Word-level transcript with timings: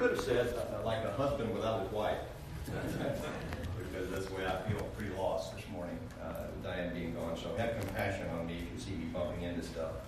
could 0.00 0.16
have 0.16 0.24
said, 0.24 0.54
uh, 0.56 0.80
like 0.82 1.04
a 1.04 1.12
husband 1.12 1.52
without 1.52 1.82
his 1.82 1.92
wife. 1.92 2.24
because 2.64 4.08
that's 4.08 4.24
the 4.24 4.34
way 4.34 4.46
I 4.48 4.56
feel 4.64 4.80
pretty 4.96 5.12
lost 5.12 5.54
this 5.54 5.68
morning, 5.68 5.98
uh, 6.24 6.48
with 6.48 6.64
Diane 6.64 6.94
being 6.94 7.12
gone. 7.12 7.36
So 7.36 7.54
have 7.60 7.78
compassion 7.78 8.24
on 8.30 8.46
me 8.46 8.64
if 8.64 8.72
you 8.72 8.80
see 8.80 8.96
me 8.96 9.12
bumping 9.12 9.42
into 9.42 9.60
stuff 9.60 10.00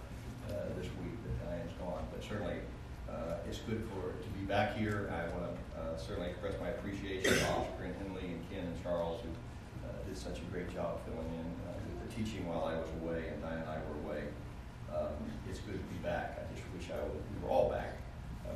uh, 0.48 0.72
this 0.80 0.88
week 0.96 1.12
that 1.28 1.44
Diane's 1.44 1.76
gone. 1.76 2.08
But 2.08 2.24
certainly, 2.24 2.64
uh, 3.04 3.44
it's 3.46 3.58
good 3.68 3.84
for 3.92 4.16
to 4.16 4.28
be 4.32 4.48
back 4.48 4.78
here. 4.78 5.12
I 5.12 5.28
want 5.36 5.52
to 5.52 5.52
uh, 5.76 5.98
certainly 5.98 6.30
express 6.30 6.54
my 6.58 6.72
appreciation 6.72 7.28
to 7.28 7.44
Oscar 7.52 7.84
and 7.84 7.94
Henley 8.00 8.32
and 8.32 8.40
Ken 8.48 8.64
and 8.64 8.82
Charles 8.82 9.20
who 9.20 9.28
uh, 9.84 9.92
did 10.08 10.16
such 10.16 10.40
a 10.40 10.46
great 10.48 10.72
job 10.72 11.04
filling 11.04 11.28
in 11.36 11.48
uh, 11.68 11.76
with 11.84 12.08
the 12.08 12.16
teaching 12.16 12.48
while 12.48 12.64
I 12.64 12.80
was 12.80 12.88
away 13.04 13.28
and 13.28 13.42
Diane 13.44 13.60
and 13.60 13.68
I 13.68 13.76
were 13.92 14.08
away. 14.08 14.24
Um, 14.88 15.12
it's 15.50 15.60
good 15.60 15.76
to 15.76 15.88
be 15.92 16.00
back. 16.00 16.40
I 16.40 16.48
just 16.48 16.64
wish 16.72 16.88
I 16.88 16.96
would, 17.04 17.12
we 17.12 17.44
were 17.44 17.52
all 17.52 17.68
back, 17.68 18.00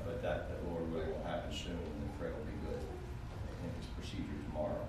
but 0.05 0.23
that, 0.23 0.49
that 0.49 0.71
Lord 0.71 0.93
willing 0.93 1.11
will 1.11 1.25
happen 1.25 1.53
soon, 1.53 1.73
and 1.73 2.11
Fred 2.19 2.33
will 2.33 2.45
be 2.45 2.59
good 2.67 2.81
in 3.65 3.71
his 3.81 3.87
procedure 3.97 4.39
tomorrow. 4.49 4.87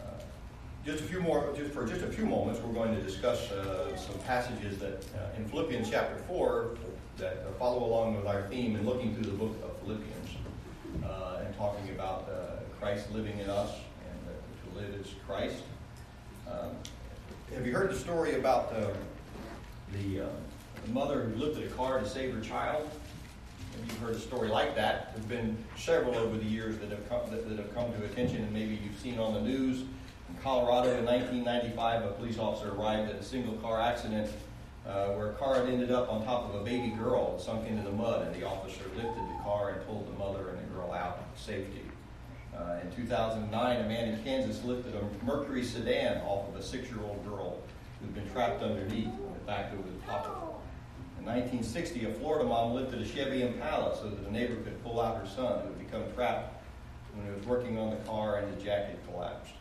Uh, 0.00 0.20
just 0.84 1.00
a 1.00 1.04
few 1.04 1.20
more, 1.20 1.52
just 1.56 1.72
for 1.72 1.86
just 1.86 2.02
a 2.02 2.08
few 2.08 2.26
moments, 2.26 2.60
we're 2.60 2.72
going 2.72 2.94
to 2.94 3.02
discuss 3.02 3.50
uh, 3.52 3.96
some 3.96 4.18
passages 4.20 4.78
that 4.78 5.04
uh, 5.16 5.36
in 5.36 5.46
Philippians 5.48 5.88
chapter 5.90 6.16
four 6.28 6.76
that 7.16 7.46
follow 7.58 7.84
along 7.84 8.16
with 8.16 8.26
our 8.26 8.42
theme 8.48 8.74
in 8.74 8.84
looking 8.84 9.14
through 9.14 9.30
the 9.30 9.38
book 9.38 9.54
of 9.62 9.76
Philippians 9.78 10.30
uh, 11.04 11.42
and 11.44 11.56
talking 11.56 11.88
about 11.90 12.28
uh, 12.28 12.56
Christ 12.80 13.12
living 13.12 13.38
in 13.38 13.48
us 13.48 13.70
and 14.08 14.18
to 14.72 14.78
live 14.78 15.00
as 15.00 15.12
Christ. 15.26 15.62
Um, 16.50 16.70
have 17.54 17.66
you 17.66 17.72
heard 17.72 17.90
the 17.90 17.98
story 17.98 18.34
about 18.34 18.72
uh, 18.72 18.88
the, 19.92 20.22
the 20.84 20.92
mother 20.92 21.22
who 21.22 21.36
lifted 21.36 21.70
a 21.70 21.74
car 21.74 22.00
to 22.00 22.08
save 22.08 22.34
her 22.34 22.40
child? 22.40 22.90
You've 23.86 23.98
heard 23.98 24.14
a 24.14 24.20
story 24.20 24.48
like 24.48 24.74
that. 24.76 25.14
There's 25.14 25.26
been 25.26 25.56
several 25.76 26.14
over 26.16 26.36
the 26.36 26.44
years 26.44 26.78
that 26.78 26.90
have 26.90 27.08
come, 27.08 27.30
that, 27.30 27.48
that 27.48 27.58
have 27.58 27.74
come 27.74 27.92
to 27.92 28.04
attention, 28.04 28.42
and 28.42 28.52
maybe 28.52 28.78
you've 28.82 28.98
seen 28.98 29.18
on 29.18 29.34
the 29.34 29.40
news. 29.40 29.80
In 29.80 30.36
Colorado 30.42 30.96
in 30.96 31.04
1995, 31.04 32.04
a 32.04 32.08
police 32.12 32.38
officer 32.38 32.72
arrived 32.72 33.10
at 33.10 33.16
a 33.16 33.22
single 33.22 33.54
car 33.54 33.80
accident 33.80 34.30
uh, 34.86 35.08
where 35.08 35.30
a 35.30 35.32
car 35.34 35.54
had 35.54 35.68
ended 35.68 35.90
up 35.90 36.10
on 36.10 36.24
top 36.24 36.48
of 36.48 36.60
a 36.60 36.64
baby 36.64 36.90
girl 36.90 37.32
and 37.32 37.40
sunk 37.40 37.66
into 37.66 37.82
the 37.82 37.90
mud, 37.90 38.26
and 38.26 38.34
the 38.34 38.46
officer 38.46 38.84
lifted 38.96 39.14
the 39.14 39.42
car 39.42 39.70
and 39.70 39.86
pulled 39.86 40.06
the 40.12 40.18
mother 40.18 40.50
and 40.50 40.58
the 40.58 40.74
girl 40.74 40.92
out 40.92 41.34
to 41.34 41.42
safety. 41.42 41.82
Uh, 42.56 42.78
in 42.82 42.92
2009, 42.94 43.80
a 43.80 43.88
man 43.88 44.08
in 44.10 44.22
Kansas 44.22 44.62
lifted 44.64 44.94
a 44.94 45.24
Mercury 45.24 45.64
sedan 45.64 46.22
off 46.22 46.48
of 46.48 46.56
a 46.56 46.62
six-year-old 46.62 47.26
girl 47.26 47.60
who'd 48.00 48.14
been 48.14 48.30
trapped 48.30 48.62
underneath 48.62 49.06
went 49.06 49.46
back 49.46 49.72
over 49.72 49.82
the 49.82 50.06
top. 50.06 50.53
In 51.24 51.30
1960, 51.30 52.04
a 52.04 52.12
Florida 52.12 52.46
mom 52.46 52.74
lifted 52.74 53.00
a 53.00 53.04
Chevy 53.08 53.40
Impala 53.40 53.96
so 53.96 54.10
that 54.10 54.28
a 54.28 54.30
neighbor 54.30 54.56
could 54.56 54.84
pull 54.84 55.00
out 55.00 55.16
her 55.16 55.26
son 55.26 55.62
who 55.62 55.68
had 55.68 55.78
become 55.78 56.02
trapped 56.14 56.62
when 57.14 57.26
he 57.26 57.32
was 57.32 57.46
working 57.46 57.78
on 57.78 57.88
the 57.88 57.96
car 58.04 58.40
and 58.40 58.54
his 58.54 58.62
jacket 58.62 58.98
collapsed. 59.10 59.54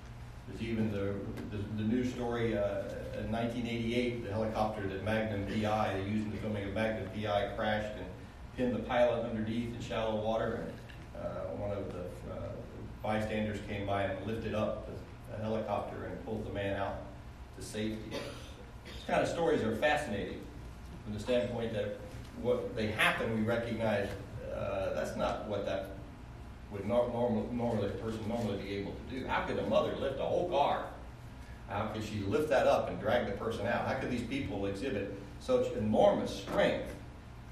There's 0.46 0.62
even 0.62 0.92
the, 0.92 1.16
the, 1.56 1.64
the 1.78 1.84
news 1.84 2.12
story 2.12 2.58
uh, 2.58 2.84
in 3.18 3.32
1988, 3.32 4.26
the 4.26 4.32
helicopter 4.34 4.86
that 4.90 5.06
Magnum 5.06 5.46
PI, 5.46 5.94
they 5.94 6.10
used 6.10 6.26
in 6.26 6.32
the 6.32 6.38
filming 6.40 6.66
of 6.66 6.74
Magnum 6.74 7.08
PI, 7.16 7.54
crashed 7.56 7.96
and 7.96 8.08
pinned 8.58 8.76
the 8.76 8.80
pilot 8.80 9.24
underneath 9.24 9.74
in 9.74 9.82
shallow 9.82 10.18
water. 10.20 10.66
And 11.16 11.26
uh, 11.26 11.30
one 11.56 11.72
of 11.72 11.94
the 11.94 12.02
uh, 12.30 12.50
bystanders 13.02 13.60
came 13.70 13.88
by 13.88 14.04
and 14.04 14.28
lifted 14.28 14.54
up 14.54 14.86
the, 14.88 15.38
the, 15.38 15.42
helicopter 15.42 16.08
and 16.08 16.26
pulled 16.26 16.46
the 16.46 16.52
man 16.52 16.76
out 16.76 17.04
to 17.58 17.64
safety. 17.64 18.10
These 18.10 19.08
kind 19.08 19.22
of 19.22 19.30
stories 19.30 19.64
are 19.64 19.78
fascinating 19.78 20.42
from 21.04 21.14
the 21.14 21.20
standpoint 21.20 21.74
that 21.74 21.98
what 22.42 22.76
they 22.76 22.88
happen, 22.88 23.36
we 23.38 23.44
recognize 23.44 24.10
uh, 24.56 24.94
that's 24.94 25.16
not 25.16 25.48
what 25.48 25.66
that 25.66 25.90
would 26.72 26.88
normal, 26.88 27.48
normally 27.52 27.88
a 27.88 27.92
person 27.92 28.20
normally 28.28 28.58
be 28.58 28.76
able 28.76 28.94
to 28.94 29.20
do. 29.20 29.28
How 29.28 29.46
could 29.46 29.60
a 29.60 29.68
mother 29.68 29.96
lift 29.96 30.20
a 30.20 30.24
whole 30.24 30.50
car? 30.50 30.86
How 31.70 31.88
could 31.88 32.04
she 32.04 32.20
lift 32.20 32.50
that 32.50 32.68
up 32.68 32.90
and 32.90 33.00
drag 33.00 33.28
the 33.28 33.34
person 33.34 33.68
out? 33.68 33.88
How 33.88 33.96
could 33.96 34.12
these 34.12 34.24
people 34.24 34.66
exhibit 34.66 35.16
such 35.40 35.72
enormous 35.74 36.36
strength 36.36 36.94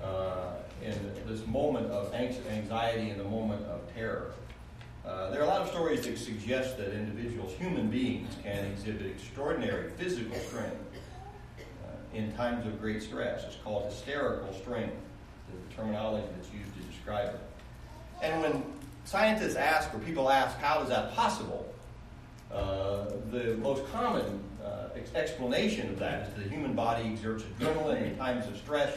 uh, 0.03 0.53
in 0.83 0.93
this 1.27 1.45
moment 1.45 1.87
of 1.91 2.13
anxiety 2.13 3.09
and 3.09 3.19
the 3.19 3.25
moment 3.25 3.65
of 3.67 3.81
terror? 3.93 4.33
Uh, 5.05 5.31
there 5.31 5.41
are 5.41 5.45
a 5.45 5.47
lot 5.47 5.61
of 5.61 5.67
stories 5.69 6.05
that 6.05 6.17
suggest 6.17 6.77
that 6.77 6.93
individuals, 6.93 7.53
human 7.53 7.89
beings, 7.89 8.35
can 8.43 8.65
exhibit 8.65 9.07
extraordinary 9.07 9.89
physical 9.97 10.37
strength 10.37 10.77
in 12.13 12.31
times 12.33 12.65
of 12.65 12.79
great 12.79 13.01
stress. 13.01 13.43
It's 13.45 13.57
called 13.63 13.85
hysterical 13.85 14.53
strength, 14.53 14.95
the 15.47 15.75
terminology 15.75 16.27
that's 16.35 16.51
used 16.53 16.73
to 16.75 16.81
describe 16.83 17.29
it. 17.29 17.39
And 18.21 18.41
when 18.41 18.63
scientists 19.05 19.55
ask, 19.55 19.93
or 19.93 19.99
people 19.99 20.29
ask, 20.29 20.57
how 20.57 20.81
is 20.81 20.89
that 20.89 21.13
possible? 21.15 21.67
Uh, 22.51 23.05
the 23.31 23.55
most 23.61 23.89
common 23.91 24.43
uh, 24.63 24.89
ex- 24.95 25.13
explanation 25.15 25.89
of 25.89 25.99
that 25.99 26.27
is 26.27 26.33
that 26.33 26.43
the 26.43 26.49
human 26.49 26.73
body 26.73 27.03
exerts 27.07 27.43
adrenaline 27.43 28.07
in 28.07 28.17
times 28.17 28.45
of 28.47 28.57
stress, 28.57 28.93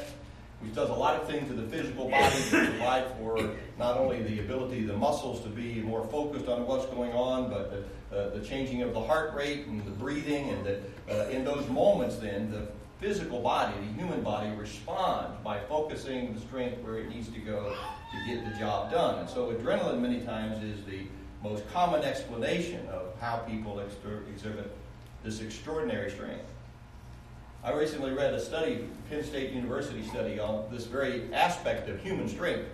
which 0.61 0.75
does 0.75 0.91
a 0.91 0.95
lot 0.95 1.15
of 1.21 1.29
things 1.29 1.47
to 1.49 1.55
the 1.55 1.67
physical 1.69 2.09
body 2.09 2.35
to 2.51 2.67
provide 2.67 3.07
for 3.19 3.51
not 3.79 3.97
only 3.97 4.23
the 4.23 4.41
ability 4.41 4.81
of 4.81 4.89
the 4.89 4.97
muscles 4.97 5.41
to 5.43 5.49
be 5.49 5.81
more 5.81 6.05
focused 6.09 6.49
on 6.49 6.67
what's 6.67 6.87
going 6.87 7.13
on, 7.13 7.49
but 7.49 7.71
the, 8.11 8.19
uh, 8.19 8.31
the 8.31 8.41
changing 8.45 8.83
of 8.83 8.93
the 8.93 9.01
heart 9.01 9.35
rate 9.35 9.67
and 9.67 9.85
the 9.85 9.91
breathing, 9.93 10.51
and 10.51 10.67
that 10.67 10.83
uh, 11.11 11.29
in 11.29 11.45
those 11.45 11.69
moments, 11.69 12.17
then 12.17 12.51
the 12.51 12.67
physical 13.01 13.41
body, 13.41 13.75
the 13.79 13.93
human 14.01 14.23
body, 14.23 14.51
responds 14.57 15.37
by 15.43 15.59
focusing 15.61 16.35
the 16.35 16.41
strength 16.41 16.83
where 16.83 16.99
it 16.99 17.09
needs 17.09 17.29
to 17.29 17.39
go 17.41 17.75
to 18.13 18.35
get 18.35 18.45
the 18.45 18.59
job 18.59 18.91
done. 18.91 19.19
And 19.19 19.29
so, 19.29 19.53
adrenaline 19.53 20.01
many 20.01 20.21
times 20.21 20.63
is 20.63 20.85
the 20.85 21.07
most 21.43 21.69
common 21.73 22.03
explanation 22.03 22.87
of 22.89 23.19
how 23.21 23.39
people 23.39 23.81
exhibit 23.81 24.75
this 25.23 25.41
extraordinary 25.41 26.11
strength. 26.11 26.45
I 27.63 27.73
recently 27.73 28.13
read 28.13 28.35
a 28.35 28.41
study, 28.41 28.87
Penn 29.09 29.25
State 29.25 29.53
University 29.53 30.07
study, 30.09 30.39
on 30.39 30.67
this 30.71 30.85
very 30.85 31.33
aspect 31.33 31.89
of 31.89 31.99
human 32.01 32.29
strength, 32.29 32.69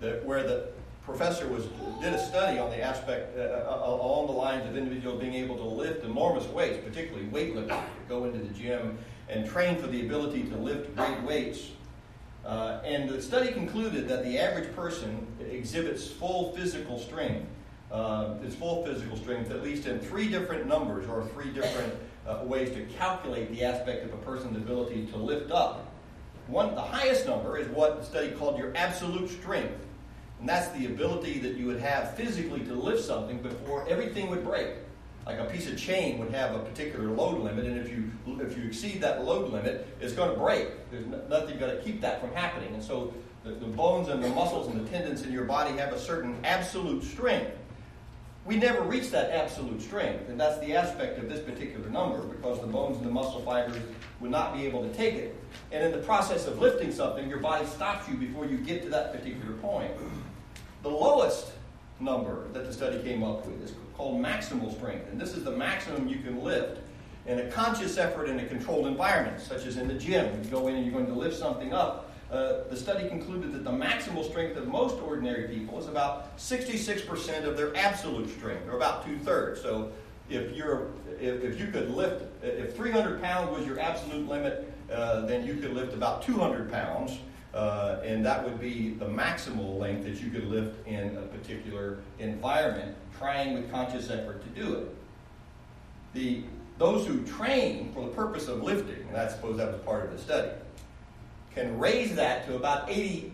that, 0.00 0.24
where 0.24 0.42
the 0.42 0.68
professor 1.04 1.46
was 1.48 1.66
did 2.00 2.12
a 2.12 2.18
study 2.18 2.58
on 2.58 2.70
the 2.70 2.80
aspect 2.80 3.36
uh, 3.36 3.42
uh, 3.42 3.82
uh 3.82 3.90
along 3.90 4.26
the 4.26 4.32
lines 4.32 4.68
of 4.68 4.76
individuals 4.76 5.20
being 5.20 5.34
able 5.34 5.56
to 5.56 5.64
lift 5.64 6.04
enormous 6.04 6.46
weights, 6.48 6.78
particularly 6.84 7.26
weightlifting, 7.26 7.82
go 8.08 8.24
into 8.24 8.38
the 8.38 8.52
gym 8.54 8.98
and 9.28 9.48
train 9.48 9.76
for 9.76 9.86
the 9.86 10.04
ability 10.04 10.44
to 10.44 10.56
lift 10.56 10.94
great 10.96 11.22
weights. 11.22 11.70
Uh, 12.44 12.80
and 12.84 13.08
the 13.08 13.22
study 13.22 13.52
concluded 13.52 14.06
that 14.06 14.22
the 14.22 14.38
average 14.38 14.74
person 14.74 15.26
exhibits 15.50 16.06
full 16.06 16.52
physical 16.52 16.98
strength 16.98 17.46
uh, 17.94 18.34
its 18.42 18.56
full 18.56 18.84
physical 18.84 19.16
strength, 19.16 19.50
at 19.50 19.62
least 19.62 19.86
in 19.86 20.00
three 20.00 20.28
different 20.28 20.66
numbers 20.66 21.08
or 21.08 21.26
three 21.28 21.50
different 21.50 21.94
uh, 22.26 22.40
ways 22.42 22.70
to 22.70 22.82
calculate 22.96 23.50
the 23.52 23.62
aspect 23.62 24.04
of 24.04 24.12
a 24.12 24.16
person's 24.18 24.56
ability 24.56 25.06
to 25.06 25.16
lift 25.16 25.52
up. 25.52 25.92
One, 26.48 26.74
the 26.74 26.82
highest 26.82 27.26
number 27.26 27.56
is 27.56 27.68
what 27.68 28.00
the 28.00 28.04
study 28.04 28.32
called 28.32 28.58
your 28.58 28.72
absolute 28.76 29.30
strength. 29.30 29.83
And 30.44 30.48
that's 30.50 30.68
the 30.72 30.84
ability 30.84 31.38
that 31.38 31.54
you 31.56 31.64
would 31.64 31.80
have 31.80 32.14
physically 32.18 32.60
to 32.64 32.74
lift 32.74 33.02
something 33.02 33.38
before 33.38 33.88
everything 33.88 34.28
would 34.28 34.44
break. 34.44 34.72
Like 35.24 35.38
a 35.38 35.46
piece 35.46 35.66
of 35.66 35.78
chain 35.78 36.18
would 36.18 36.34
have 36.34 36.54
a 36.54 36.58
particular 36.58 37.08
load 37.08 37.40
limit, 37.40 37.64
and 37.64 37.78
if 37.78 37.88
you 37.88 38.10
if 38.26 38.54
you 38.58 38.64
exceed 38.64 39.00
that 39.00 39.24
load 39.24 39.50
limit, 39.50 39.88
it's 40.02 40.12
going 40.12 40.34
to 40.34 40.38
break. 40.38 40.68
There's 40.90 41.06
nothing 41.30 41.58
going 41.58 41.74
to 41.74 41.82
keep 41.82 42.02
that 42.02 42.20
from 42.20 42.30
happening. 42.34 42.74
And 42.74 42.82
so 42.82 43.14
the, 43.42 43.52
the 43.52 43.64
bones 43.64 44.08
and 44.08 44.22
the 44.22 44.28
muscles 44.28 44.68
and 44.68 44.84
the 44.84 44.90
tendons 44.90 45.22
in 45.22 45.32
your 45.32 45.44
body 45.44 45.78
have 45.78 45.94
a 45.94 45.98
certain 45.98 46.36
absolute 46.44 47.04
strength 47.04 47.56
we 48.44 48.56
never 48.56 48.82
reach 48.82 49.10
that 49.10 49.30
absolute 49.30 49.80
strength. 49.80 50.28
And 50.28 50.38
that's 50.38 50.58
the 50.58 50.74
aspect 50.74 51.18
of 51.18 51.28
this 51.28 51.40
particular 51.40 51.88
number 51.88 52.20
because 52.20 52.60
the 52.60 52.66
bones 52.66 52.98
and 52.98 53.06
the 53.06 53.10
muscle 53.10 53.40
fibers 53.40 53.76
would 54.20 54.30
not 54.30 54.54
be 54.54 54.66
able 54.66 54.82
to 54.82 54.92
take 54.94 55.14
it. 55.14 55.36
And 55.72 55.82
in 55.82 55.92
the 55.92 55.98
process 55.98 56.46
of 56.46 56.58
lifting 56.58 56.92
something, 56.92 57.28
your 57.28 57.38
body 57.38 57.66
stops 57.66 58.08
you 58.08 58.16
before 58.16 58.44
you 58.44 58.58
get 58.58 58.82
to 58.82 58.90
that 58.90 59.12
particular 59.12 59.54
point. 59.54 59.90
The 60.84 60.90
lowest 60.90 61.50
number 61.98 62.46
that 62.52 62.66
the 62.66 62.72
study 62.72 63.02
came 63.02 63.22
up 63.22 63.46
with 63.46 63.62
is 63.62 63.72
called 63.96 64.22
maximal 64.22 64.70
strength. 64.76 65.08
And 65.10 65.18
this 65.18 65.34
is 65.34 65.42
the 65.42 65.50
maximum 65.50 66.08
you 66.08 66.18
can 66.18 66.44
lift 66.44 66.78
in 67.26 67.38
a 67.40 67.50
conscious 67.50 67.96
effort 67.96 68.28
in 68.28 68.38
a 68.38 68.44
controlled 68.44 68.86
environment, 68.86 69.40
such 69.40 69.64
as 69.64 69.78
in 69.78 69.88
the 69.88 69.94
gym. 69.94 70.44
You 70.44 70.50
go 70.50 70.68
in 70.68 70.74
and 70.74 70.84
you're 70.84 70.92
going 70.92 71.06
to 71.06 71.18
lift 71.18 71.38
something 71.38 71.72
up, 71.72 72.12
uh, 72.30 72.64
the 72.68 72.76
study 72.76 73.08
concluded 73.08 73.52
that 73.52 73.64
the 73.64 73.70
maximal 73.70 74.28
strength 74.28 74.58
of 74.58 74.68
most 74.68 75.00
ordinary 75.00 75.48
people 75.48 75.78
is 75.78 75.88
about 75.88 76.36
66% 76.36 77.44
of 77.44 77.56
their 77.56 77.74
absolute 77.76 78.28
strength, 78.28 78.68
or 78.68 78.76
about 78.76 79.06
two 79.06 79.18
thirds. 79.18 79.62
So 79.62 79.90
if 80.28 80.54
you're 80.54 80.88
if, 81.18 81.42
if, 81.42 81.60
you 81.60 81.68
could 81.68 81.94
lift 81.94 82.24
if 82.42 82.76
300 82.76 83.22
pounds 83.22 83.56
was 83.56 83.66
your 83.66 83.80
absolute 83.80 84.28
limit, 84.28 84.70
uh, 84.92 85.22
then 85.22 85.46
you 85.46 85.54
could 85.54 85.72
lift 85.72 85.94
about 85.94 86.22
200 86.22 86.70
pounds. 86.70 87.20
Uh, 87.54 88.00
and 88.04 88.26
that 88.26 88.44
would 88.44 88.60
be 88.60 88.90
the 88.94 89.06
maximal 89.06 89.78
length 89.78 90.04
that 90.04 90.20
you 90.20 90.28
could 90.28 90.48
lift 90.48 90.86
in 90.88 91.16
a 91.16 91.22
particular 91.22 91.98
environment, 92.18 92.96
trying 93.16 93.54
with 93.54 93.70
conscious 93.70 94.10
effort 94.10 94.42
to 94.42 94.60
do 94.60 94.74
it. 94.74 94.94
The, 96.14 96.42
those 96.78 97.06
who 97.06 97.22
train 97.22 97.92
for 97.92 98.00
the 98.02 98.10
purpose 98.10 98.48
of 98.48 98.62
lifting, 98.62 99.06
and 99.08 99.16
I 99.16 99.28
suppose 99.28 99.56
that 99.58 99.72
was 99.72 99.80
part 99.82 100.04
of 100.04 100.12
the 100.12 100.18
study, 100.18 100.50
can 101.54 101.78
raise 101.78 102.16
that 102.16 102.44
to 102.46 102.56
about 102.56 102.88
88% 102.88 103.30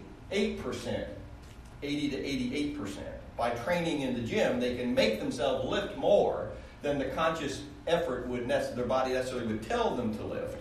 80 1.82 2.10
to 2.10 2.76
88%. 2.76 2.98
By 3.36 3.50
training 3.50 4.02
in 4.02 4.14
the 4.14 4.20
gym, 4.20 4.60
they 4.60 4.76
can 4.76 4.94
make 4.94 5.18
themselves 5.18 5.68
lift 5.68 5.96
more 5.96 6.50
than 6.82 6.98
the 6.98 7.06
conscious 7.06 7.62
effort 7.86 8.26
would 8.28 8.46
nec- 8.46 8.74
their 8.74 8.84
body 8.84 9.12
necessarily 9.12 9.46
would 9.46 9.62
tell 9.62 9.94
them 9.96 10.16
to 10.18 10.24
lift. 10.24 10.58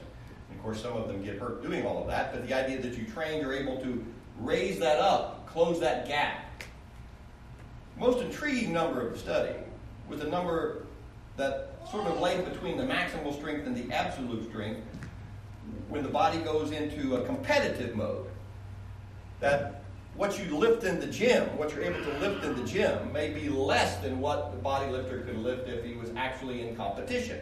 Of 0.59 0.63
course, 0.63 0.81
some 0.81 0.97
of 0.97 1.07
them 1.07 1.23
get 1.23 1.39
hurt 1.39 1.63
doing 1.63 1.85
all 1.85 2.01
of 2.01 2.07
that, 2.07 2.33
but 2.33 2.45
the 2.45 2.53
idea 2.53 2.81
that 2.81 2.97
you 2.97 3.05
train, 3.05 3.39
you're 3.39 3.53
able 3.53 3.77
to 3.77 4.05
raise 4.41 4.77
that 4.79 4.99
up, 4.99 5.47
close 5.47 5.79
that 5.79 6.05
gap. 6.05 6.63
Most 7.97 8.19
intriguing 8.19 8.73
number 8.73 8.99
of 8.99 9.13
the 9.13 9.17
study 9.17 9.55
was 10.09 10.19
the 10.19 10.27
number 10.27 10.85
that 11.37 11.77
sort 11.89 12.07
of 12.07 12.19
length 12.19 12.51
between 12.51 12.75
the 12.75 12.83
maximal 12.83 13.33
strength 13.33 13.67
and 13.67 13.73
the 13.73 13.95
absolute 13.95 14.49
strength 14.49 14.81
when 15.87 16.03
the 16.03 16.09
body 16.09 16.39
goes 16.39 16.71
into 16.71 17.15
a 17.15 17.25
competitive 17.25 17.95
mode. 17.95 18.27
That 19.39 19.83
what 20.17 20.37
you 20.37 20.57
lift 20.57 20.83
in 20.83 20.99
the 20.99 21.07
gym, 21.07 21.57
what 21.57 21.73
you're 21.73 21.85
able 21.85 22.03
to 22.03 22.17
lift 22.19 22.43
in 22.43 22.53
the 22.57 22.65
gym, 22.65 23.13
may 23.13 23.29
be 23.29 23.47
less 23.47 23.95
than 24.01 24.19
what 24.19 24.51
the 24.51 24.57
body 24.57 24.91
lifter 24.91 25.21
could 25.21 25.37
lift 25.37 25.69
if 25.69 25.85
he 25.85 25.93
was 25.93 26.09
actually 26.17 26.67
in 26.67 26.75
competition. 26.75 27.39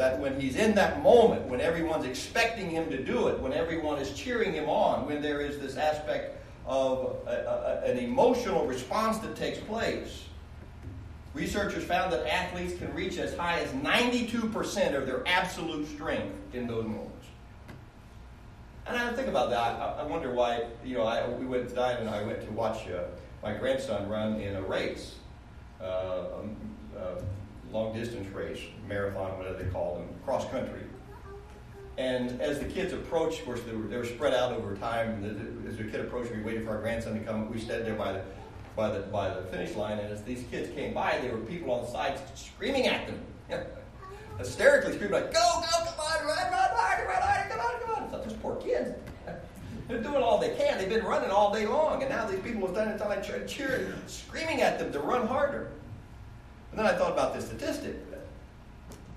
That 0.00 0.18
when 0.18 0.40
he's 0.40 0.56
in 0.56 0.74
that 0.76 1.02
moment, 1.02 1.46
when 1.46 1.60
everyone's 1.60 2.06
expecting 2.06 2.70
him 2.70 2.88
to 2.88 3.04
do 3.04 3.28
it, 3.28 3.38
when 3.38 3.52
everyone 3.52 3.98
is 3.98 4.14
cheering 4.14 4.54
him 4.54 4.66
on, 4.66 5.06
when 5.06 5.20
there 5.20 5.42
is 5.42 5.58
this 5.58 5.76
aspect 5.76 6.38
of 6.64 7.18
a, 7.26 7.82
a, 7.84 7.90
an 7.90 7.98
emotional 7.98 8.66
response 8.66 9.18
that 9.18 9.36
takes 9.36 9.58
place, 9.58 10.24
Researchers 11.32 11.84
found 11.84 12.12
that 12.12 12.26
athletes 12.26 12.76
can 12.76 12.92
reach 12.92 13.16
as 13.18 13.36
high 13.36 13.60
as 13.60 13.70
92% 13.70 14.96
of 14.96 15.06
their 15.06 15.22
absolute 15.28 15.86
strength 15.86 16.34
in 16.52 16.66
those 16.66 16.84
moments. 16.84 17.26
And 18.86 18.96
I 18.96 19.12
think 19.12 19.28
about 19.28 19.50
that. 19.50 19.80
I, 19.80 20.02
wonder 20.02 20.32
why, 20.32 20.64
you 20.84 20.96
know, 20.96 21.04
I, 21.04 21.28
we 21.28 21.46
went, 21.46 21.72
Diane 21.72 21.98
and 21.98 22.10
I 22.10 22.24
went 22.24 22.42
to 22.44 22.50
watch 22.50 22.88
uh, 22.88 23.04
my 23.44 23.54
grandson 23.54 24.08
run 24.08 24.40
in 24.40 24.56
a 24.56 24.62
race, 24.62 25.14
uh, 25.80 25.84
a, 26.96 26.98
a 26.98 27.22
long 27.72 27.94
distance 27.94 28.28
race, 28.34 28.60
marathon, 28.88 29.36
whatever 29.38 29.62
they 29.62 29.70
call 29.70 29.96
them, 29.96 30.08
cross 30.24 30.48
country. 30.50 30.82
And 31.98 32.40
as 32.40 32.58
the 32.58 32.64
kids 32.64 32.92
approached, 32.92 33.40
of 33.40 33.44
course, 33.44 33.60
they 33.62 33.72
were, 33.72 33.86
they 33.86 33.96
were 33.96 34.06
spread 34.06 34.32
out 34.32 34.52
over 34.52 34.74
time. 34.76 35.22
As 35.68 35.76
the 35.76 35.84
kid 35.84 36.00
approached, 36.00 36.34
we 36.34 36.40
waited 36.40 36.64
for 36.64 36.70
our 36.70 36.80
grandson 36.80 37.18
to 37.18 37.20
come. 37.20 37.50
We 37.50 37.60
stood 37.60 37.84
there 37.84 37.94
by 37.94 38.12
the 38.12 38.22
by 38.76 38.88
the 38.90 39.00
by 39.00 39.28
the 39.28 39.42
finish 39.42 39.76
line, 39.76 39.98
and 39.98 40.10
as 40.12 40.22
these 40.22 40.44
kids 40.50 40.74
came 40.74 40.94
by, 40.94 41.18
there 41.20 41.32
were 41.32 41.44
people 41.44 41.72
on 41.72 41.82
the 41.82 41.90
sides 41.90 42.22
screaming 42.34 42.86
at 42.86 43.06
them, 43.06 43.20
hysterically 44.38 44.94
screaming 44.94 45.12
like, 45.12 45.34
"Go, 45.34 45.60
go, 45.60 45.84
come 45.84 46.00
on, 46.00 46.26
run, 46.26 46.52
run, 46.52 46.70
harder, 46.72 47.06
run 47.06 47.22
harder, 47.22 47.50
come 47.50 47.60
on, 47.60 47.80
come 47.80 48.14
on!" 48.14 48.14
It's 48.14 48.24
just 48.28 48.40
poor 48.40 48.56
kids. 48.56 48.90
They're 49.88 50.02
doing 50.02 50.22
all 50.22 50.38
they 50.38 50.54
can. 50.54 50.78
They've 50.78 50.88
been 50.88 51.04
running 51.04 51.30
all 51.30 51.52
day 51.52 51.66
long, 51.66 52.02
and 52.02 52.10
now 52.10 52.26
these 52.26 52.40
people 52.40 52.66
have 52.66 52.74
done 52.74 52.88
it 52.88 53.00
like 53.00 53.46
cheering, 53.46 53.92
screaming 54.06 54.62
at 54.62 54.78
them 54.78 54.92
to 54.92 55.00
run 55.00 55.26
harder. 55.26 55.72
And 56.80 56.88
then 56.88 56.94
I 56.94 56.98
thought 56.98 57.12
about 57.12 57.34
this 57.34 57.44
statistic 57.44 57.94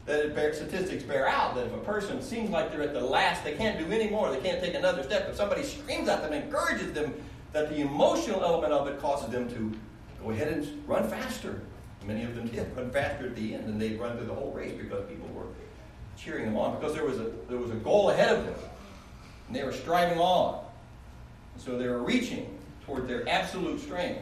that 0.06 0.36
bear, 0.36 0.54
statistics 0.54 1.02
bear 1.02 1.30
out 1.30 1.56
that 1.56 1.66
if 1.66 1.74
a 1.74 1.78
person 1.78 2.22
seems 2.22 2.50
like 2.50 2.74
they're 2.74 2.82
at 2.82 2.94
the 2.94 3.00
last, 3.00 3.46
they 3.46 3.54
can't 3.54 3.80
do 3.80 3.90
any 3.90 4.10
more, 4.10 4.30
they 4.30 4.42
can't 4.42 4.62
take 4.62 4.74
another 4.74 5.02
step, 5.02 5.30
if 5.30 5.38
somebody 5.38 5.64
screams 5.64 6.10
at 6.10 6.22
them, 6.22 6.34
encourages 6.34 6.92
them 6.92 7.14
that 7.54 7.70
the 7.70 7.80
emotional 7.80 8.44
element 8.44 8.74
of 8.74 8.90
it 8.90 9.00
causes 9.00 9.30
them 9.30 9.48
to 9.48 9.80
go 10.22 10.32
ahead 10.32 10.50
and 10.50 10.84
run 10.86 11.10
faster. 11.10 11.62
Many 12.06 12.26
of 12.26 12.36
them 12.36 12.50
did 12.50 12.76
run 12.76 12.92
faster 12.92 13.28
at 13.28 13.36
the 13.38 13.54
end, 13.54 13.64
and 13.70 13.82
they'd 13.82 13.98
run 13.98 14.18
through 14.18 14.28
the 14.28 14.34
whole 14.34 14.52
race 14.52 14.74
because 14.78 15.08
people 15.08 15.30
were 15.30 15.48
cheering 16.18 16.44
them 16.44 16.58
on 16.58 16.76
because 16.78 16.94
there 16.94 17.06
was 17.06 17.18
a 17.18 17.32
there 17.48 17.60
was 17.60 17.72
a 17.72 17.76
goal 17.76 18.10
ahead 18.10 18.36
of 18.36 18.44
them, 18.44 18.56
and 19.48 19.56
they 19.56 19.64
were 19.64 19.72
striving 19.72 20.20
on. 20.20 20.66
So 21.56 21.78
they 21.78 21.88
were 21.88 22.04
reaching 22.04 22.60
toward 22.86 23.08
their 23.08 23.26
absolute 23.30 23.80
strength. 23.80 24.20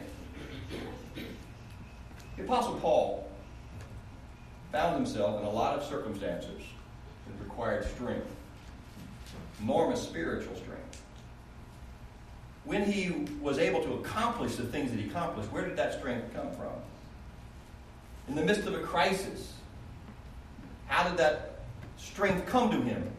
The 2.36 2.44
Apostle 2.44 2.76
Paul 2.76 3.21
found 4.72 4.96
himself 4.96 5.40
in 5.40 5.46
a 5.46 5.50
lot 5.50 5.78
of 5.78 5.84
circumstances 5.86 6.62
that 7.26 7.44
required 7.44 7.84
strength, 7.84 8.26
enormous 9.60 10.02
spiritual 10.02 10.56
strength 10.56 10.82
when 12.64 12.84
he 12.84 13.10
was 13.40 13.58
able 13.58 13.82
to 13.82 13.94
accomplish 13.94 14.56
the 14.56 14.64
things 14.64 14.90
that 14.90 15.00
he 15.00 15.08
accomplished, 15.08 15.50
where 15.50 15.66
did 15.66 15.76
that 15.76 15.98
strength 15.98 16.32
come 16.34 16.50
from? 16.52 16.72
In 18.28 18.36
the 18.36 18.42
midst 18.42 18.66
of 18.66 18.74
a 18.74 18.80
crisis, 18.80 19.52
how 20.86 21.08
did 21.08 21.16
that 21.18 21.60
strength 21.96 22.46
come 22.46 22.70
to 22.70 22.80
him? 22.80 23.10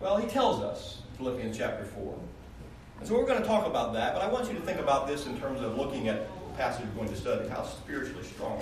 Well, 0.00 0.18
he 0.18 0.28
tells 0.28 0.60
us, 0.60 0.98
Philippians 1.16 1.56
chapter 1.56 1.84
4. 1.84 2.18
And 2.98 3.08
so 3.08 3.14
we're 3.14 3.26
going 3.26 3.40
to 3.40 3.46
talk 3.46 3.66
about 3.66 3.94
that, 3.94 4.14
but 4.14 4.22
I 4.22 4.28
want 4.28 4.48
you 4.48 4.54
to 4.54 4.60
think 4.60 4.80
about 4.80 5.06
this 5.06 5.26
in 5.26 5.38
terms 5.38 5.62
of 5.62 5.78
looking 5.78 6.08
at 6.08 6.28
the 6.48 6.56
passage 6.56 6.84
we're 6.88 7.04
going 7.04 7.08
to 7.08 7.16
study. 7.16 7.48
How 7.48 7.64
spiritually 7.64 8.24
strong? 8.24 8.60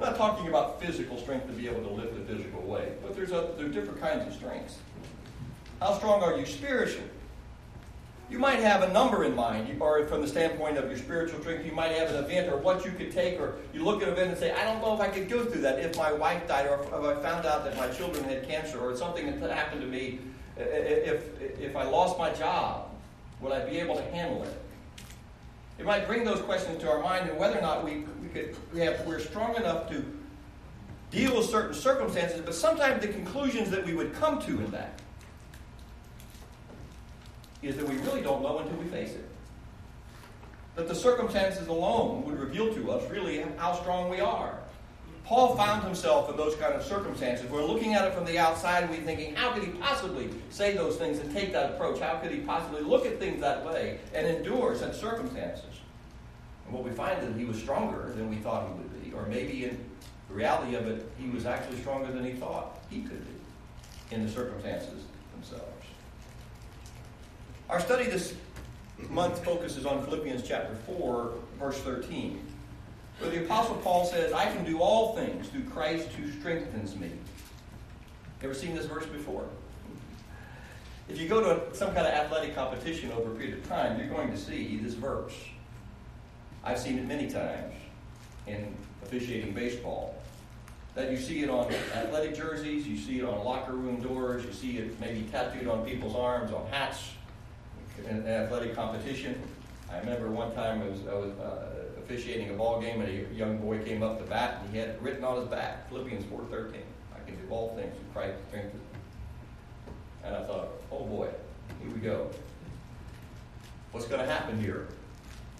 I'm 0.00 0.06
not 0.06 0.16
talking 0.16 0.48
about 0.48 0.80
physical 0.80 1.18
strength 1.18 1.46
to 1.46 1.52
be 1.52 1.68
able 1.68 1.82
to 1.82 1.90
lift 1.90 2.16
a 2.16 2.22
physical 2.22 2.62
weight, 2.62 3.02
but 3.02 3.14
there's, 3.14 3.32
a, 3.32 3.50
there's 3.58 3.74
different 3.74 4.00
kinds 4.00 4.26
of 4.26 4.32
strengths. 4.32 4.78
How 5.78 5.92
strong 5.92 6.22
are 6.22 6.38
you 6.38 6.46
spiritually? 6.46 7.06
You 8.30 8.38
might 8.38 8.60
have 8.60 8.82
a 8.82 8.90
number 8.94 9.24
in 9.24 9.34
mind, 9.34 9.76
or 9.78 10.06
from 10.06 10.22
the 10.22 10.26
standpoint 10.28 10.78
of 10.78 10.88
your 10.88 10.96
spiritual 10.96 11.40
strength, 11.40 11.66
you 11.66 11.72
might 11.72 11.92
have 11.92 12.08
an 12.10 12.24
event 12.24 12.50
or 12.50 12.56
what 12.56 12.82
you 12.86 12.92
could 12.92 13.12
take, 13.12 13.38
or 13.38 13.56
you 13.74 13.84
look 13.84 14.00
at 14.00 14.08
an 14.08 14.14
event 14.14 14.30
and 14.30 14.38
say, 14.38 14.52
I 14.52 14.64
don't 14.64 14.80
know 14.80 14.94
if 14.94 15.00
I 15.00 15.08
could 15.08 15.28
go 15.28 15.44
through 15.44 15.60
that 15.62 15.80
if 15.80 15.94
my 15.98 16.12
wife 16.12 16.48
died, 16.48 16.66
or 16.66 16.80
if 16.80 16.92
I 16.94 17.20
found 17.20 17.44
out 17.44 17.64
that 17.64 17.76
my 17.76 17.88
children 17.88 18.24
had 18.24 18.48
cancer, 18.48 18.78
or 18.78 18.96
something 18.96 19.38
that 19.38 19.50
happened 19.50 19.82
to 19.82 19.86
me, 19.86 20.20
if, 20.56 21.42
if 21.60 21.76
I 21.76 21.84
lost 21.84 22.18
my 22.18 22.32
job, 22.32 22.88
would 23.42 23.52
I 23.52 23.68
be 23.68 23.78
able 23.78 23.96
to 23.96 24.04
handle 24.04 24.44
it? 24.44 24.56
It 25.78 25.84
might 25.84 26.06
bring 26.06 26.24
those 26.24 26.40
questions 26.40 26.80
to 26.82 26.90
our 26.90 27.02
mind 27.02 27.28
and 27.28 27.38
whether 27.38 27.58
or 27.58 27.62
not 27.62 27.84
we 27.84 28.04
could 28.32 28.56
we're 29.06 29.20
strong 29.20 29.56
enough 29.56 29.88
to 29.90 30.04
deal 31.10 31.36
with 31.36 31.46
certain 31.46 31.74
circumstances, 31.74 32.40
but 32.44 32.54
sometimes 32.54 33.02
the 33.02 33.08
conclusions 33.08 33.70
that 33.70 33.84
we 33.84 33.94
would 33.94 34.14
come 34.14 34.40
to 34.42 34.60
in 34.60 34.70
that 34.70 35.00
is 37.62 37.76
that 37.76 37.86
we 37.86 37.96
really 37.96 38.22
don't 38.22 38.42
know 38.42 38.58
until 38.58 38.76
we 38.76 38.86
face 38.86 39.10
it. 39.10 39.28
That 40.76 40.88
the 40.88 40.94
circumstances 40.94 41.66
alone 41.68 42.24
would 42.24 42.38
reveal 42.38 42.72
to 42.74 42.92
us 42.92 43.10
really 43.10 43.44
how 43.56 43.74
strong 43.74 44.08
we 44.08 44.20
are. 44.20 44.58
Paul 45.24 45.56
found 45.56 45.84
himself 45.84 46.30
in 46.30 46.36
those 46.36 46.56
kind 46.56 46.74
of 46.74 46.82
circumstances. 46.82 47.48
We're 47.50 47.64
looking 47.64 47.94
at 47.94 48.06
it 48.06 48.14
from 48.14 48.24
the 48.24 48.38
outside 48.38 48.84
and 48.84 48.90
we're 48.90 49.02
thinking, 49.02 49.34
how 49.34 49.52
could 49.52 49.62
he 49.62 49.70
possibly 49.72 50.30
say 50.48 50.74
those 50.74 50.96
things 50.96 51.18
and 51.18 51.32
take 51.32 51.52
that 51.52 51.72
approach? 51.72 52.00
How 52.00 52.16
could 52.16 52.32
he 52.32 52.40
possibly 52.40 52.82
look 52.82 53.06
at 53.06 53.18
things 53.18 53.40
that 53.40 53.64
way 53.64 54.00
and 54.14 54.26
endure 54.26 54.74
such 54.74 54.98
circumstances? 54.98 55.79
And 56.70 56.78
what 56.78 56.88
we 56.88 56.92
find 56.92 57.20
is 57.20 57.26
that 57.26 57.36
he 57.36 57.44
was 57.44 57.58
stronger 57.58 58.12
than 58.14 58.30
we 58.30 58.36
thought 58.36 58.68
he 58.68 58.74
would 58.74 59.02
be, 59.02 59.12
or 59.12 59.26
maybe 59.26 59.64
in 59.64 59.76
the 60.28 60.34
reality 60.34 60.76
of 60.76 60.86
it, 60.86 61.04
he 61.18 61.28
was 61.28 61.44
actually 61.44 61.80
stronger 61.80 62.12
than 62.12 62.24
he 62.24 62.32
thought 62.32 62.78
he 62.88 63.00
could 63.00 63.24
be 63.26 64.14
in 64.14 64.24
the 64.24 64.30
circumstances 64.30 65.02
themselves. 65.34 65.64
Our 67.68 67.80
study 67.80 68.04
this 68.04 68.34
month 69.08 69.44
focuses 69.44 69.84
on 69.84 70.04
Philippians 70.04 70.46
chapter 70.46 70.76
4, 70.86 71.32
verse 71.58 71.80
13, 71.80 72.40
where 73.18 73.30
the 73.30 73.44
Apostle 73.44 73.74
Paul 73.78 74.04
says, 74.04 74.32
I 74.32 74.44
can 74.44 74.64
do 74.64 74.78
all 74.78 75.16
things 75.16 75.48
through 75.48 75.64
Christ 75.64 76.08
who 76.10 76.30
strengthens 76.38 76.94
me. 76.94 77.10
Ever 78.44 78.54
seen 78.54 78.76
this 78.76 78.86
verse 78.86 79.06
before? 79.06 79.44
If 81.08 81.20
you 81.20 81.28
go 81.28 81.40
to 81.40 81.76
some 81.76 81.92
kind 81.94 82.06
of 82.06 82.14
athletic 82.14 82.54
competition 82.54 83.10
over 83.10 83.32
a 83.32 83.34
period 83.34 83.58
of 83.58 83.68
time, 83.68 83.98
you're 83.98 84.08
going 84.08 84.30
to 84.30 84.38
see 84.38 84.76
this 84.76 84.94
verse. 84.94 85.34
I've 86.62 86.78
seen 86.78 86.98
it 86.98 87.06
many 87.06 87.30
times 87.30 87.74
in 88.46 88.74
officiating 89.02 89.54
baseball. 89.54 90.14
That 90.94 91.10
you 91.10 91.16
see 91.16 91.42
it 91.42 91.48
on 91.48 91.72
athletic 91.94 92.36
jerseys, 92.36 92.86
you 92.86 92.96
see 92.96 93.20
it 93.20 93.24
on 93.24 93.44
locker 93.44 93.72
room 93.72 94.02
doors, 94.02 94.44
you 94.44 94.52
see 94.52 94.78
it 94.78 95.00
maybe 95.00 95.22
tattooed 95.30 95.68
on 95.68 95.84
people's 95.84 96.16
arms, 96.16 96.52
on 96.52 96.66
hats, 96.66 97.12
in 98.08 98.26
athletic 98.26 98.74
competition. 98.74 99.40
I 99.90 99.98
remember 100.00 100.30
one 100.30 100.52
time 100.54 100.82
I 100.82 100.88
was, 100.88 101.06
I 101.06 101.14
was 101.14 101.32
uh, 101.38 101.80
officiating 101.98 102.50
a 102.50 102.54
ball 102.54 102.80
game, 102.80 103.00
and 103.00 103.08
a 103.08 103.34
young 103.34 103.58
boy 103.58 103.78
came 103.84 104.02
up 104.02 104.18
to 104.18 104.24
bat, 104.24 104.60
and 104.62 104.72
he 104.72 104.78
had 104.78 104.90
it 104.90 104.98
written 105.00 105.24
on 105.24 105.40
his 105.40 105.48
back, 105.48 105.88
Philippians 105.88 106.24
4.13, 106.24 106.74
I 107.14 107.24
can 107.24 107.36
do 107.36 107.42
all 107.50 107.74
things 107.76 107.94
through 107.94 108.12
Christ 108.12 108.38
strengthens 108.48 108.82
And 110.24 110.34
I 110.34 110.44
thought, 110.44 110.68
oh 110.90 111.04
boy, 111.04 111.28
here 111.80 111.90
we 111.92 112.00
go. 112.00 112.30
What's 113.92 114.06
going 114.06 114.20
to 114.20 114.26
happen 114.26 114.60
here? 114.60 114.88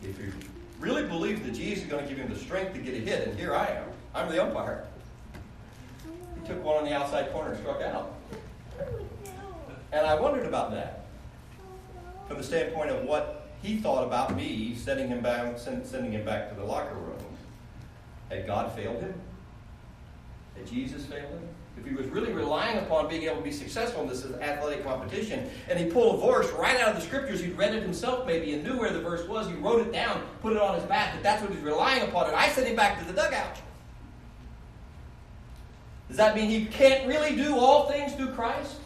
If 0.03 0.19
you 0.21 0.33
really 0.81 1.05
believe 1.05 1.45
that 1.45 1.55
Jesus 1.55 1.85
is 1.85 1.91
going 1.91 2.03
to 2.03 2.09
give 2.09 2.19
him 2.19 2.33
the 2.33 2.39
strength 2.39 2.73
to 2.75 2.81
get 2.81 2.95
a 2.95 2.99
hit, 2.99 3.29
and 3.29 3.39
here 3.39 3.55
I 3.55 3.67
am, 3.67 3.85
I'm 4.15 4.33
the 4.33 4.43
umpire. 4.43 4.85
He 6.41 6.49
took 6.49 6.65
one 6.65 6.77
on 6.77 6.85
the 6.85 6.95
outside 6.95 7.31
corner 7.33 7.53
and 7.53 7.61
struck 7.61 7.83
out. 7.83 8.15
And 9.93 10.07
I 10.07 10.19
wondered 10.19 10.47
about 10.47 10.71
that 10.73 11.05
from 12.27 12.39
the 12.39 12.45
standpoint 12.45 12.91
of 12.91 13.05
what 13.05 13.49
he 13.63 13.77
thought 13.77 14.05
about 14.07 14.35
me 14.35 14.75
sending 14.75 15.09
him 15.09 15.21
back, 15.21 15.59
sending 15.59 16.13
him 16.13 16.25
back 16.25 16.49
to 16.49 16.55
the 16.55 16.65
locker 16.65 16.95
room. 16.95 17.19
Had 18.31 18.47
God 18.47 18.73
failed 18.75 19.03
him? 19.03 19.15
Had 20.57 20.67
Jesus 20.67 21.07
failed 21.07 21.31
him? 21.31 21.49
if 21.81 21.87
he 21.87 21.95
was 21.95 22.07
really 22.09 22.33
relying 22.33 22.79
upon 22.79 23.09
being 23.09 23.23
able 23.23 23.37
to 23.37 23.43
be 23.43 23.53
successful 23.53 24.03
in 24.03 24.09
this 24.09 24.25
athletic 24.41 24.85
competition, 24.85 25.49
and 25.69 25.79
he 25.79 25.87
pulled 25.87 26.23
a 26.23 26.27
verse 26.27 26.51
right 26.53 26.79
out 26.79 26.91
of 26.91 26.97
the 26.97 27.01
scriptures, 27.01 27.41
he'd 27.41 27.57
read 27.57 27.75
it 27.75 27.83
himself 27.83 28.27
maybe 28.27 28.53
and 28.53 28.63
knew 28.63 28.79
where 28.79 28.93
the 28.93 29.01
verse 29.01 29.27
was, 29.27 29.49
he 29.49 29.55
wrote 29.55 29.81
it 29.81 29.93
down, 29.93 30.23
put 30.43 30.53
it 30.53 30.59
on 30.59 30.75
his 30.75 30.85
back, 30.85 31.15
that 31.15 31.23
that's 31.23 31.43
what 31.43 31.51
he's 31.51 31.63
relying 31.63 32.03
upon, 32.03 32.27
and 32.27 32.37
I 32.37 32.49
sent 32.51 32.67
him 32.67 32.77
back 32.77 32.99
to 32.99 33.05
the 33.05 33.13
dugout. 33.13 33.57
Does 36.09 36.17
that 36.17 36.35
mean 36.35 36.51
he 36.51 36.67
can't 36.67 37.07
really 37.07 37.37
do 37.37 37.57
all 37.57 37.89
things 37.89 38.13
through 38.15 38.33
Christ? 38.33 38.77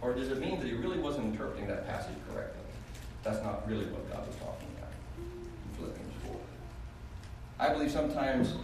Or 0.00 0.12
does 0.12 0.28
it 0.28 0.38
mean 0.38 0.60
that 0.60 0.66
he 0.66 0.74
really 0.74 0.98
wasn't 0.98 1.32
interpreting 1.32 1.66
that 1.68 1.86
passage 1.86 2.14
correctly? 2.30 2.60
That's 3.22 3.42
not 3.42 3.66
really 3.66 3.86
what 3.86 4.08
God 4.12 4.26
was 4.26 4.36
talking 4.36 4.68
about 4.76 4.92
Philippians 5.78 6.12
4. 6.26 6.36
I 7.58 7.72
believe 7.72 7.90
sometimes 7.90 8.54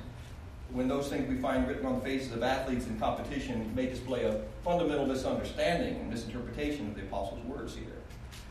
when 0.72 0.88
those 0.88 1.08
things 1.08 1.28
we 1.28 1.36
find 1.36 1.66
written 1.66 1.86
on 1.86 1.96
the 1.96 2.00
faces 2.00 2.32
of 2.32 2.42
athletes 2.42 2.86
in 2.86 2.98
competition 2.98 3.72
may 3.74 3.86
display 3.86 4.24
a 4.24 4.40
fundamental 4.64 5.06
misunderstanding 5.06 5.96
and 5.96 6.10
misinterpretation 6.10 6.88
of 6.88 6.94
the 6.94 7.02
apostles' 7.02 7.44
words 7.44 7.74
here. 7.74 7.86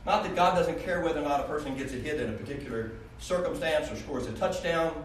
Not 0.05 0.23
that 0.23 0.35
God 0.35 0.55
doesn't 0.55 0.79
care 0.79 1.01
whether 1.01 1.19
or 1.19 1.23
not 1.23 1.41
a 1.41 1.43
person 1.43 1.77
gets 1.77 1.93
a 1.93 1.97
hit 1.97 2.19
in 2.19 2.29
a 2.29 2.33
particular 2.33 2.91
circumstance 3.19 3.91
or 3.91 3.95
scores 3.95 4.27
a 4.27 4.31
touchdown, 4.33 5.03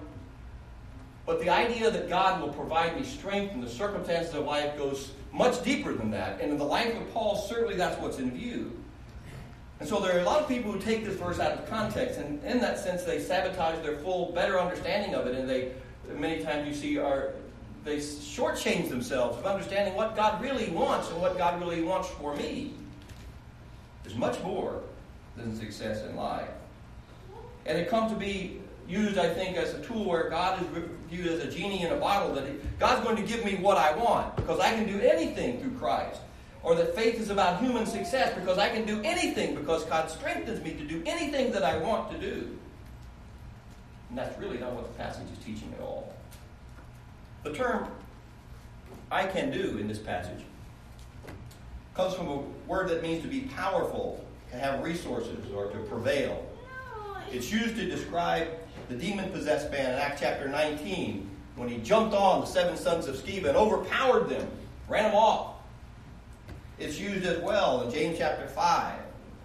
but 1.26 1.40
the 1.40 1.49
idea 1.49 1.90
that 1.90 2.09
God 2.09 2.40
will 2.40 2.52
provide 2.52 2.97
me 2.99 3.04
strength 3.04 3.54
in 3.54 3.61
the 3.61 3.68
circumstances 3.68 4.35
of 4.35 4.44
life 4.44 4.76
goes 4.76 5.12
much 5.33 5.62
deeper 5.64 5.92
than 5.92 6.11
that. 6.11 6.40
And 6.40 6.52
in 6.52 6.59
the 6.59 6.64
life 6.64 6.94
of 6.94 7.12
Paul, 7.12 7.37
certainly 7.37 7.76
that's 7.76 8.00
what's 8.00 8.18
in 8.18 8.30
view. 8.30 8.73
And 9.80 9.88
so 9.88 10.00
there 10.00 10.16
are 10.16 10.21
a 10.21 10.25
lot 10.25 10.40
of 10.40 10.49
people 10.49 10.71
who 10.71 10.78
take 10.78 11.04
this 11.04 11.16
verse 11.16 11.40
out 11.40 11.52
of 11.52 11.68
context, 11.68 12.18
and 12.18 12.42
in 12.44 12.61
that 12.61 12.78
sense, 12.78 13.02
they 13.02 13.18
sabotage 13.18 13.83
their 13.83 13.97
full, 13.99 14.33
better 14.33 14.61
understanding 14.61 15.14
of 15.14 15.26
it, 15.26 15.35
and 15.35 15.49
they 15.49 15.73
many 16.16 16.42
times 16.42 16.68
you 16.68 16.75
see 16.75 16.99
are 16.99 17.34
they 17.84 17.99
shortchange 17.99 18.88
themselves 18.88 19.37
of 19.37 19.46
understanding 19.46 19.94
what 19.94 20.16
God 20.16 20.40
really 20.40 20.70
wants 20.70 21.11
and 21.11 21.20
what 21.20 21.37
God 21.37 21.61
really 21.61 21.82
wants 21.82 22.08
for 22.08 22.34
me. 22.34 22.73
There's 24.02 24.16
much 24.16 24.42
more 24.42 24.80
than 25.37 25.54
success 25.54 26.02
in 26.04 26.16
life. 26.16 26.49
And 27.66 27.78
it 27.78 27.88
comes 27.88 28.11
to 28.12 28.18
be 28.18 28.61
used, 28.88 29.18
I 29.18 29.32
think, 29.32 29.56
as 29.56 29.75
a 29.75 29.82
tool 29.82 30.04
where 30.04 30.28
God 30.28 30.62
is 30.62 30.82
viewed 31.11 31.26
as 31.26 31.40
a 31.40 31.50
genie 31.50 31.82
in 31.82 31.92
a 31.92 31.96
bottle, 31.96 32.34
that 32.34 32.78
God's 32.78 33.04
going 33.04 33.16
to 33.16 33.23
give 33.23 33.44
me 33.44 33.56
what 33.56 33.76
I 33.76 33.94
want 33.96 34.37
because 34.37 34.61
I 34.61 34.73
can 34.75 34.87
do 34.87 35.00
anything 35.00 35.61
through 35.61 35.78
Christ. 35.78 36.20
Or 36.62 36.75
that 36.76 36.94
faith 36.94 37.20
is 37.20 37.28
about 37.28 37.61
human 37.61 37.84
success 37.84 38.34
because 38.38 38.56
I 38.56 38.70
can 38.70 38.87
do 38.87 39.00
anything 39.02 39.54
because 39.54 39.84
God 39.84 40.11
strengthens 40.11 40.64
me 40.64 40.73
to 40.73 40.84
do 40.84 41.02
anything 41.04 41.52
that 41.52 41.62
I 41.62 41.76
want 41.76 42.11
to 42.12 42.18
do. 42.18 42.58
And 44.14 44.21
that's 44.21 44.38
really 44.38 44.59
not 44.59 44.73
what 44.75 44.85
the 44.87 44.97
passage 44.97 45.26
is 45.37 45.44
teaching 45.44 45.75
at 45.76 45.83
all. 45.83 46.14
The 47.42 47.52
term 47.52 47.88
I 49.11 49.26
can 49.26 49.50
do 49.50 49.78
in 49.78 49.88
this 49.88 49.99
passage 49.99 50.44
comes 51.97 52.14
from 52.14 52.28
a 52.28 52.37
word 52.68 52.90
that 52.90 53.02
means 53.02 53.23
to 53.23 53.28
be 53.28 53.40
powerful, 53.40 54.25
to 54.52 54.56
have 54.56 54.85
resources, 54.85 55.50
or 55.52 55.66
to 55.66 55.78
prevail. 55.78 56.47
It's 57.33 57.50
used 57.50 57.75
to 57.75 57.87
describe 57.87 58.50
the 58.88 58.94
demon 58.94 59.33
possessed 59.33 59.73
man 59.73 59.94
in 59.94 59.99
Acts 59.99 60.21
chapter 60.21 60.47
19 60.47 61.28
when 61.56 61.68
he 61.68 61.78
jumped 61.78 62.14
on 62.14 62.42
the 62.42 62.47
seven 62.47 62.76
sons 62.76 63.09
of 63.09 63.16
Sceva 63.16 63.49
and 63.49 63.56
overpowered 63.56 64.28
them, 64.28 64.49
ran 64.88 65.11
them 65.11 65.16
off. 65.16 65.56
It's 66.78 67.00
used 67.00 67.26
as 67.26 67.42
well 67.42 67.83
in 67.83 67.92
James 67.92 68.18
chapter 68.18 68.47
5 68.47 68.94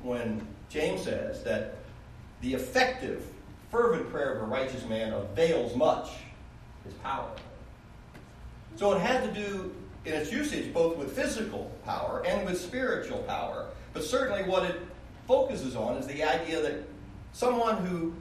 when 0.04 0.46
James 0.70 1.02
says 1.02 1.42
that 1.42 1.74
the 2.42 2.54
effective 2.54 3.26
fervent 3.72 4.10
prayer 4.10 4.36
of 4.36 4.44
a 4.44 4.46
righteous 4.46 4.86
man 4.86 5.14
avails 5.14 5.76
much, 5.76 6.10
his 6.84 6.94
power. 6.96 7.30
So 8.76 8.94
it 8.94 9.02
had 9.02 9.24
to 9.24 9.32
do 9.32 9.76
in 10.06 10.14
its 10.14 10.32
usage 10.32 10.74
both 10.74 10.98
with 10.98 11.14
physical 11.16 11.72
power 11.86 12.24
and 12.26 12.46
with 12.46 12.60
spiritual 12.60 13.20
power. 13.20 13.68
But 13.94 14.04
certainly 14.04 14.44
what 14.44 14.64
it 14.64 14.80
focuses 15.28 15.76
on 15.76 15.98
is 15.98 16.08
the 16.08 16.24
idea 16.24 16.62
that 16.62 16.84
someone 17.34 17.86
who 17.86 18.14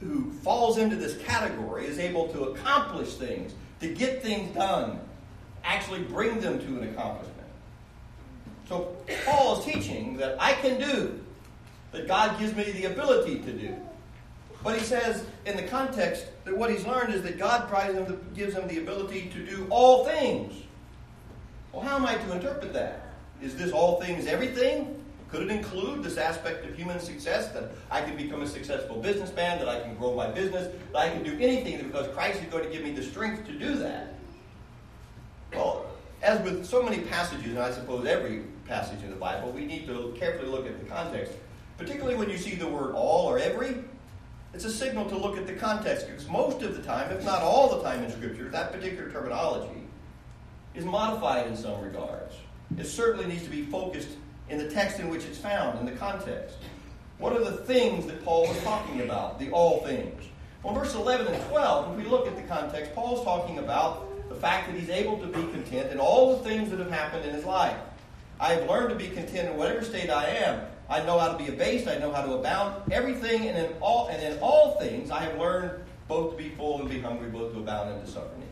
who 0.00 0.30
falls 0.30 0.78
into 0.78 0.94
this 0.94 1.16
category 1.24 1.86
is 1.86 1.98
able 1.98 2.28
to 2.28 2.44
accomplish 2.44 3.14
things, 3.14 3.54
to 3.80 3.88
get 3.88 4.22
things 4.22 4.54
done, 4.54 5.00
actually 5.64 6.00
bring 6.00 6.38
them 6.40 6.58
to 6.58 6.66
an 6.66 6.88
accomplishment. 6.88 7.48
So 8.68 8.94
Paul 9.24 9.58
is 9.58 9.64
teaching 9.64 10.16
that 10.18 10.36
I 10.38 10.52
can 10.52 10.78
do, 10.78 11.18
that 11.92 12.06
God 12.06 12.38
gives 12.38 12.54
me 12.54 12.64
the 12.72 12.84
ability 12.84 13.38
to 13.40 13.52
do. 13.52 13.74
But 14.62 14.78
he 14.78 14.84
says, 14.84 15.24
in 15.44 15.56
the 15.56 15.62
context, 15.64 16.26
that 16.44 16.56
what 16.56 16.70
he's 16.70 16.86
learned 16.86 17.14
is 17.14 17.22
that 17.22 17.38
God 17.38 17.68
him, 17.94 18.20
gives 18.34 18.54
him 18.54 18.66
the 18.68 18.78
ability 18.78 19.30
to 19.32 19.44
do 19.44 19.66
all 19.70 20.04
things. 20.04 20.54
Well, 21.72 21.82
how 21.82 21.96
am 21.96 22.06
I 22.06 22.14
to 22.14 22.32
interpret 22.32 22.72
that? 22.72 23.14
Is 23.42 23.56
this 23.56 23.72
all 23.72 24.00
things 24.00 24.26
everything? 24.26 25.02
Could 25.30 25.42
it 25.42 25.50
include 25.50 26.02
this 26.02 26.16
aspect 26.16 26.64
of 26.64 26.74
human 26.76 27.00
success 27.00 27.48
that 27.48 27.70
I 27.90 28.00
can 28.00 28.16
become 28.16 28.42
a 28.42 28.46
successful 28.46 28.96
businessman, 28.96 29.58
that 29.58 29.68
I 29.68 29.80
can 29.80 29.94
grow 29.96 30.14
my 30.14 30.28
business, 30.28 30.72
that 30.92 30.98
I 30.98 31.10
can 31.10 31.22
do 31.22 31.36
anything 31.40 31.86
because 31.86 32.08
Christ 32.14 32.40
is 32.42 32.46
going 32.48 32.64
to 32.64 32.70
give 32.70 32.82
me 32.82 32.92
the 32.92 33.02
strength 33.02 33.44
to 33.46 33.52
do 33.52 33.74
that? 33.76 34.14
Well, 35.52 35.86
as 36.22 36.40
with 36.42 36.64
so 36.64 36.82
many 36.82 37.00
passages, 37.00 37.46
and 37.46 37.58
I 37.58 37.72
suppose 37.72 38.06
every 38.06 38.42
passage 38.66 39.02
in 39.02 39.10
the 39.10 39.16
Bible, 39.16 39.50
we 39.50 39.64
need 39.64 39.86
to 39.86 40.14
carefully 40.18 40.48
look 40.48 40.66
at 40.66 40.78
the 40.78 40.86
context. 40.86 41.32
Particularly 41.76 42.16
when 42.16 42.30
you 42.30 42.38
see 42.38 42.54
the 42.54 42.66
word 42.66 42.94
all 42.94 43.26
or 43.26 43.38
every, 43.38 43.76
it's 44.56 44.64
a 44.64 44.70
signal 44.70 45.04
to 45.04 45.18
look 45.18 45.36
at 45.36 45.46
the 45.46 45.52
context 45.52 46.06
because 46.06 46.26
most 46.30 46.62
of 46.62 46.74
the 46.74 46.82
time, 46.82 47.10
if 47.10 47.22
not 47.26 47.42
all 47.42 47.76
the 47.76 47.82
time 47.82 48.02
in 48.02 48.10
Scripture, 48.10 48.48
that 48.48 48.72
particular 48.72 49.10
terminology 49.10 49.82
is 50.74 50.82
modified 50.82 51.46
in 51.46 51.54
some 51.54 51.78
regards. 51.82 52.32
It 52.78 52.86
certainly 52.86 53.26
needs 53.26 53.42
to 53.42 53.50
be 53.50 53.66
focused 53.66 54.08
in 54.48 54.56
the 54.56 54.70
text 54.70 54.98
in 54.98 55.10
which 55.10 55.26
it's 55.26 55.36
found, 55.36 55.78
in 55.78 55.84
the 55.84 55.92
context. 55.92 56.56
What 57.18 57.34
are 57.34 57.44
the 57.44 57.58
things 57.64 58.06
that 58.06 58.24
Paul 58.24 58.48
was 58.48 58.58
talking 58.62 59.02
about? 59.02 59.38
The 59.38 59.50
all 59.50 59.84
things. 59.84 60.24
Well, 60.62 60.72
verse 60.72 60.94
11 60.94 61.26
and 61.26 61.44
12, 61.50 61.90
if 61.90 62.02
we 62.02 62.10
look 62.10 62.26
at 62.26 62.34
the 62.34 62.42
context, 62.44 62.94
Paul's 62.94 63.22
talking 63.24 63.58
about 63.58 64.30
the 64.30 64.36
fact 64.36 64.68
that 64.68 64.80
he's 64.80 64.88
able 64.88 65.18
to 65.18 65.26
be 65.26 65.52
content 65.52 65.92
in 65.92 66.00
all 66.00 66.34
the 66.34 66.42
things 66.48 66.70
that 66.70 66.78
have 66.78 66.90
happened 66.90 67.26
in 67.26 67.34
his 67.34 67.44
life. 67.44 67.76
I 68.38 68.54
have 68.54 68.68
learned 68.68 68.90
to 68.90 68.94
be 68.94 69.08
content 69.08 69.48
in 69.48 69.56
whatever 69.56 69.82
state 69.82 70.10
I 70.10 70.26
am. 70.26 70.66
I 70.88 71.02
know 71.02 71.18
how 71.18 71.32
to 71.32 71.38
be 71.38 71.48
abased. 71.48 71.88
I 71.88 71.98
know 71.98 72.12
how 72.12 72.22
to 72.22 72.34
abound. 72.34 72.92
Everything 72.92 73.48
and 73.48 73.56
in 73.56 73.72
all 73.80 74.08
and 74.08 74.22
in 74.22 74.38
all 74.40 74.78
things 74.78 75.10
I 75.10 75.20
have 75.20 75.38
learned 75.38 75.82
both 76.06 76.36
to 76.36 76.36
be 76.36 76.50
full 76.50 76.80
and 76.80 76.88
be 76.88 77.00
hungry, 77.00 77.28
both 77.28 77.52
to 77.52 77.58
abound 77.58 77.90
and 77.90 78.04
to 78.04 78.10
suffer 78.10 78.28
need. 78.38 78.46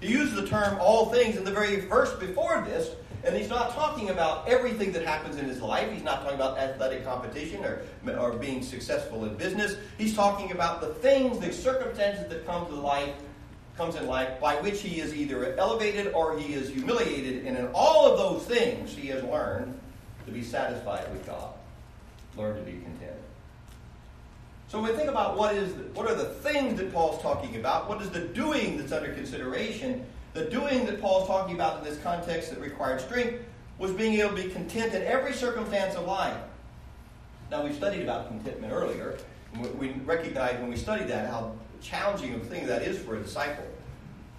He 0.00 0.12
uses 0.12 0.34
the 0.34 0.46
term 0.46 0.78
all 0.80 1.06
things 1.06 1.36
in 1.36 1.44
the 1.44 1.50
very 1.50 1.80
verse 1.80 2.12
before 2.14 2.62
this, 2.66 2.94
and 3.24 3.36
he's 3.36 3.48
not 3.48 3.72
talking 3.72 4.10
about 4.10 4.48
everything 4.48 4.92
that 4.92 5.04
happens 5.04 5.36
in 5.36 5.46
his 5.46 5.60
life. 5.60 5.90
He's 5.92 6.02
not 6.02 6.22
talking 6.22 6.36
about 6.36 6.58
athletic 6.58 7.04
competition 7.04 7.64
or, 7.64 7.82
or 8.18 8.32
being 8.32 8.62
successful 8.62 9.24
in 9.24 9.34
business. 9.36 9.76
He's 9.98 10.14
talking 10.14 10.52
about 10.52 10.80
the 10.80 10.88
things, 10.88 11.38
the 11.38 11.52
circumstances 11.52 12.28
that 12.28 12.46
come 12.46 12.66
to 12.66 12.74
life, 12.74 13.14
comes 13.76 13.96
in 13.96 14.06
life 14.06 14.40
by 14.40 14.56
which 14.56 14.80
he 14.80 15.00
is 15.00 15.14
either 15.14 15.56
elevated 15.56 16.12
or 16.12 16.38
he 16.38 16.54
is 16.54 16.68
humiliated. 16.68 17.46
And 17.46 17.56
in 17.56 17.68
all 17.74 18.10
of 18.10 18.18
those 18.18 18.44
things, 18.46 18.94
he 18.94 19.08
has 19.08 19.22
learned 19.24 19.78
to 20.26 20.32
be 20.32 20.42
satisfied 20.42 21.10
with 21.12 21.26
God. 21.26 21.54
Learn 22.36 22.56
to 22.56 22.62
be 22.62 22.72
content. 22.72 23.16
So 24.68 24.80
when 24.80 24.90
we 24.90 24.96
think 24.96 25.10
about 25.10 25.36
what 25.36 25.54
is 25.54 25.74
the, 25.74 25.82
what 25.92 26.10
are 26.10 26.14
the 26.14 26.24
things 26.24 26.78
that 26.78 26.92
Paul's 26.92 27.20
talking 27.20 27.56
about, 27.56 27.88
what 27.88 28.00
is 28.00 28.10
the 28.10 28.20
doing 28.20 28.78
that's 28.78 28.92
under 28.92 29.12
consideration? 29.12 30.06
The 30.32 30.46
doing 30.46 30.86
that 30.86 31.00
Paul's 31.00 31.26
talking 31.26 31.54
about 31.54 31.78
in 31.78 31.84
this 31.84 32.02
context 32.02 32.50
that 32.50 32.60
required 32.60 33.00
strength 33.00 33.44
was 33.78 33.92
being 33.92 34.14
able 34.14 34.34
to 34.34 34.42
be 34.42 34.48
content 34.48 34.94
in 34.94 35.02
every 35.02 35.34
circumstance 35.34 35.94
of 35.94 36.06
life. 36.06 36.36
Now 37.50 37.64
we 37.64 37.72
studied 37.74 38.02
about 38.02 38.28
contentment 38.28 38.72
earlier. 38.72 39.18
We 39.78 39.90
recognized 40.06 40.60
when 40.60 40.70
we 40.70 40.76
studied 40.76 41.08
that 41.08 41.28
how 41.28 41.54
challenging 41.82 42.34
of 42.34 42.42
a 42.42 42.44
thing 42.44 42.66
that 42.66 42.82
is 42.82 42.98
for 42.98 43.16
a 43.16 43.22
disciple 43.22 43.64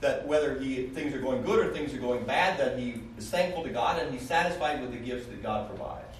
that 0.03 0.27
whether 0.27 0.59
he, 0.59 0.87
things 0.87 1.13
are 1.13 1.19
going 1.19 1.41
good 1.43 1.65
or 1.65 1.73
things 1.73 1.93
are 1.93 1.97
going 1.99 2.23
bad, 2.25 2.59
that 2.59 2.77
he 2.77 2.95
is 3.17 3.29
thankful 3.29 3.63
to 3.63 3.69
God 3.69 3.99
and 3.99 4.13
he's 4.13 4.27
satisfied 4.27 4.81
with 4.81 4.91
the 4.91 4.97
gifts 4.97 5.25
that 5.27 5.41
God 5.41 5.69
provides. 5.69 6.17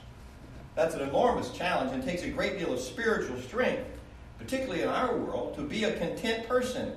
That's 0.74 0.96
an 0.96 1.02
enormous 1.02 1.52
challenge 1.52 1.92
and 1.92 2.04
takes 2.04 2.24
a 2.24 2.30
great 2.30 2.58
deal 2.58 2.74
of 2.74 2.80
spiritual 2.80 3.40
strength, 3.42 3.86
particularly 4.40 4.82
in 4.82 4.88
our 4.88 5.16
world, 5.18 5.56
to 5.58 5.62
be 5.62 5.84
a 5.84 6.00
content 6.00 6.48
person. 6.48 6.94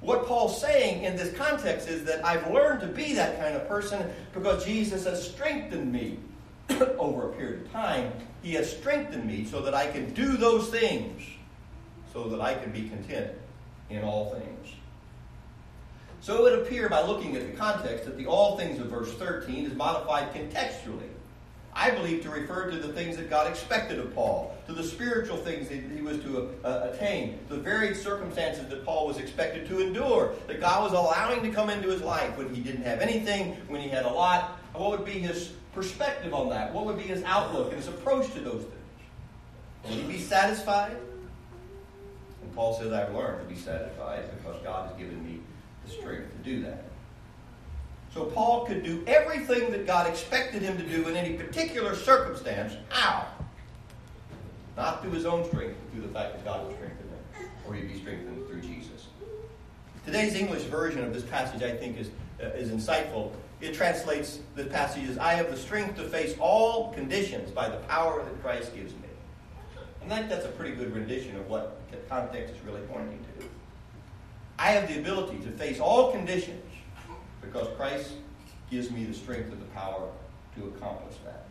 What 0.00 0.26
Paul's 0.26 0.60
saying 0.60 1.04
in 1.04 1.16
this 1.16 1.34
context 1.34 1.88
is 1.88 2.04
that 2.04 2.24
I've 2.24 2.52
learned 2.52 2.82
to 2.82 2.86
be 2.86 3.14
that 3.14 3.40
kind 3.40 3.56
of 3.56 3.66
person 3.66 4.08
because 4.34 4.64
Jesus 4.64 5.04
has 5.04 5.26
strengthened 5.26 5.90
me 5.90 6.18
over 6.98 7.30
a 7.30 7.32
period 7.32 7.64
of 7.64 7.72
time. 7.72 8.12
He 8.42 8.52
has 8.52 8.70
strengthened 8.70 9.24
me 9.24 9.46
so 9.46 9.62
that 9.62 9.74
I 9.74 9.90
can 9.90 10.12
do 10.12 10.36
those 10.36 10.68
things, 10.68 11.22
so 12.12 12.28
that 12.28 12.42
I 12.42 12.54
can 12.54 12.70
be 12.72 12.90
content 12.90 13.32
in 13.90 14.02
all 14.02 14.34
things. 14.34 14.74
So 16.20 16.38
it 16.38 16.42
would 16.42 16.66
appear 16.66 16.88
by 16.88 17.02
looking 17.02 17.36
at 17.36 17.46
the 17.46 17.56
context 17.56 18.04
that 18.04 18.18
the 18.18 18.26
all 18.26 18.56
things 18.58 18.80
of 18.80 18.86
verse 18.86 19.12
13 19.14 19.66
is 19.66 19.74
modified 19.74 20.34
contextually. 20.34 21.10
I 21.72 21.90
believe 21.90 22.22
to 22.22 22.30
refer 22.30 22.70
to 22.70 22.78
the 22.78 22.92
things 22.94 23.18
that 23.18 23.28
God 23.28 23.46
expected 23.46 23.98
of 23.98 24.14
Paul, 24.14 24.56
to 24.66 24.72
the 24.72 24.82
spiritual 24.82 25.36
things 25.36 25.68
that 25.68 25.82
he 25.94 26.00
was 26.00 26.18
to 26.20 26.50
uh, 26.64 26.88
attain, 26.90 27.38
the 27.50 27.58
varied 27.58 27.96
circumstances 27.96 28.66
that 28.70 28.82
Paul 28.84 29.06
was 29.06 29.18
expected 29.18 29.68
to 29.68 29.80
endure, 29.80 30.34
that 30.46 30.58
God 30.58 30.82
was 30.82 30.94
allowing 30.94 31.42
to 31.42 31.50
come 31.50 31.68
into 31.68 31.90
his 31.90 32.00
life 32.00 32.36
when 32.38 32.52
he 32.54 32.62
didn't 32.62 32.82
have 32.82 33.00
anything, 33.00 33.52
when 33.68 33.82
he 33.82 33.90
had 33.90 34.06
a 34.06 34.10
lot. 34.10 34.58
What 34.72 34.90
would 34.90 35.04
be 35.04 35.12
his 35.12 35.52
perspective 35.74 36.32
on 36.32 36.48
that? 36.48 36.72
What 36.72 36.86
would 36.86 36.96
be 36.96 37.04
his 37.04 37.22
outlook 37.24 37.68
and 37.68 37.76
his 37.76 37.88
approach 37.88 38.32
to 38.32 38.40
those 38.40 38.62
things? 38.62 38.72
Would 39.84 39.92
he 39.92 40.02
be 40.14 40.18
satisfied? 40.18 40.96
Paul 42.56 42.72
says, 42.72 42.90
I've 42.90 43.14
learned 43.14 43.46
to 43.46 43.54
be 43.54 43.60
satisfied 43.60 44.24
because 44.38 44.60
God 44.64 44.88
has 44.88 44.98
given 44.98 45.22
me 45.24 45.40
the 45.84 45.92
strength 45.92 46.32
to 46.32 46.38
do 46.38 46.62
that. 46.62 46.84
So 48.14 48.24
Paul 48.24 48.64
could 48.64 48.82
do 48.82 49.04
everything 49.06 49.70
that 49.72 49.86
God 49.86 50.08
expected 50.08 50.62
him 50.62 50.78
to 50.78 50.82
do 50.82 51.06
in 51.06 51.16
any 51.16 51.34
particular 51.34 51.94
circumstance. 51.94 52.72
How? 52.88 53.26
Not 54.74 55.02
through 55.02 55.12
his 55.12 55.26
own 55.26 55.46
strength, 55.46 55.76
but 55.82 55.92
through 55.92 56.08
the 56.08 56.14
fact 56.14 56.34
that 56.34 56.44
God 56.46 56.66
would 56.66 56.76
strengthen 56.76 57.06
him, 57.08 57.50
or 57.68 57.74
he'd 57.74 57.92
be 57.92 58.00
strengthened 58.00 58.48
through 58.48 58.62
Jesus. 58.62 59.08
Today's 60.06 60.34
English 60.34 60.62
version 60.62 61.04
of 61.04 61.12
this 61.12 61.24
passage, 61.24 61.62
I 61.62 61.76
think, 61.76 61.98
is, 61.98 62.08
uh, 62.42 62.46
is 62.48 62.70
insightful. 62.70 63.32
It 63.60 63.74
translates 63.74 64.38
the 64.54 64.64
passage 64.64 65.10
as 65.10 65.18
I 65.18 65.34
have 65.34 65.50
the 65.50 65.56
strength 65.58 65.96
to 65.96 66.04
face 66.04 66.34
all 66.40 66.94
conditions 66.94 67.50
by 67.50 67.68
the 67.68 67.76
power 67.88 68.24
that 68.24 68.42
Christ 68.42 68.74
gives 68.74 68.94
me. 68.94 69.05
And 70.06 70.14
I 70.14 70.18
think 70.18 70.28
that's 70.30 70.44
a 70.44 70.50
pretty 70.50 70.76
good 70.76 70.94
rendition 70.94 71.34
of 71.34 71.48
what 71.48 71.80
the 71.90 71.96
context 72.08 72.54
is 72.54 72.60
really 72.64 72.80
pointing 72.82 73.18
to. 73.18 73.46
I 74.56 74.70
have 74.70 74.86
the 74.86 75.00
ability 75.00 75.38
to 75.38 75.50
face 75.50 75.80
all 75.80 76.12
conditions 76.12 76.62
because 77.40 77.66
Christ 77.76 78.12
gives 78.70 78.88
me 78.92 79.02
the 79.04 79.14
strength 79.14 79.50
and 79.50 79.60
the 79.60 79.66
power 79.66 80.08
to 80.54 80.66
accomplish 80.68 81.16
that. 81.24 81.46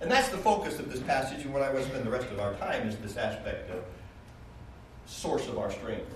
And 0.00 0.08
that's 0.08 0.28
the 0.28 0.38
focus 0.38 0.78
of 0.78 0.92
this 0.92 1.00
passage, 1.00 1.44
and 1.44 1.52
what 1.52 1.62
I 1.62 1.72
want 1.72 1.82
to 1.82 1.90
spend 1.90 2.06
the 2.06 2.10
rest 2.10 2.28
of 2.30 2.38
our 2.38 2.54
time 2.54 2.86
is 2.86 2.96
this 2.98 3.16
aspect 3.16 3.68
of 3.72 3.82
source 5.06 5.48
of 5.48 5.58
our 5.58 5.72
strength. 5.72 6.14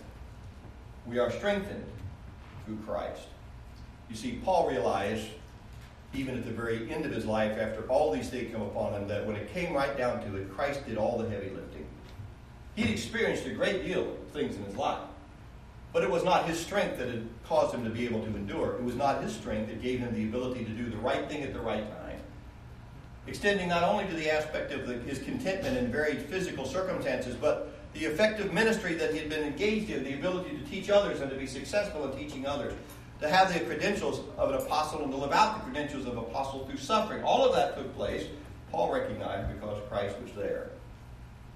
We 1.05 1.19
are 1.19 1.33
strengthened 1.33 1.85
through 2.65 2.79
Christ. 2.87 3.27
You 4.09 4.15
see, 4.15 4.41
Paul 4.45 4.69
realized, 4.69 5.27
even 6.15 6.37
at 6.37 6.45
the 6.45 6.53
very 6.53 6.91
end 6.93 7.05
of 7.05 7.13
his 7.13 7.27
life, 7.27 7.59
after 7.59 7.83
all 7.89 8.13
these 8.13 8.31
things 8.31 8.53
come 8.53 8.63
upon 8.63 8.93
him, 8.93 9.09
that 9.09 9.27
when 9.27 9.37
it 9.37 9.53
came 9.53 9.75
right 9.75 9.97
down 9.97 10.25
to 10.25 10.37
it, 10.37 10.51
Christ 10.55 10.87
did 10.87 10.97
all 10.97 11.19
the 11.19 11.29
heavy 11.29 11.51
lifting. 11.51 11.87
He'd 12.77 12.91
experienced 12.91 13.47
a 13.47 13.51
great 13.51 13.85
deal 13.85 14.03
of 14.03 14.29
things 14.33 14.57
in 14.57 14.65
his 14.65 14.77
life. 14.77 15.01
But 15.93 16.03
it 16.03 16.11
was 16.11 16.25
not 16.25 16.47
his 16.47 16.59
strength 16.59 16.99
that 16.99 17.09
had 17.09 17.29
caused 17.45 17.73
him 17.73 17.85
to 17.85 17.91
be 17.91 18.05
able 18.05 18.21
to 18.21 18.27
endure. 18.27 18.75
It 18.75 18.83
was 18.83 18.97
not 18.97 19.23
his 19.23 19.33
strength 19.33 19.69
that 19.69 19.81
gave 19.81 20.01
him 20.01 20.13
the 20.13 20.25
ability 20.25 20.65
to 20.65 20.71
do 20.71 20.91
the 20.91 20.97
right 20.97 21.29
thing 21.29 21.43
at 21.45 21.53
the 21.53 21.61
right 21.61 21.89
time. 21.89 22.19
Extending 23.27 23.69
not 23.69 23.85
only 23.85 24.07
to 24.07 24.15
the 24.15 24.29
aspect 24.31 24.73
of 24.73 24.87
the, 24.87 24.95
his 24.95 25.19
contentment 25.21 25.77
in 25.77 25.91
varied 25.91 26.23
physical 26.23 26.67
circumstances, 26.67 27.37
but 27.37 27.73
the 27.95 28.05
effective 28.07 28.53
ministry 28.53 28.95
that 28.95 29.13
he 29.13 29.19
had 29.19 29.29
been 29.29 29.45
engaged 29.45 29.89
in, 29.89 30.03
the 30.03 30.15
ability 30.15 30.59
to 30.59 30.65
teach 30.65 30.91
others 30.91 31.21
and 31.21 31.31
to 31.31 31.37
be 31.37 31.47
successful 31.47 32.11
in 32.11 32.19
teaching 32.19 32.45
others, 32.45 32.75
to 33.21 33.29
have 33.29 33.53
the 33.53 33.61
credentials 33.61 34.21
of 34.37 34.51
an 34.51 34.57
apostle 34.57 35.03
and 35.03 35.13
to 35.13 35.17
live 35.17 35.33
out 35.33 35.59
the 35.59 35.71
credentials 35.71 36.07
of 36.07 36.17
apostle 36.17 36.67
through 36.67 36.79
suffering. 36.79 37.23
All 37.23 37.45
of 37.45 37.55
that 37.55 37.77
took 37.77 37.95
place, 37.97 38.27
Paul 38.71 38.93
recognized, 38.93 39.55
because 39.55 39.81
Christ 39.89 40.17
was 40.23 40.33
there. 40.33 40.71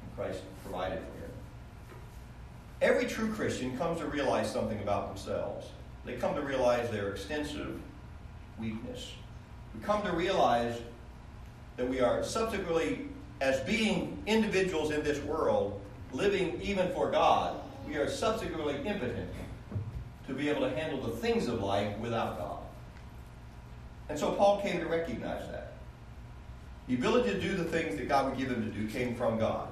And 0.02 0.16
Christ 0.16 0.42
provided 0.62 0.98
for 0.98 1.04
him. 1.04 1.30
Every 2.80 3.06
true 3.06 3.32
Christian 3.32 3.76
comes 3.76 3.98
to 4.00 4.06
realize 4.06 4.50
something 4.52 4.80
about 4.80 5.08
themselves. 5.08 5.66
They 6.04 6.14
come 6.14 6.34
to 6.36 6.42
realize 6.42 6.88
their 6.90 7.10
extensive 7.10 7.80
weakness. 8.58 9.12
We 9.74 9.84
come 9.84 10.02
to 10.02 10.12
realize 10.12 10.80
that 11.76 11.88
we 11.88 12.00
are 12.00 12.24
subsequently, 12.24 13.08
as 13.40 13.60
being 13.60 14.22
individuals 14.26 14.90
in 14.90 15.02
this 15.02 15.22
world, 15.22 15.80
living 16.12 16.60
even 16.62 16.92
for 16.92 17.10
God, 17.10 17.60
we 17.86 17.96
are 17.96 18.08
subsequently 18.08 18.76
impotent 18.86 19.28
to 20.28 20.34
be 20.34 20.48
able 20.48 20.60
to 20.60 20.76
handle 20.76 21.00
the 21.00 21.16
things 21.16 21.48
of 21.48 21.62
life 21.62 21.98
without 21.98 22.38
God. 22.38 22.58
And 24.08 24.18
so 24.18 24.30
Paul 24.32 24.60
came 24.60 24.78
to 24.78 24.86
recognize 24.86 25.48
that. 25.50 25.72
The 26.86 26.94
ability 26.94 27.32
to 27.32 27.40
do 27.40 27.54
the 27.54 27.64
things 27.64 27.96
that 27.96 28.08
God 28.08 28.26
would 28.26 28.38
give 28.38 28.50
him 28.50 28.62
to 28.62 28.78
do 28.78 28.86
came 28.88 29.14
from 29.14 29.38
God. 29.38 29.68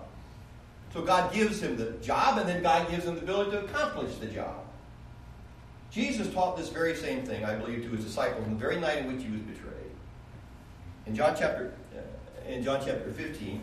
So 0.92 1.02
God 1.02 1.32
gives 1.32 1.62
him 1.62 1.76
the 1.76 1.92
job, 2.02 2.38
and 2.38 2.48
then 2.48 2.62
God 2.62 2.90
gives 2.90 3.04
him 3.04 3.14
the 3.14 3.22
ability 3.22 3.52
to 3.52 3.64
accomplish 3.64 4.16
the 4.16 4.26
job. 4.26 4.64
Jesus 5.90 6.32
taught 6.32 6.56
this 6.56 6.68
very 6.68 6.94
same 6.94 7.24
thing, 7.24 7.44
I 7.44 7.54
believe, 7.54 7.82
to 7.84 7.90
his 7.90 8.04
disciples 8.04 8.44
on 8.44 8.54
the 8.54 8.58
very 8.58 8.78
night 8.80 8.98
in 8.98 9.12
which 9.12 9.24
he 9.24 9.30
was 9.30 9.40
betrayed. 9.40 9.72
In 11.06 11.14
John 11.14 11.34
chapter, 11.38 11.72
uh, 11.94 12.48
in 12.50 12.62
John 12.62 12.80
chapter 12.84 13.10
15, 13.12 13.62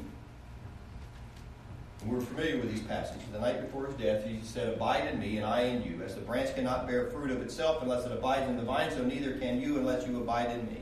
we're 2.07 2.21
familiar 2.21 2.57
with 2.57 2.71
these 2.71 2.83
passages. 2.83 3.23
The 3.31 3.39
night 3.39 3.61
before 3.61 3.87
his 3.87 3.95
death, 3.95 4.25
he 4.25 4.39
said, 4.43 4.73
Abide 4.73 5.07
in 5.07 5.19
me, 5.19 5.37
and 5.37 5.45
I 5.45 5.61
in 5.61 5.83
you. 5.83 6.01
As 6.03 6.15
the 6.15 6.21
branch 6.21 6.53
cannot 6.55 6.87
bear 6.87 7.09
fruit 7.09 7.31
of 7.31 7.41
itself 7.41 7.81
unless 7.81 8.05
it 8.05 8.11
abides 8.11 8.49
in 8.49 8.57
the 8.57 8.63
vine, 8.63 8.91
so 8.91 9.03
neither 9.03 9.33
can 9.37 9.61
you 9.61 9.77
unless 9.77 10.07
you 10.07 10.17
abide 10.17 10.51
in 10.51 10.65
me. 10.67 10.81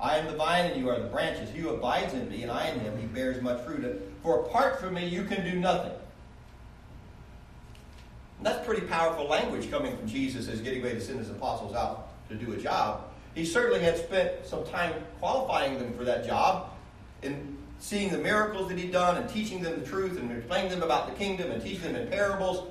I 0.00 0.18
am 0.18 0.26
the 0.26 0.36
vine, 0.36 0.66
and 0.66 0.80
you 0.80 0.88
are 0.90 0.98
the 0.98 1.06
branches. 1.06 1.50
He 1.50 1.60
who 1.60 1.70
abides 1.70 2.14
in 2.14 2.28
me, 2.28 2.42
and 2.42 2.50
I 2.50 2.68
in 2.68 2.80
him, 2.80 2.98
he 2.98 3.06
bears 3.06 3.40
much 3.42 3.64
fruit. 3.64 4.02
For 4.22 4.40
apart 4.40 4.80
from 4.80 4.94
me, 4.94 5.06
you 5.06 5.24
can 5.24 5.44
do 5.44 5.58
nothing. 5.58 5.92
And 8.38 8.46
that's 8.46 8.66
pretty 8.66 8.86
powerful 8.86 9.28
language 9.28 9.70
coming 9.70 9.96
from 9.96 10.08
Jesus 10.08 10.48
as 10.48 10.60
getting 10.60 10.82
ready 10.82 10.96
to 10.96 11.00
send 11.00 11.18
his 11.20 11.30
apostles 11.30 11.74
out 11.74 12.08
to 12.28 12.34
do 12.34 12.52
a 12.52 12.56
job. 12.56 13.04
He 13.34 13.44
certainly 13.44 13.80
had 13.80 13.96
spent 13.96 14.46
some 14.46 14.64
time 14.66 14.92
qualifying 15.20 15.78
them 15.78 15.94
for 15.96 16.04
that 16.04 16.26
job 16.26 16.70
in 17.22 17.56
seeing 17.84 18.10
the 18.10 18.16
miracles 18.16 18.70
that 18.70 18.78
he'd 18.78 18.92
done 18.92 19.18
and 19.18 19.28
teaching 19.28 19.62
them 19.62 19.78
the 19.78 19.86
truth 19.86 20.18
and 20.18 20.32
explaining 20.32 20.70
them 20.70 20.82
about 20.82 21.06
the 21.06 21.12
kingdom 21.16 21.50
and 21.50 21.62
teaching 21.62 21.92
them 21.92 21.96
in 21.96 22.08
parables 22.08 22.66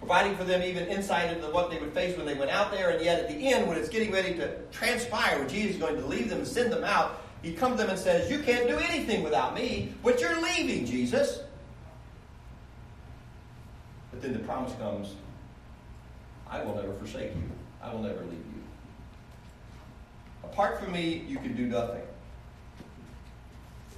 providing 0.00 0.36
for 0.36 0.42
them 0.42 0.64
even 0.64 0.84
insight 0.88 1.30
into 1.30 1.46
what 1.50 1.70
they 1.70 1.78
would 1.78 1.92
face 1.92 2.16
when 2.16 2.26
they 2.26 2.34
went 2.34 2.50
out 2.50 2.72
there. 2.72 2.90
And 2.90 3.04
yet 3.04 3.20
at 3.20 3.28
the 3.28 3.52
end, 3.52 3.68
when 3.68 3.78
it's 3.78 3.88
getting 3.88 4.10
ready 4.10 4.34
to 4.34 4.58
transpire, 4.72 5.38
when 5.38 5.48
Jesus 5.48 5.76
is 5.76 5.80
going 5.80 5.94
to 5.94 6.04
leave 6.04 6.28
them 6.28 6.38
and 6.38 6.46
send 6.46 6.72
them 6.72 6.82
out, 6.82 7.22
he 7.40 7.52
comes 7.52 7.76
to 7.76 7.82
them 7.82 7.90
and 7.90 7.98
says, 7.98 8.28
You 8.28 8.40
can't 8.40 8.66
do 8.66 8.76
anything 8.78 9.22
without 9.22 9.54
me, 9.54 9.94
but 10.02 10.20
you're 10.20 10.42
leaving, 10.42 10.86
Jesus. 10.86 11.42
But 14.10 14.22
then 14.22 14.32
the 14.32 14.40
promise 14.40 14.74
comes, 14.74 15.14
I 16.50 16.64
will 16.64 16.74
never 16.74 16.92
forsake 16.94 17.30
you. 17.36 17.42
I 17.80 17.94
will 17.94 18.02
never 18.02 18.22
leave 18.22 18.32
you. 18.32 18.62
Apart 20.42 20.80
from 20.80 20.90
me, 20.90 21.24
you 21.28 21.36
can 21.36 21.54
do 21.54 21.66
nothing. 21.66 22.02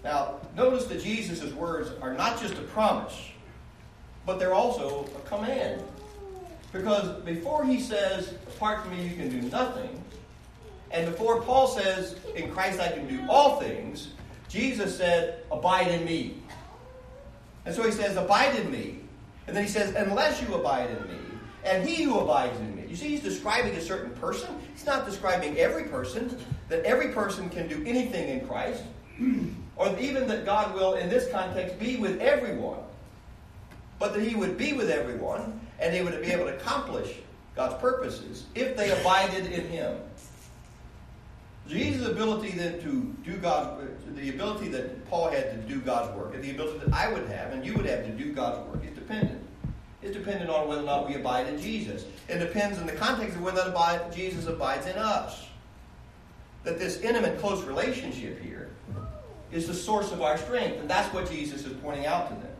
Now, 0.04 0.34
notice 0.54 0.84
that 0.86 1.02
Jesus' 1.02 1.52
words 1.54 1.90
are 2.02 2.12
not 2.12 2.40
just 2.40 2.54
a 2.54 2.62
promise, 2.62 3.18
but 4.26 4.38
they're 4.38 4.54
also 4.54 5.08
a 5.16 5.28
command. 5.28 5.82
Because 6.72 7.22
before 7.22 7.64
he 7.64 7.80
says, 7.80 8.34
apart 8.46 8.82
from 8.82 8.96
me 8.96 9.08
you 9.08 9.16
can 9.16 9.30
do 9.30 9.40
nothing, 9.48 10.02
and 10.90 11.06
before 11.06 11.40
Paul 11.40 11.66
says, 11.68 12.16
in 12.36 12.50
Christ 12.50 12.80
I 12.80 12.92
can 12.92 13.08
do 13.08 13.24
all 13.28 13.58
things, 13.58 14.10
Jesus 14.48 14.96
said, 14.96 15.42
abide 15.50 15.88
in 15.88 16.04
me. 16.04 16.36
And 17.64 17.74
so 17.74 17.82
he 17.82 17.90
says, 17.90 18.16
abide 18.16 18.54
in 18.56 18.70
me. 18.70 19.00
And 19.46 19.56
then 19.56 19.64
he 19.64 19.70
says, 19.70 19.94
unless 19.94 20.40
you 20.42 20.54
abide 20.54 20.90
in 20.90 21.02
me, 21.08 21.18
and 21.64 21.88
he 21.88 22.02
who 22.02 22.18
abides 22.18 22.58
in 22.60 22.76
me. 22.76 22.84
You 22.88 22.96
see, 22.96 23.08
he's 23.08 23.22
describing 23.22 23.74
a 23.74 23.80
certain 23.80 24.10
person. 24.16 24.54
He's 24.74 24.84
not 24.84 25.06
describing 25.06 25.56
every 25.56 25.84
person, 25.84 26.38
that 26.68 26.84
every 26.84 27.08
person 27.08 27.48
can 27.48 27.68
do 27.68 27.82
anything 27.86 28.28
in 28.28 28.46
Christ, 28.46 28.82
or 29.76 29.98
even 29.98 30.26
that 30.28 30.44
God 30.44 30.74
will, 30.74 30.94
in 30.94 31.08
this 31.08 31.30
context, 31.30 31.78
be 31.78 31.96
with 31.96 32.20
everyone 32.20 32.78
but 33.98 34.12
that 34.12 34.22
he 34.22 34.34
would 34.34 34.58
be 34.58 34.72
with 34.72 34.90
everyone 34.90 35.60
and 35.78 35.92
they 35.92 36.02
would 36.02 36.20
be 36.20 36.30
able 36.30 36.44
to 36.44 36.54
accomplish 36.56 37.16
God's 37.56 37.80
purposes 37.80 38.44
if 38.54 38.76
they 38.76 38.90
abided 38.90 39.46
in 39.46 39.66
him. 39.68 39.96
Jesus' 41.66 42.06
ability 42.06 42.50
then 42.50 42.82
to 42.82 43.16
do 43.24 43.38
God's 43.38 43.88
the 44.14 44.28
ability 44.28 44.68
that 44.68 45.08
Paul 45.08 45.30
had 45.30 45.50
to 45.52 45.56
do 45.74 45.80
God's 45.80 46.14
work, 46.16 46.34
and 46.34 46.44
the 46.44 46.50
ability 46.50 46.80
that 46.80 46.92
I 46.92 47.10
would 47.10 47.26
have 47.28 47.52
and 47.52 47.64
you 47.64 47.72
would 47.74 47.86
have 47.86 48.04
to 48.04 48.10
do 48.10 48.32
God's 48.32 48.68
work 48.68 48.84
is 48.84 48.94
dependent. 48.94 49.42
It's 50.02 50.14
dependent 50.14 50.50
on 50.50 50.68
whether 50.68 50.82
or 50.82 50.84
not 50.84 51.08
we 51.08 51.14
abide 51.14 51.46
in 51.46 51.58
Jesus. 51.58 52.04
It 52.28 52.38
depends 52.38 52.78
in 52.78 52.86
the 52.86 52.92
context 52.92 53.36
of 53.36 53.42
whether 53.42 53.72
Jesus 54.14 54.46
abides 54.46 54.86
in 54.86 54.96
us. 54.96 55.46
That 56.64 56.78
this 56.78 57.00
intimate, 57.00 57.38
close 57.40 57.62
relationship 57.64 58.42
here 58.42 58.68
is 59.54 59.68
the 59.68 59.74
source 59.74 60.10
of 60.10 60.20
our 60.20 60.36
strength, 60.36 60.80
and 60.80 60.90
that's 60.90 61.12
what 61.14 61.30
Jesus 61.30 61.64
is 61.64 61.72
pointing 61.74 62.06
out 62.06 62.28
to 62.28 62.34
them. 62.34 62.52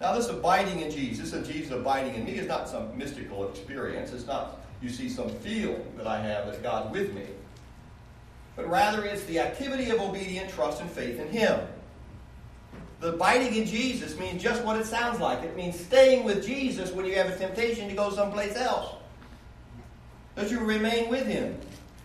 Now, 0.00 0.14
this 0.14 0.28
abiding 0.28 0.80
in 0.80 0.90
Jesus 0.90 1.32
and 1.32 1.44
Jesus 1.44 1.72
abiding 1.72 2.14
in 2.14 2.24
me 2.24 2.32
is 2.32 2.46
not 2.46 2.68
some 2.68 2.96
mystical 2.96 3.48
experience. 3.48 4.12
It's 4.12 4.26
not, 4.26 4.60
you 4.80 4.88
see, 4.88 5.08
some 5.08 5.28
feel 5.28 5.84
that 5.96 6.06
I 6.06 6.20
have 6.20 6.46
that 6.46 6.62
God's 6.62 6.92
with 6.92 7.12
me. 7.14 7.26
But 8.54 8.68
rather, 8.68 9.04
it's 9.04 9.24
the 9.24 9.40
activity 9.40 9.90
of 9.90 10.00
obedient 10.00 10.50
trust 10.50 10.80
and 10.80 10.88
faith 10.88 11.18
in 11.18 11.28
Him. 11.28 11.60
The 13.00 13.14
abiding 13.14 13.56
in 13.56 13.66
Jesus 13.66 14.16
means 14.18 14.40
just 14.40 14.62
what 14.62 14.78
it 14.78 14.86
sounds 14.86 15.18
like. 15.18 15.42
It 15.42 15.56
means 15.56 15.78
staying 15.78 16.24
with 16.24 16.46
Jesus 16.46 16.92
when 16.92 17.06
you 17.06 17.16
have 17.16 17.28
a 17.28 17.36
temptation 17.36 17.88
to 17.88 17.94
go 17.94 18.10
someplace 18.10 18.56
else. 18.56 18.94
That 20.36 20.50
you 20.50 20.60
remain 20.60 21.08
with 21.08 21.26
Him. 21.26 21.58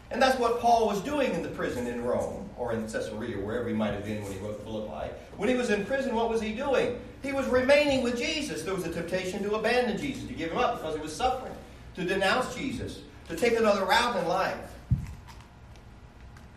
And 0.10 0.20
that's 0.20 0.40
what 0.40 0.60
Paul 0.60 0.88
was 0.88 1.00
doing 1.02 1.34
in 1.34 1.44
the 1.44 1.50
prison 1.50 1.86
in 1.86 2.04
Rome 2.04 2.49
or 2.60 2.74
in 2.74 2.86
Caesarea, 2.88 3.38
wherever 3.38 3.70
he 3.70 3.74
might 3.74 3.94
have 3.94 4.04
been 4.04 4.22
when 4.22 4.34
he 4.34 4.38
wrote 4.40 4.62
Philippi. 4.64 5.10
When 5.38 5.48
he 5.48 5.56
was 5.56 5.70
in 5.70 5.86
prison, 5.86 6.14
what 6.14 6.30
was 6.30 6.42
he 6.42 6.52
doing? 6.52 7.00
He 7.24 7.32
was 7.32 7.48
remaining 7.48 8.04
with 8.04 8.18
Jesus. 8.18 8.64
There 8.64 8.76
was 8.76 8.86
a 8.86 8.92
temptation 8.92 9.42
to 9.44 9.56
abandon 9.56 9.98
Jesus, 9.98 10.28
to 10.28 10.34
give 10.34 10.52
him 10.52 10.58
up 10.58 10.78
because 10.78 10.96
he 10.96 11.02
was 11.02 11.16
suffering, 11.16 11.54
to 11.96 12.04
denounce 12.04 12.54
Jesus, 12.54 13.00
to 13.30 13.38
take 13.38 13.58
another 13.58 13.86
route 13.86 14.18
in 14.18 14.28
life, 14.28 14.58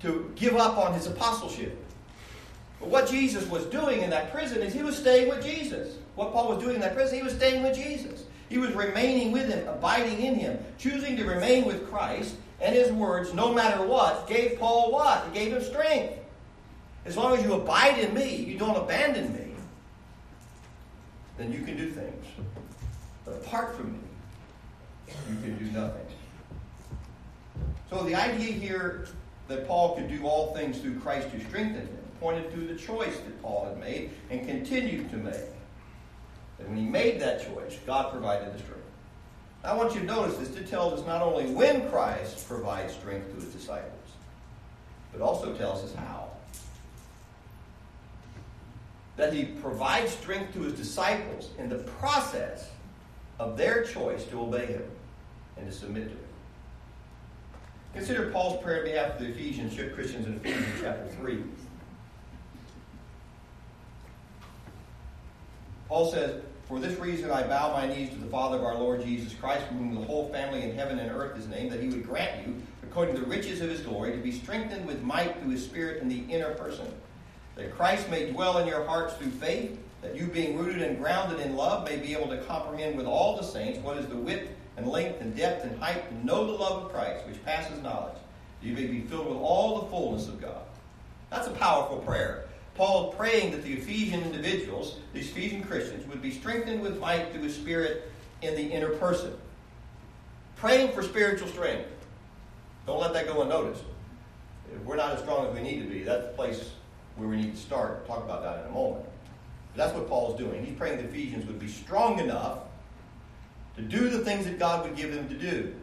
to 0.03 0.33
give 0.35 0.57
up 0.57 0.77
on 0.77 0.93
his 0.93 1.07
apostleship. 1.07 1.79
But 2.81 2.89
what 2.89 3.09
Jesus 3.09 3.49
was 3.49 3.65
doing 3.67 4.03
in 4.03 4.11
that 4.11 4.33
prison 4.33 4.61
is 4.61 4.75
he 4.75 4.83
was 4.83 4.99
staying 4.99 5.29
with 5.29 5.45
Jesus. 5.45 5.99
What 6.17 6.33
Paul 6.33 6.49
was 6.49 6.61
doing 6.61 6.75
in 6.75 6.81
that 6.81 6.97
prison, 6.97 7.17
he 7.17 7.23
was 7.23 7.35
staying 7.35 7.63
with 7.63 7.77
Jesus. 7.77 8.25
He 8.49 8.59
was 8.59 8.73
remaining 8.73 9.31
with 9.31 9.49
him, 9.49 9.69
abiding 9.69 10.21
in 10.21 10.35
him, 10.35 10.59
choosing 10.79 11.17
to 11.17 11.25
remain 11.25 11.65
with 11.65 11.89
Christ 11.89 12.35
and 12.63 12.77
his 12.77 12.93
words, 12.93 13.35
no 13.35 13.53
matter 13.53 13.85
what, 13.85 14.29
gave 14.29 14.59
Paul 14.59 14.93
what? 14.93 15.27
It 15.27 15.35
gave 15.35 15.53
him 15.53 15.63
strength. 15.63 16.15
As 17.05 17.17
long 17.17 17.37
as 17.37 17.45
you 17.45 17.55
abide 17.55 17.99
in 17.99 18.15
me, 18.15 18.37
you 18.37 18.57
don't 18.57 18.77
abandon 18.77 19.33
me, 19.33 19.55
then 21.37 21.53
you 21.53 21.63
can 21.63 21.77
do 21.77 21.91
things. 21.91 22.25
But 23.25 23.35
apart 23.35 23.77
from 23.77 23.95
me, 23.95 23.99
you 25.09 25.37
can 25.43 25.59
do 25.59 25.65
nothing. 25.73 26.07
So 27.91 28.05
the 28.05 28.15
idea 28.15 28.53
here 28.53 29.09
that 29.49 29.67
Paul 29.67 29.97
could 29.97 30.09
do 30.09 30.25
all 30.25 30.55
things 30.55 30.79
through 30.79 31.01
Christ 31.01 31.29
who 31.29 31.41
strengthened 31.41 31.89
him 31.89 31.99
pointed 32.21 32.53
to 32.53 32.61
the 32.61 32.77
choice 32.77 33.17
that 33.17 33.43
Paul 33.43 33.67
had 33.69 33.81
made 33.81 34.11
and 34.31 34.47
continued 34.47 35.11
to 35.11 35.17
make. 35.17 35.35
And 36.61 36.69
when 36.69 36.77
he 36.77 36.85
made 36.85 37.21
that 37.21 37.45
choice, 37.45 37.77
God 37.85 38.13
provided 38.13 38.55
the 38.55 38.59
strength. 38.61 38.82
I 39.65 39.75
want 39.75 39.95
you 39.95 40.01
to 40.01 40.07
notice 40.07 40.37
this. 40.39 40.57
It 40.57 40.69
tells 40.69 41.01
us 41.01 41.07
not 41.07 41.23
only 41.23 41.47
when 41.47 41.89
Christ 41.89 42.49
provides 42.49 42.95
strength 42.95 43.29
to 43.31 43.37
his 43.37 43.53
disciples, 43.53 43.93
but 45.13 45.21
also 45.21 45.55
tells 45.55 45.85
us 45.85 45.95
how. 45.95 46.31
That 49.17 49.33
he 49.33 49.45
provides 49.45 50.13
strength 50.13 50.55
to 50.55 50.63
his 50.63 50.73
disciples 50.73 51.51
in 51.59 51.69
the 51.69 51.79
process 51.79 52.71
of 53.39 53.57
their 53.57 53.85
choice 53.85 54.25
to 54.25 54.41
obey 54.41 54.67
him 54.67 54.85
and 55.57 55.67
to 55.67 55.73
submit 55.73 56.05
to 56.05 56.11
him. 56.11 56.19
Consider 57.95 58.31
Paul's 58.31 58.63
prayer 58.63 58.79
on 58.79 58.85
behalf 58.85 59.13
of 59.13 59.21
the 59.21 59.27
Ephesians, 59.27 59.75
Christians 59.95 60.27
in 60.27 60.35
Ephesians 60.37 60.81
chapter 60.81 61.07
3. 61.21 61.45
Paul 65.89 66.11
says, 66.11 66.41
for 66.73 66.81
this 66.81 66.99
reason 66.99 67.31
I 67.31 67.43
bow 67.43 67.71
my 67.75 67.87
knees 67.87 68.09
to 68.09 68.17
the 68.17 68.29
Father 68.29 68.57
of 68.57 68.65
our 68.65 68.77
Lord 68.77 69.05
Jesus 69.05 69.35
Christ, 69.35 69.67
from 69.67 69.77
whom 69.77 69.95
the 69.95 70.07
whole 70.07 70.31
family 70.31 70.63
in 70.63 70.75
heaven 70.75 70.99
and 70.99 71.13
earth 71.13 71.39
is 71.39 71.47
named, 71.47 71.71
that 71.71 71.83
he 71.83 71.89
would 71.91 72.03
grant 72.03 72.47
you, 72.47 72.55
according 72.83 73.15
to 73.15 73.21
the 73.21 73.27
riches 73.27 73.61
of 73.61 73.69
his 73.69 73.83
glory, 73.83 74.13
to 74.13 74.17
be 74.17 74.33
strengthened 74.33 74.87
with 74.87 75.03
might 75.03 75.39
through 75.39 75.51
his 75.51 75.63
Spirit 75.63 76.01
in 76.01 76.09
the 76.09 76.25
inner 76.33 76.55
person, 76.55 76.91
that 77.57 77.77
Christ 77.77 78.09
may 78.09 78.33
dwell 78.33 78.57
in 78.57 78.67
your 78.67 78.87
hearts 78.87 79.13
through 79.17 79.33
faith, 79.33 79.79
that 80.01 80.17
you, 80.17 80.29
being 80.29 80.57
rooted 80.57 80.81
and 80.81 80.97
grounded 80.97 81.41
in 81.41 81.57
love, 81.57 81.85
may 81.87 81.99
be 81.99 82.15
able 82.15 82.29
to 82.29 82.39
comprehend 82.45 82.97
with 82.97 83.05
all 83.05 83.37
the 83.37 83.43
saints 83.43 83.79
what 83.81 83.99
is 83.99 84.07
the 84.07 84.17
width 84.17 84.49
and 84.79 84.89
length 84.89 85.21
and 85.21 85.37
depth 85.37 85.67
and 85.67 85.79
height, 85.79 86.03
and 86.09 86.25
know 86.25 86.47
the 86.47 86.53
love 86.53 86.85
of 86.85 86.91
Christ, 86.91 87.27
which 87.27 87.45
passes 87.45 87.83
knowledge, 87.83 88.17
that 88.63 88.67
you 88.67 88.75
may 88.75 88.87
be 88.87 89.03
filled 89.03 89.27
with 89.27 89.37
all 89.37 89.83
the 89.83 89.89
fullness 89.89 90.27
of 90.27 90.41
God. 90.41 90.63
That's 91.29 91.49
a 91.49 91.53
powerful 91.53 91.99
prayer. 91.99 92.47
Paul 92.75 93.13
praying 93.13 93.53
that 93.53 93.63
the 93.63 93.75
Ephesian 93.75 94.23
individuals, 94.23 94.97
these 95.13 95.31
Ephesian 95.31 95.63
Christians, 95.63 96.07
would 96.09 96.23
be 96.23 96.31
strengthened 96.31 96.81
with 96.81 96.99
might 96.99 97.33
through 97.33 97.43
his 97.43 97.55
Spirit 97.55 98.11
in 98.41 98.55
the 98.55 98.63
inner 98.63 98.91
person. 98.91 99.35
Praying 100.57 100.93
for 100.93 101.03
spiritual 101.03 101.49
strength. 101.49 101.89
Don't 102.87 103.01
let 103.01 103.13
that 103.13 103.27
go 103.27 103.43
unnoticed. 103.43 103.85
If 104.75 104.83
we're 104.85 104.97
not 104.97 105.13
as 105.13 105.21
strong 105.21 105.47
as 105.47 105.55
we 105.55 105.63
need 105.63 105.83
to 105.83 105.89
be, 105.89 106.03
that's 106.03 106.27
the 106.27 106.33
place 106.33 106.71
where 107.17 107.29
we 107.29 107.37
need 107.37 107.55
to 107.55 107.61
start. 107.61 108.05
We'll 108.09 108.17
talk 108.17 108.25
about 108.25 108.43
that 108.43 108.65
in 108.65 108.71
a 108.71 108.75
moment. 108.75 109.05
But 109.75 109.85
that's 109.85 109.95
what 109.95 110.09
Paul's 110.09 110.39
doing. 110.39 110.65
He's 110.65 110.77
praying 110.77 110.99
the 110.99 111.05
Ephesians 111.05 111.47
would 111.47 111.59
be 111.59 111.69
strong 111.69 112.19
enough 112.19 112.61
to 113.77 113.83
do 113.83 114.09
the 114.09 114.21
things 114.21 114.45
that 114.47 114.59
God 114.59 114.85
would 114.85 114.97
give 114.97 115.15
them 115.15 115.29
to 115.29 115.35
do. 115.35 115.75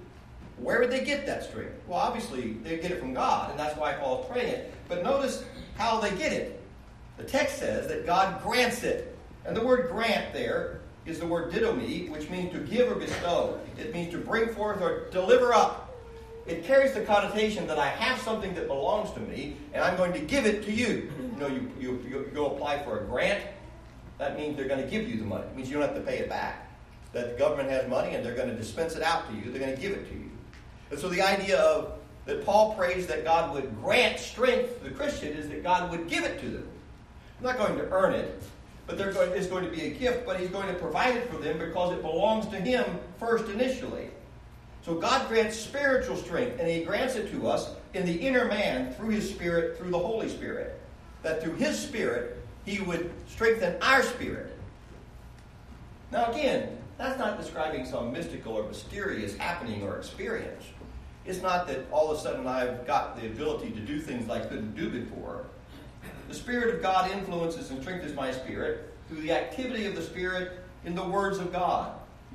Where 0.57 0.79
would 0.79 0.91
they 0.91 1.05
get 1.05 1.25
that 1.25 1.43
strength? 1.43 1.73
Well, 1.87 1.99
obviously, 1.99 2.53
they 2.63 2.77
get 2.77 2.91
it 2.91 2.99
from 2.99 3.13
God, 3.13 3.51
and 3.51 3.59
that's 3.59 3.77
why 3.77 3.93
Paul's 3.93 4.27
praying 4.29 4.49
it. 4.49 4.73
But 4.87 5.03
notice 5.03 5.43
how 5.77 5.99
they 5.99 6.11
get 6.11 6.33
it. 6.33 6.58
The 7.19 7.25
text 7.25 7.59
says 7.59 7.87
that 7.89 8.05
God 8.05 8.41
grants 8.41 8.83
it. 8.83 9.15
And 9.45 9.55
the 9.55 9.63
word 9.63 9.89
grant 9.91 10.33
there 10.33 10.79
is 11.05 11.19
the 11.19 11.27
word 11.27 11.51
didomi, 11.51 12.09
which 12.09 12.29
means 12.29 12.51
to 12.53 12.59
give 12.59 12.89
or 12.89 12.95
bestow. 12.95 13.59
It 13.77 13.93
means 13.93 14.11
to 14.13 14.17
bring 14.17 14.53
forth 14.53 14.81
or 14.81 15.09
deliver 15.11 15.53
up. 15.53 15.97
It 16.47 16.63
carries 16.63 16.93
the 16.93 17.01
connotation 17.01 17.67
that 17.67 17.77
I 17.77 17.89
have 17.89 18.19
something 18.21 18.55
that 18.55 18.67
belongs 18.67 19.11
to 19.11 19.19
me, 19.19 19.57
and 19.73 19.83
I'm 19.83 19.97
going 19.97 20.13
to 20.13 20.19
give 20.19 20.45
it 20.45 20.63
to 20.65 20.71
you. 20.71 21.11
You 21.19 21.39
know, 21.39 21.47
you, 21.47 21.71
you, 21.79 22.03
you 22.07 22.31
go 22.33 22.47
apply 22.47 22.83
for 22.83 23.01
a 23.01 23.05
grant, 23.05 23.43
that 24.17 24.37
means 24.37 24.55
they're 24.55 24.67
going 24.67 24.81
to 24.83 24.89
give 24.89 25.07
you 25.07 25.17
the 25.17 25.25
money. 25.25 25.45
It 25.45 25.55
means 25.55 25.69
you 25.69 25.77
don't 25.77 25.87
have 25.87 25.95
to 25.95 26.01
pay 26.01 26.19
it 26.19 26.29
back. 26.29 26.67
That 27.13 27.31
the 27.31 27.37
government 27.37 27.69
has 27.69 27.87
money 27.89 28.15
and 28.15 28.25
they're 28.25 28.35
going 28.35 28.49
to 28.49 28.55
dispense 28.55 28.95
it 28.95 29.03
out 29.03 29.29
to 29.29 29.35
you. 29.35 29.51
They're 29.51 29.61
going 29.61 29.75
to 29.75 29.81
give 29.81 29.91
it 29.91 30.07
to 30.09 30.15
you. 30.15 30.29
And 30.91 30.99
so 30.99 31.09
the 31.09 31.21
idea 31.21 31.59
of 31.59 31.99
that 32.25 32.45
Paul 32.45 32.75
prays 32.75 33.07
that 33.07 33.23
God 33.23 33.53
would 33.53 33.75
grant 33.81 34.19
strength 34.19 34.77
to 34.79 34.89
the 34.89 34.95
Christian 34.95 35.33
is 35.33 35.49
that 35.49 35.63
God 35.63 35.91
would 35.91 36.07
give 36.07 36.23
it 36.23 36.39
to 36.41 36.49
them. 36.49 36.67
They're 37.41 37.53
not 37.53 37.67
going 37.67 37.77
to 37.77 37.89
earn 37.91 38.13
it, 38.13 38.41
but 38.85 38.97
going, 38.97 39.31
it's 39.31 39.47
going 39.47 39.63
to 39.63 39.71
be 39.71 39.87
a 39.87 39.89
gift, 39.91 40.25
but 40.25 40.39
He's 40.39 40.49
going 40.49 40.67
to 40.67 40.73
provide 40.73 41.15
it 41.15 41.29
for 41.29 41.37
them 41.37 41.57
because 41.57 41.93
it 41.93 42.01
belongs 42.01 42.47
to 42.47 42.57
Him 42.57 42.85
first 43.19 43.49
initially. 43.49 44.09
So 44.81 44.95
God 44.95 45.27
grants 45.27 45.57
spiritual 45.57 46.15
strength, 46.15 46.59
and 46.59 46.69
He 46.69 46.83
grants 46.83 47.15
it 47.15 47.31
to 47.31 47.47
us 47.47 47.71
in 47.93 48.05
the 48.05 48.13
inner 48.13 48.45
man 48.45 48.93
through 48.93 49.09
His 49.09 49.29
Spirit, 49.29 49.77
through 49.77 49.91
the 49.91 49.99
Holy 49.99 50.29
Spirit. 50.29 50.79
That 51.21 51.41
through 51.41 51.55
His 51.55 51.77
Spirit, 51.77 52.43
He 52.65 52.79
would 52.81 53.11
strengthen 53.27 53.81
our 53.81 54.03
spirit. 54.03 54.57
Now, 56.11 56.31
again, 56.31 56.77
that's 56.97 57.19
not 57.19 57.39
describing 57.39 57.85
some 57.85 58.11
mystical 58.11 58.53
or 58.53 58.63
mysterious 58.63 59.37
happening 59.37 59.83
or 59.83 59.97
experience. 59.97 60.65
It's 61.25 61.41
not 61.41 61.67
that 61.67 61.85
all 61.91 62.11
of 62.11 62.17
a 62.17 62.21
sudden 62.21 62.47
I've 62.47 62.87
got 62.87 63.19
the 63.19 63.27
ability 63.27 63.71
to 63.71 63.79
do 63.79 63.99
things 63.99 64.29
I 64.29 64.39
couldn't 64.39 64.75
do 64.75 64.89
before. 64.89 65.45
The 66.29 66.35
Spirit 66.35 66.75
of 66.75 66.81
God 66.83 67.09
influences 67.09 67.71
and 67.71 67.81
strengthens 67.81 68.13
my 68.13 68.31
spirit 68.31 68.93
through 69.07 69.21
the 69.21 69.31
activity 69.31 69.87
of 69.87 69.95
the 69.95 70.01
Spirit 70.03 70.59
in 70.85 70.93
the 70.93 71.03
words 71.03 71.39
of 71.39 71.51
God. 71.51 71.93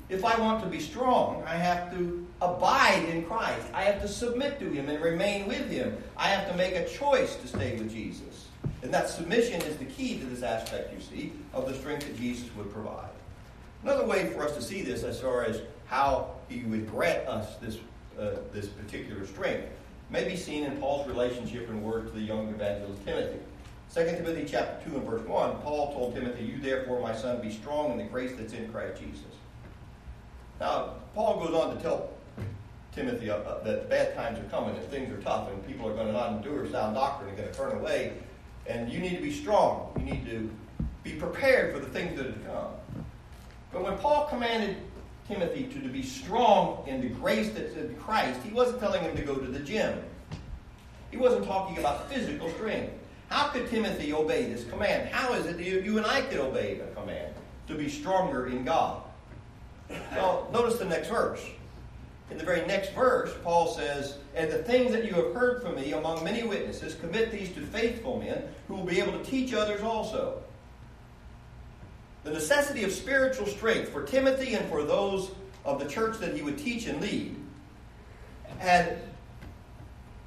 If 0.09 0.24
I 0.24 0.37
want 0.37 0.64
to 0.64 0.68
be 0.68 0.80
strong, 0.80 1.44
I 1.46 1.54
have 1.54 1.92
to 1.92 2.26
abide 2.42 3.09
in 3.09 3.24
Christ. 3.24 3.68
I 3.72 3.83
have 3.85 4.02
to 4.02 4.09
submit 4.09 4.59
to 4.59 4.68
Him 4.68 4.88
and 4.88 5.00
remain 5.00 5.46
with 5.46 5.70
Him. 5.70 5.96
I 6.16 6.26
have 6.26 6.50
to 6.50 6.57
make 6.57 6.74
a 6.74 6.88
choice 6.88 7.37
to 7.37 7.46
stay 7.46 7.76
with 7.76 7.88
Jesus. 7.88 8.48
And 8.83 8.92
that 8.92 9.09
submission 9.09 9.62
is 9.62 9.76
the 9.76 9.85
key 9.85 10.18
to 10.18 10.26
this 10.26 10.42
aspect, 10.42 10.92
you 10.92 11.00
see, 11.00 11.33
of 11.52 11.68
the 11.68 11.74
strength 11.74 12.04
that 12.04 12.16
Jesus 12.18 12.48
would 12.57 12.72
provide. 12.72 13.11
Another 13.85 14.07
way 14.07 14.26
for 14.30 14.42
us 14.42 14.57
to 14.57 14.62
see 14.62 14.83
this 14.83 15.04
as 15.04 15.20
far 15.20 15.44
as 15.44 15.62
how 15.87 16.33
He 16.48 16.64
would 16.64 16.90
grant 16.90 17.28
us 17.28 17.54
this, 17.59 17.78
uh, 18.18 18.30
this 18.52 18.66
particular 18.66 19.24
strength 19.24 19.68
may 20.11 20.26
be 20.28 20.37
seen 20.37 20.64
in 20.64 20.76
Paul's 20.78 21.07
relationship 21.07 21.68
and 21.68 21.80
word 21.80 22.09
to 22.09 22.12
the 22.12 22.20
young 22.20 22.48
evangelist 22.48 23.04
Timothy. 23.07 23.38
2 23.92 24.05
Timothy 24.05 24.44
chapter 24.49 24.90
2 24.90 24.97
and 24.97 25.07
verse 25.07 25.27
1, 25.27 25.59
Paul 25.59 25.92
told 25.92 26.14
Timothy, 26.14 26.44
You 26.44 26.59
therefore, 26.61 27.01
my 27.01 27.14
son, 27.14 27.40
be 27.40 27.53
strong 27.53 27.92
in 27.92 27.99
the 27.99 28.05
grace 28.05 28.33
that's 28.37 28.53
in 28.53 28.70
Christ 28.73 29.01
Jesus. 29.01 29.20
Now, 30.61 30.94
Paul 31.14 31.44
goes 31.44 31.55
on 31.55 31.77
to 31.77 31.83
tell 31.83 32.11
Timothy 32.94 33.31
uh, 33.31 33.37
uh, 33.37 33.62
that 33.64 33.88
bad 33.90 34.14
times 34.14 34.38
are 34.38 34.49
coming 34.51 34.77
and 34.77 34.85
things 34.88 35.12
are 35.12 35.20
tough 35.23 35.51
and 35.51 35.66
people 35.66 35.88
are 35.88 35.94
going 35.94 36.07
to 36.07 36.12
not 36.12 36.33
endure 36.33 36.68
sound 36.70 36.94
doctrine 36.94 37.29
and 37.29 37.38
going 37.38 37.51
to 37.51 37.55
turn 37.55 37.73
away. 37.73 38.14
And 38.66 38.90
you 38.90 39.01
need 39.01 39.16
to 39.16 39.23
be 39.23 39.33
strong. 39.33 39.92
You 39.99 40.05
need 40.05 40.27
to 40.27 40.51
be 41.03 41.12
prepared 41.12 41.75
for 41.75 41.81
the 41.81 41.88
things 41.88 42.16
that 42.16 42.27
have 42.27 42.47
come. 42.47 43.05
But 43.73 43.83
when 43.83 43.99
Paul 43.99 44.27
commanded 44.27 44.77
Timothy 45.29 45.64
to, 45.64 45.81
to 45.81 45.88
be 45.88 46.03
strong 46.03 46.87
in 46.87 47.01
the 47.01 47.09
grace 47.09 47.51
that's 47.51 47.75
in 47.75 47.94
Christ, 47.97 48.40
he 48.42 48.53
wasn't 48.53 48.81
telling 48.81 49.03
him 49.03 49.16
to 49.16 49.23
go 49.23 49.35
to 49.35 49.47
the 49.47 49.59
gym. 49.59 50.01
He 51.11 51.16
wasn't 51.16 51.44
talking 51.44 51.79
about 51.79 52.11
physical 52.11 52.49
strength. 52.51 52.92
How 53.35 53.49
could 53.49 53.68
Timothy 53.68 54.12
obey 54.12 54.44
this 54.44 54.62
command? 54.62 55.09
How 55.09 55.33
is 55.33 55.47
it 55.47 55.57
that 55.57 55.66
you, 55.66 55.97
and 55.97 56.07
I 56.07 56.20
could 56.20 56.38
obey 56.38 56.75
the 56.75 56.85
command 56.94 57.35
to 57.66 57.75
be 57.75 57.88
stronger 57.88 58.47
in 58.47 58.64
God? 58.64 59.03
Well, 60.12 60.49
notice 60.53 60.79
the 60.79 60.85
next 60.85 61.09
verse. 61.09 61.44
In 62.31 62.38
the 62.38 62.44
very 62.44 62.64
next 62.64 62.92
verse, 62.92 63.33
Paul 63.42 63.75
says, 63.75 64.18
And 64.37 64.53
the 64.53 64.59
things 64.59 64.92
that 64.92 65.05
you 65.05 65.14
have 65.14 65.35
heard 65.35 65.62
from 65.62 65.75
me 65.75 65.94
among 65.94 66.23
many 66.23 66.44
witnesses, 66.44 66.94
commit 66.94 67.33
these 67.33 67.49
to 67.55 67.61
faithful 67.62 68.20
men 68.20 68.44
who 68.68 68.75
will 68.75 68.85
be 68.85 69.01
able 69.01 69.18
to 69.18 69.25
teach 69.25 69.53
others 69.53 69.83
also. 69.83 70.40
The 72.23 72.31
necessity 72.31 72.85
of 72.85 72.92
spiritual 72.92 73.47
strength 73.47 73.88
for 73.88 74.05
Timothy 74.05 74.55
and 74.55 74.68
for 74.68 74.85
those 74.85 75.33
of 75.64 75.81
the 75.81 75.88
church 75.88 76.18
that 76.18 76.37
he 76.37 76.42
would 76.42 76.57
teach 76.57 76.87
and 76.87 77.01
lead 77.01 77.35
had 78.59 79.01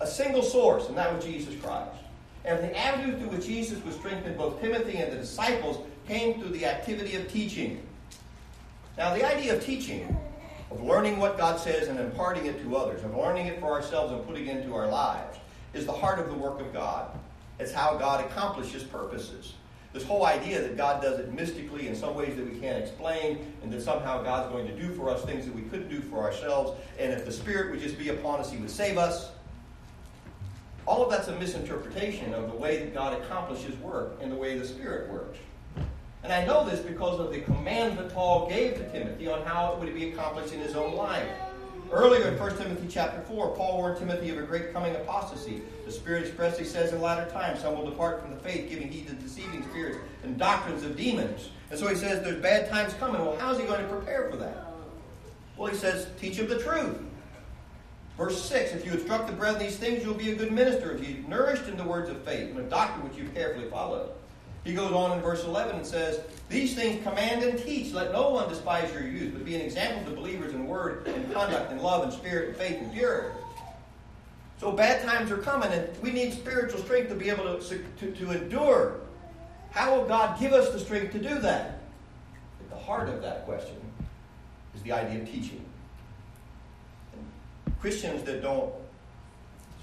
a 0.02 0.08
single 0.08 0.44
source, 0.44 0.90
and 0.90 0.98
that 0.98 1.16
was 1.16 1.24
Jesus 1.24 1.56
Christ. 1.62 2.02
And 2.48 2.64
the 2.64 2.78
avenue 2.78 3.18
through 3.20 3.30
which 3.30 3.46
Jesus 3.46 3.84
would 3.84 3.94
strengthen 3.94 4.38
both 4.38 4.62
Timothy 4.62 4.98
and 4.98 5.12
the 5.12 5.18
disciples 5.18 5.86
came 6.08 6.40
through 6.40 6.52
the 6.52 6.66
activity 6.66 7.16
of 7.16 7.30
teaching. 7.30 7.86
Now, 8.98 9.14
the 9.14 9.26
idea 9.26 9.56
of 9.56 9.64
teaching 9.64 10.18
of 10.72 10.82
learning 10.82 11.18
what 11.18 11.38
God 11.38 11.60
says 11.60 11.88
and 11.88 12.00
imparting 12.00 12.46
it 12.46 12.62
to 12.62 12.76
others, 12.76 13.04
of 13.04 13.16
learning 13.16 13.48
it 13.48 13.60
for 13.60 13.72
ourselves 13.72 14.12
and 14.12 14.26
putting 14.26 14.48
it 14.48 14.58
into 14.58 14.76
our 14.76 14.88
lives, 14.88 15.38
is 15.74 15.86
the 15.86 15.92
heart 15.92 16.20
of 16.20 16.28
the 16.30 16.34
work 16.34 16.60
of 16.60 16.74
God. 16.74 17.18
It's 17.60 17.72
how 17.72 17.98
God 17.98 18.26
accomplishes 18.26 18.84
purposes. 18.84 19.54
This 19.94 20.04
whole 20.04 20.26
idea 20.26 20.62
that 20.62 20.78
God 20.78 21.02
does 21.02 21.20
it 21.20 21.34
mystically 21.34 21.88
in 21.88 21.96
some 21.96 22.16
ways 22.16 22.36
that 22.36 22.46
we 22.46 22.60
can't 22.60 22.82
explain, 22.82 23.54
and 23.64 23.72
that 23.72 23.82
somehow 23.82 24.22
God's 24.22 24.52
going 24.52 24.68
to 24.68 24.76
do 24.80 24.94
for 24.94 25.10
us 25.10 25.24
things 25.24 25.46
that 25.46 25.56
we 25.56 25.64
couldn't 25.64 25.90
do 25.90 26.02
for 26.02 26.20
ourselves, 26.20 26.80
and 27.00 27.12
if 27.12 27.26
the 27.26 27.32
Spirit 27.32 27.72
would 27.72 27.80
just 27.80 27.98
be 27.98 28.10
upon 28.10 28.40
us, 28.40 28.52
He 28.52 28.58
would 28.58 28.70
save 28.70 28.98
us. 28.98 29.32
All 30.88 31.04
of 31.04 31.12
that's 31.12 31.28
a 31.28 31.38
misinterpretation 31.38 32.34
of 32.34 32.50
the 32.50 32.58
way 32.58 32.80
that 32.80 32.94
God 32.94 33.22
accomplishes 33.22 33.76
work 33.80 34.18
and 34.22 34.32
the 34.32 34.38
way 34.38 34.58
the 34.58 34.66
Spirit 34.66 35.12
works. 35.12 35.38
And 36.24 36.32
I 36.32 36.46
know 36.46 36.68
this 36.68 36.80
because 36.80 37.20
of 37.20 37.30
the 37.30 37.42
command 37.42 37.98
that 37.98 38.14
Paul 38.14 38.48
gave 38.48 38.76
to 38.78 38.90
Timothy 38.92 39.28
on 39.28 39.46
how 39.46 39.74
it 39.74 39.80
would 39.80 39.94
be 39.94 40.10
accomplished 40.12 40.54
in 40.54 40.62
his 40.62 40.76
own 40.76 40.96
life. 40.96 41.28
Earlier 41.92 42.30
in 42.30 42.40
1 42.40 42.58
Timothy 42.58 42.88
chapter 42.90 43.22
4, 43.22 43.56
Paul 43.56 43.78
warned 43.78 44.00
Timothy 44.00 44.30
of 44.30 44.38
a 44.38 44.44
great 44.44 44.72
coming 44.72 44.96
apostasy. 44.96 45.62
The 45.86 45.92
Spirit 45.92 46.26
expressly 46.26 46.64
says 46.64 46.94
in 46.94 47.02
latter 47.02 47.30
times, 47.32 47.60
some 47.60 47.78
will 47.78 47.90
depart 47.90 48.22
from 48.22 48.32
the 48.32 48.38
faith, 48.38 48.70
giving 48.70 48.90
heed 48.90 49.08
to 49.08 49.14
deceiving 49.14 49.64
spirits 49.70 50.00
and 50.24 50.38
doctrines 50.38 50.84
of 50.84 50.96
demons. 50.96 51.50
And 51.70 51.78
so 51.78 51.88
he 51.88 51.96
says 51.96 52.24
there's 52.24 52.42
bad 52.42 52.70
times 52.70 52.94
coming. 52.94 53.22
Well, 53.22 53.38
how's 53.38 53.60
he 53.60 53.66
going 53.66 53.82
to 53.82 53.88
prepare 53.90 54.30
for 54.32 54.38
that? 54.38 54.68
Well, 55.58 55.70
he 55.70 55.78
says, 55.78 56.08
teach 56.20 56.38
him 56.38 56.48
the 56.48 56.60
truth. 56.60 56.98
Verse 58.18 58.44
6 58.50 58.74
If 58.74 58.86
you 58.86 58.94
instruct 58.94 59.28
the 59.28 59.34
brethren 59.34 59.64
these 59.64 59.78
things, 59.78 60.04
you'll 60.04 60.16
be 60.16 60.32
a 60.32 60.36
good 60.36 60.52
minister. 60.52 60.92
If 60.92 61.08
you 61.08 61.24
nourished 61.28 61.68
in 61.68 61.78
the 61.78 61.84
words 61.84 62.10
of 62.10 62.22
faith 62.24 62.50
and 62.50 62.60
a 62.60 62.64
doctrine 62.64 63.08
which 63.08 63.18
you 63.18 63.30
carefully 63.30 63.70
follow. 63.70 64.12
He 64.64 64.74
goes 64.74 64.92
on 64.92 65.14
in 65.14 65.24
verse 65.24 65.46
11 65.46 65.78
and 65.78 65.88
says, 65.88 66.20
These 66.50 66.76
things 66.76 67.02
command 67.04 67.42
and 67.44 67.58
teach. 67.58 67.94
Let 67.94 68.12
no 68.12 68.32
one 68.32 68.50
despise 68.50 68.92
your 68.92 69.04
youth, 69.08 69.34
but 69.34 69.46
be 69.46 69.56
an 69.56 69.62
example 69.62 70.12
to 70.12 70.18
believers 70.18 70.54
in 70.54 70.68
word 70.68 71.08
and 71.08 71.32
conduct 71.32 71.72
and 71.72 71.82
love 71.82 72.04
and 72.04 72.12
spirit 72.12 72.50
and 72.50 72.58
faith 72.58 72.82
and 72.82 72.92
purity. 72.92 73.30
So 74.60 74.72
bad 74.72 75.06
times 75.08 75.32
are 75.32 75.38
coming, 75.38 75.72
and 75.72 75.88
we 76.02 76.12
need 76.12 76.34
spiritual 76.34 76.82
strength 76.82 77.10
to 77.10 77.16
be 77.16 77.30
able 77.30 77.60
to, 77.60 77.78
to, 78.00 78.12
to 78.12 78.32
endure. 78.32 79.00
How 79.70 79.96
will 79.96 80.06
God 80.06 80.40
give 80.40 80.52
us 80.52 80.70
the 80.72 80.80
strength 80.80 81.14
to 81.14 81.20
do 81.20 81.40
that? 81.40 81.80
At 82.60 82.70
the 82.70 82.76
heart 82.76 83.08
of 83.08 83.22
that 83.22 83.46
question 83.46 83.78
is 84.76 84.82
the 84.82 84.92
idea 84.92 85.22
of 85.22 85.30
teaching. 85.30 85.64
Christians 87.80 88.24
that 88.24 88.42
don't 88.42 88.74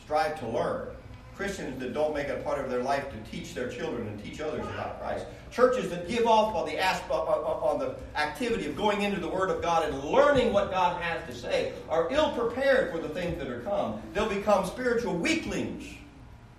strive 0.04 0.38
to 0.40 0.48
learn 0.48 0.88
Christians 1.36 1.80
that 1.80 1.92
don't 1.92 2.14
make 2.14 2.28
it 2.28 2.44
part 2.44 2.60
of 2.60 2.70
their 2.70 2.82
life 2.82 3.04
to 3.10 3.30
teach 3.30 3.54
their 3.54 3.68
children 3.68 4.06
and 4.06 4.22
teach 4.22 4.40
others 4.40 4.64
about 4.66 5.00
Christ. 5.00 5.26
Churches 5.50 5.90
that 5.90 6.08
give 6.08 6.26
off 6.26 6.54
on 6.54 6.66
the 6.66 6.78
aspect, 6.78 7.10
uh, 7.10 7.22
uh, 7.22 7.32
uh, 7.32 7.70
on 7.70 7.78
the 7.78 7.96
activity 8.16 8.66
of 8.66 8.76
going 8.76 9.02
into 9.02 9.20
the 9.20 9.28
Word 9.28 9.50
of 9.50 9.60
God 9.60 9.88
and 9.88 10.04
learning 10.04 10.52
what 10.52 10.70
God 10.70 11.02
has 11.02 11.26
to 11.28 11.34
say 11.34 11.72
are 11.88 12.08
ill 12.12 12.32
prepared 12.32 12.92
for 12.92 12.98
the 12.98 13.08
things 13.08 13.36
that 13.38 13.48
are 13.48 13.60
come. 13.60 14.00
They'll 14.12 14.28
become 14.28 14.64
spiritual 14.64 15.16
weaklings 15.16 15.84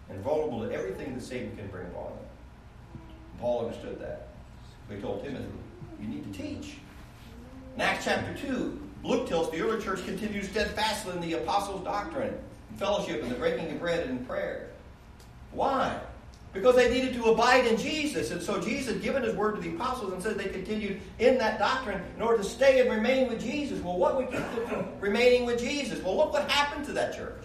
and 0.10 0.20
vulnerable 0.22 0.68
to 0.68 0.74
everything 0.74 1.16
that 1.16 1.24
Satan 1.24 1.56
can 1.56 1.68
bring 1.68 1.86
upon 1.88 2.10
them. 2.10 3.06
Paul 3.40 3.66
understood 3.66 4.00
that. 4.02 4.28
He 4.90 5.02
told 5.02 5.24
Timothy, 5.24 5.48
"You 6.02 6.08
need 6.08 6.32
to 6.32 6.38
teach." 6.38 6.76
In 7.76 7.82
Acts 7.82 8.06
chapter 8.06 8.34
two, 8.34 8.82
Luke 9.04 9.28
tells 9.28 9.52
the 9.52 9.62
early 9.62 9.84
church 9.84 10.04
continued 10.06 10.46
steadfastly 10.46 11.14
in 11.14 11.22
the 11.22 11.34
apostles' 11.34 11.84
doctrine 11.84 12.34
fellowship 12.78 13.22
and 13.24 13.32
the 13.32 13.36
breaking 13.36 13.72
of 13.72 13.80
bread 13.80 14.08
and 14.08 14.28
prayer. 14.28 14.70
Why? 15.52 16.00
Because 16.54 16.76
they 16.76 16.90
needed 16.90 17.14
to 17.16 17.26
abide 17.26 17.66
in 17.66 17.78
Jesus. 17.78 18.32
And 18.32 18.42
so 18.42 18.62
Jesus 18.62 18.94
had 18.94 19.04
given 19.04 19.24
his 19.24 19.36
word 19.36 19.56
to 19.56 19.62
the 19.62 19.76
apostles 19.76 20.14
and 20.14 20.24
said 20.24 20.38
they 20.38 20.50
continued 20.50 21.02
in 21.20 21.38
that 21.38 21.60
doctrine 21.60 22.02
in 22.16 22.22
order 22.22 22.38
to 22.38 22.44
stay 22.44 22.80
and 22.80 22.90
remain 22.90 23.28
with 23.28 23.42
Jesus. 23.42 23.82
Well, 23.82 23.98
what 23.98 24.16
would 24.18 24.32
keep 24.32 24.40
them 24.40 24.68
from 24.68 24.86
remaining 25.00 25.46
with 25.46 25.60
Jesus? 25.60 26.02
Well, 26.02 26.16
look 26.16 26.34
what 26.34 26.50
happened 26.50 26.86
to 26.86 26.94
that 26.94 27.16
church. 27.16 27.44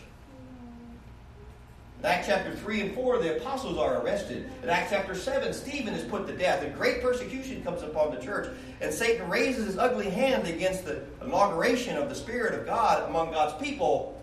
In 2.00 2.06
Acts 2.06 2.28
chapter 2.28 2.54
3 2.54 2.80
and 2.80 2.94
4, 2.94 3.18
the 3.18 3.36
apostles 3.36 3.76
are 3.76 4.00
arrested. 4.02 4.50
In 4.62 4.70
Acts 4.70 4.88
chapter 4.90 5.14
7, 5.14 5.52
Stephen 5.52 5.92
is 5.92 6.02
put 6.02 6.26
to 6.28 6.32
death. 6.34 6.62
And 6.62 6.74
great 6.74 7.02
persecution 7.02 7.62
comes 7.62 7.82
upon 7.82 8.14
the 8.14 8.20
church. 8.22 8.56
And 8.80 8.92
Satan 8.92 9.28
raises 9.28 9.66
his 9.66 9.76
ugly 9.76 10.08
hand 10.08 10.46
against 10.46 10.86
the 10.86 11.02
inauguration 11.20 11.98
of 11.98 12.08
the 12.08 12.14
Spirit 12.14 12.58
of 12.58 12.64
God 12.64 13.06
among 13.06 13.32
God's 13.32 13.62
people. 13.62 14.18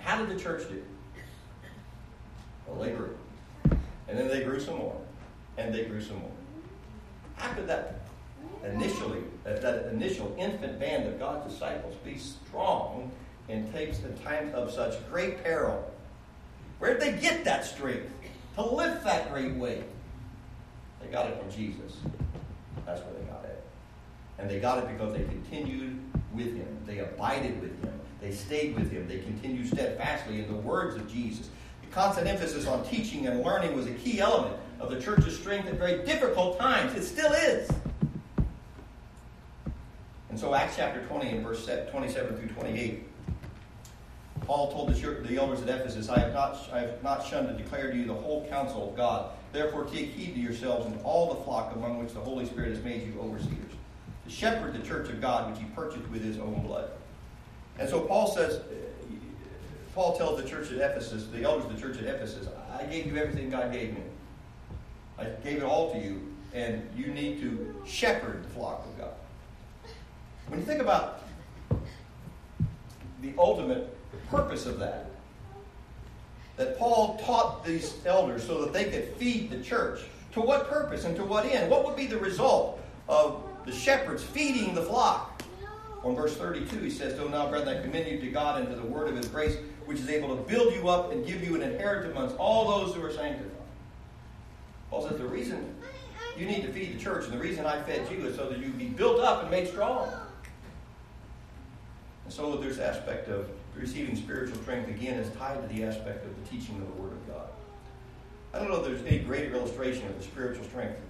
How 0.00 0.18
did 0.18 0.36
the 0.36 0.42
church 0.42 0.68
do? 0.68 0.82
Well, 2.66 2.82
they 2.82 2.90
grew. 2.90 3.16
And 4.08 4.18
then 4.18 4.26
they 4.26 4.42
grew 4.42 4.58
some 4.58 4.78
more. 4.78 5.00
And 5.58 5.72
they 5.72 5.84
grew 5.84 6.02
some 6.02 6.18
more. 6.18 6.32
How 7.36 7.52
could 7.52 7.68
that 7.68 8.00
initially, 8.64 9.22
that, 9.44 9.62
that 9.62 9.92
initial 9.92 10.34
infant 10.36 10.80
band 10.80 11.06
of 11.06 11.20
God's 11.20 11.52
disciples 11.52 11.94
be 12.04 12.18
strong 12.18 13.12
and 13.48 13.72
takes 13.72 14.00
in 14.00 14.18
times 14.18 14.52
of 14.54 14.72
such 14.72 15.08
great 15.08 15.44
peril? 15.44 15.88
Where 16.78 16.96
did 16.96 17.00
they 17.00 17.20
get 17.20 17.44
that 17.44 17.64
strength 17.64 18.12
to 18.54 18.62
lift 18.62 19.04
that 19.04 19.32
great 19.32 19.54
weight? 19.54 19.84
They 21.00 21.08
got 21.08 21.28
it 21.28 21.38
from 21.40 21.50
Jesus. 21.50 21.96
That's 22.86 23.00
where 23.02 23.12
they 23.14 23.24
got 23.30 23.44
it. 23.44 23.64
And 24.38 24.48
they 24.48 24.60
got 24.60 24.78
it 24.78 24.88
because 24.88 25.12
they 25.12 25.24
continued 25.24 25.98
with 26.32 26.56
him. 26.56 26.68
They 26.86 26.98
abided 26.98 27.60
with 27.60 27.82
him. 27.82 27.92
They 28.20 28.32
stayed 28.32 28.76
with 28.76 28.90
him. 28.90 29.06
They 29.08 29.18
continued 29.18 29.68
steadfastly 29.68 30.40
in 30.40 30.48
the 30.48 30.58
words 30.58 30.96
of 30.96 31.10
Jesus. 31.10 31.48
The 31.82 31.88
constant 31.88 32.26
emphasis 32.26 32.66
on 32.66 32.84
teaching 32.84 33.26
and 33.26 33.42
learning 33.42 33.76
was 33.76 33.86
a 33.86 33.92
key 33.92 34.20
element 34.20 34.56
of 34.80 34.90
the 34.90 35.00
church's 35.00 35.36
strength 35.36 35.68
at 35.68 35.74
very 35.74 36.04
difficult 36.04 36.58
times. 36.58 36.94
It 36.94 37.04
still 37.04 37.32
is. 37.32 37.70
And 40.30 40.38
so, 40.38 40.54
Acts 40.54 40.76
chapter 40.76 41.02
20 41.06 41.30
and 41.30 41.44
verse 41.44 41.68
27 41.90 42.36
through 42.36 42.48
28, 42.48 43.02
Paul 44.48 44.72
told 44.72 44.88
the, 44.94 45.36
elders 45.36 45.60
at 45.60 45.68
Ephesus, 45.68 46.08
I 46.08 46.20
have, 46.20 46.32
not, 46.32 46.58
I 46.72 46.80
have 46.80 47.02
not 47.02 47.26
shunned 47.26 47.48
to 47.48 47.62
declare 47.62 47.90
to 47.90 47.96
you 47.96 48.06
the 48.06 48.14
whole 48.14 48.48
counsel 48.48 48.88
of 48.88 48.96
God. 48.96 49.32
Therefore, 49.52 49.84
take 49.84 50.12
heed 50.12 50.32
to 50.36 50.40
yourselves 50.40 50.86
and 50.86 50.98
all 51.04 51.34
the 51.34 51.44
flock 51.44 51.76
among 51.76 51.98
which 51.98 52.14
the 52.14 52.20
Holy 52.20 52.46
Spirit 52.46 52.70
has 52.70 52.82
made 52.82 53.06
you 53.06 53.20
overseers, 53.20 53.72
to 54.24 54.30
shepherd 54.30 54.72
the 54.72 54.78
church 54.78 55.10
of 55.10 55.20
God 55.20 55.50
which 55.50 55.60
he 55.60 55.66
purchased 55.74 56.08
with 56.08 56.24
his 56.24 56.38
own 56.38 56.62
blood. 56.62 56.88
And 57.78 57.86
so 57.90 58.00
Paul 58.00 58.26
says, 58.26 58.62
Paul 59.94 60.16
tells 60.16 60.42
the 60.42 60.48
church 60.48 60.72
at 60.72 60.78
Ephesus, 60.78 61.26
the 61.26 61.42
elders 61.42 61.66
of 61.66 61.76
the 61.76 61.80
church 61.80 61.98
at 61.98 62.04
Ephesus, 62.04 62.48
I 62.72 62.84
gave 62.84 63.06
you 63.06 63.18
everything 63.18 63.50
God 63.50 63.70
gave 63.70 63.92
me. 63.92 64.02
I 65.18 65.24
gave 65.44 65.58
it 65.58 65.62
all 65.62 65.92
to 65.92 65.98
you, 65.98 66.26
and 66.54 66.88
you 66.96 67.08
need 67.08 67.38
to 67.42 67.82
shepherd 67.86 68.44
the 68.44 68.48
flock 68.48 68.86
of 68.86 68.96
God. 68.96 69.90
When 70.46 70.58
you 70.58 70.64
think 70.64 70.80
about 70.80 71.22
the 73.20 73.34
ultimate 73.36 73.94
purpose 74.16 74.66
of 74.66 74.78
that, 74.78 75.06
that 76.56 76.78
Paul 76.78 77.18
taught 77.24 77.64
these 77.64 77.94
elders 78.04 78.44
so 78.44 78.64
that 78.64 78.72
they 78.72 78.84
could 78.84 79.14
feed 79.16 79.50
the 79.50 79.62
church. 79.62 80.00
To 80.32 80.40
what 80.40 80.68
purpose 80.68 81.04
and 81.04 81.16
to 81.16 81.24
what 81.24 81.46
end? 81.46 81.70
What 81.70 81.84
would 81.84 81.96
be 81.96 82.06
the 82.06 82.18
result 82.18 82.80
of 83.08 83.42
the 83.64 83.72
shepherds 83.72 84.22
feeding 84.22 84.74
the 84.74 84.82
flock? 84.82 85.42
On 86.04 86.14
verse 86.14 86.36
32, 86.36 86.78
he 86.78 86.90
says, 86.90 87.16
So 87.16 87.26
now, 87.28 87.48
brethren, 87.48 87.76
I 87.76 87.82
commend 87.82 88.08
you 88.08 88.20
to 88.20 88.30
God 88.30 88.60
and 88.60 88.68
to 88.68 88.76
the 88.76 88.86
word 88.86 89.08
of 89.08 89.16
his 89.16 89.26
grace, 89.26 89.56
which 89.84 89.98
is 89.98 90.08
able 90.08 90.36
to 90.36 90.42
build 90.42 90.74
you 90.74 90.88
up 90.88 91.12
and 91.12 91.26
give 91.26 91.42
you 91.42 91.54
an 91.56 91.62
inheritance 91.62 92.12
amongst 92.12 92.36
all 92.36 92.78
those 92.78 92.94
who 92.94 93.04
are 93.04 93.12
sanctified. 93.12 93.50
Paul 94.90 95.08
says, 95.08 95.18
The 95.18 95.26
reason 95.26 95.74
you 96.36 96.46
need 96.46 96.62
to 96.62 96.72
feed 96.72 96.94
the 96.94 97.02
church 97.02 97.24
and 97.24 97.32
the 97.32 97.38
reason 97.38 97.66
I 97.66 97.82
fed 97.82 98.08
you 98.10 98.24
is 98.26 98.36
so 98.36 98.48
that 98.48 98.58
you 98.58 98.68
be 98.68 98.86
built 98.86 99.20
up 99.20 99.42
and 99.42 99.50
made 99.50 99.68
strong. 99.68 100.08
And 102.24 102.32
so 102.32 102.56
there's 102.56 102.78
aspect 102.78 103.28
of 103.28 103.48
receiving 103.78 104.16
spiritual 104.16 104.56
strength, 104.62 104.88
again, 104.88 105.18
is 105.18 105.34
tied 105.36 105.60
to 105.60 105.74
the 105.74 105.84
aspect 105.84 106.24
of 106.24 106.32
the 106.42 106.50
teaching 106.50 106.76
of 106.76 106.86
the 106.86 107.02
Word 107.02 107.12
of 107.12 107.28
God. 107.28 107.48
I 108.52 108.58
don't 108.58 108.70
know 108.70 108.76
if 108.76 108.84
there's 108.84 109.02
any 109.02 109.18
greater 109.20 109.54
illustration 109.54 110.06
of 110.06 110.16
the 110.18 110.24
spiritual 110.24 110.64
strength 110.64 111.00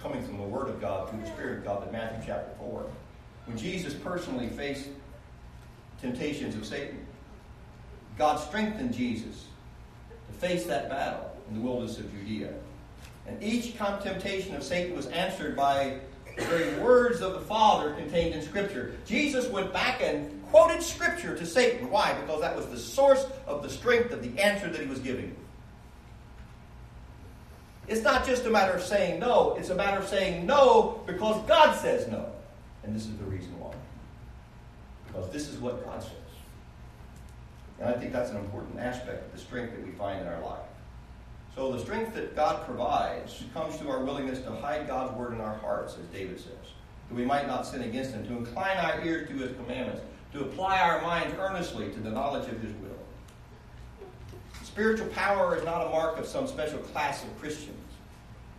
coming 0.00 0.24
from 0.24 0.36
the 0.36 0.44
Word 0.44 0.68
of 0.68 0.80
God 0.80 1.10
through 1.10 1.20
the 1.20 1.26
Spirit 1.28 1.58
of 1.58 1.64
God 1.64 1.84
than 1.84 1.92
Matthew 1.92 2.22
chapter 2.26 2.50
4 2.58 2.86
when 3.48 3.56
Jesus 3.56 3.94
personally 3.94 4.48
faced 4.48 4.88
temptations 6.02 6.54
of 6.54 6.66
Satan, 6.66 7.04
God 8.18 8.36
strengthened 8.36 8.92
Jesus 8.92 9.46
to 10.26 10.38
face 10.38 10.66
that 10.66 10.90
battle 10.90 11.34
in 11.48 11.54
the 11.54 11.60
wilderness 11.62 11.98
of 11.98 12.12
Judea. 12.12 12.52
And 13.26 13.42
each 13.42 13.74
temptation 13.76 14.54
of 14.54 14.62
Satan 14.62 14.94
was 14.94 15.06
answered 15.06 15.56
by 15.56 15.98
the 16.36 16.44
very 16.44 16.78
words 16.78 17.22
of 17.22 17.32
the 17.32 17.40
Father 17.40 17.94
contained 17.94 18.34
in 18.34 18.42
Scripture. 18.42 18.94
Jesus 19.06 19.48
went 19.48 19.72
back 19.72 20.02
and 20.02 20.37
quoted 20.50 20.82
Scripture 20.82 21.36
to 21.36 21.46
Satan. 21.46 21.90
Why? 21.90 22.12
Because 22.20 22.40
that 22.40 22.56
was 22.56 22.66
the 22.66 22.78
source 22.78 23.26
of 23.46 23.62
the 23.62 23.70
strength 23.70 24.12
of 24.12 24.22
the 24.22 24.40
answer 24.40 24.68
that 24.68 24.80
he 24.80 24.86
was 24.86 24.98
giving. 24.98 25.34
It's 27.86 28.02
not 28.02 28.26
just 28.26 28.44
a 28.44 28.50
matter 28.50 28.72
of 28.72 28.82
saying 28.82 29.18
no, 29.20 29.56
it's 29.58 29.70
a 29.70 29.74
matter 29.74 29.98
of 29.98 30.06
saying 30.06 30.44
no 30.44 31.02
because 31.06 31.42
God 31.46 31.74
says 31.74 32.06
no. 32.08 32.26
And 32.84 32.94
this 32.94 33.06
is 33.06 33.16
the 33.16 33.24
reason 33.24 33.58
why. 33.58 33.72
Because 35.06 35.30
this 35.30 35.48
is 35.48 35.56
what 35.58 35.84
God 35.84 36.02
says. 36.02 36.12
And 37.80 37.88
I 37.88 37.92
think 37.92 38.12
that's 38.12 38.30
an 38.30 38.36
important 38.36 38.78
aspect 38.78 39.24
of 39.26 39.32
the 39.32 39.38
strength 39.38 39.74
that 39.74 39.84
we 39.86 39.92
find 39.92 40.20
in 40.20 40.26
our 40.26 40.40
life. 40.42 40.60
So 41.54 41.72
the 41.72 41.78
strength 41.80 42.14
that 42.14 42.36
God 42.36 42.64
provides 42.66 43.42
comes 43.54 43.76
through 43.76 43.90
our 43.90 44.04
willingness 44.04 44.40
to 44.40 44.50
hide 44.50 44.86
God's 44.86 45.16
word 45.16 45.32
in 45.32 45.40
our 45.40 45.56
hearts, 45.56 45.96
as 45.98 46.06
David 46.06 46.38
says. 46.38 46.52
that 47.08 47.14
we 47.14 47.24
might 47.24 47.46
not 47.46 47.66
sin 47.66 47.82
against 47.82 48.12
him, 48.12 48.26
to 48.26 48.36
incline 48.36 48.76
our 48.76 49.04
ears 49.04 49.28
to 49.28 49.34
his 49.34 49.56
commandments, 49.56 50.02
to 50.32 50.40
apply 50.42 50.80
our 50.80 51.00
minds 51.02 51.34
earnestly 51.38 51.90
to 51.90 52.00
the 52.00 52.10
knowledge 52.10 52.48
of 52.48 52.60
his 52.60 52.72
will. 52.74 54.08
Spiritual 54.62 55.08
power 55.08 55.56
is 55.56 55.64
not 55.64 55.86
a 55.86 55.90
mark 55.90 56.18
of 56.18 56.26
some 56.26 56.46
special 56.46 56.78
class 56.78 57.24
of 57.24 57.40
Christians. 57.40 57.74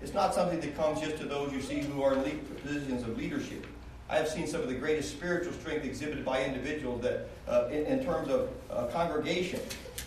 It's 0.01 0.13
not 0.13 0.34
something 0.34 0.60
that 0.60 0.75
comes 0.75 1.01
just 1.01 1.17
to 1.17 1.25
those 1.25 1.51
you 1.51 1.62
see 1.62 1.79
who 1.79 2.01
are 2.01 2.13
in 2.13 2.39
positions 2.63 3.03
of 3.03 3.17
leadership. 3.17 3.65
I 4.10 4.15
have 4.15 4.27
seen 4.27 4.47
some 4.47 4.62
of 4.62 4.69
the 4.69 4.75
greatest 4.75 5.12
spiritual 5.12 5.53
strength 5.53 5.86
exhibited 5.86 6.25
by 6.25 6.43
individuals 6.43 7.01
that, 7.03 7.29
uh, 7.47 7.67
in, 7.67 7.86
in, 7.86 8.03
terms 8.03 8.27
of 8.29 8.49
uh, 8.71 8.88
congregation, 8.88 9.60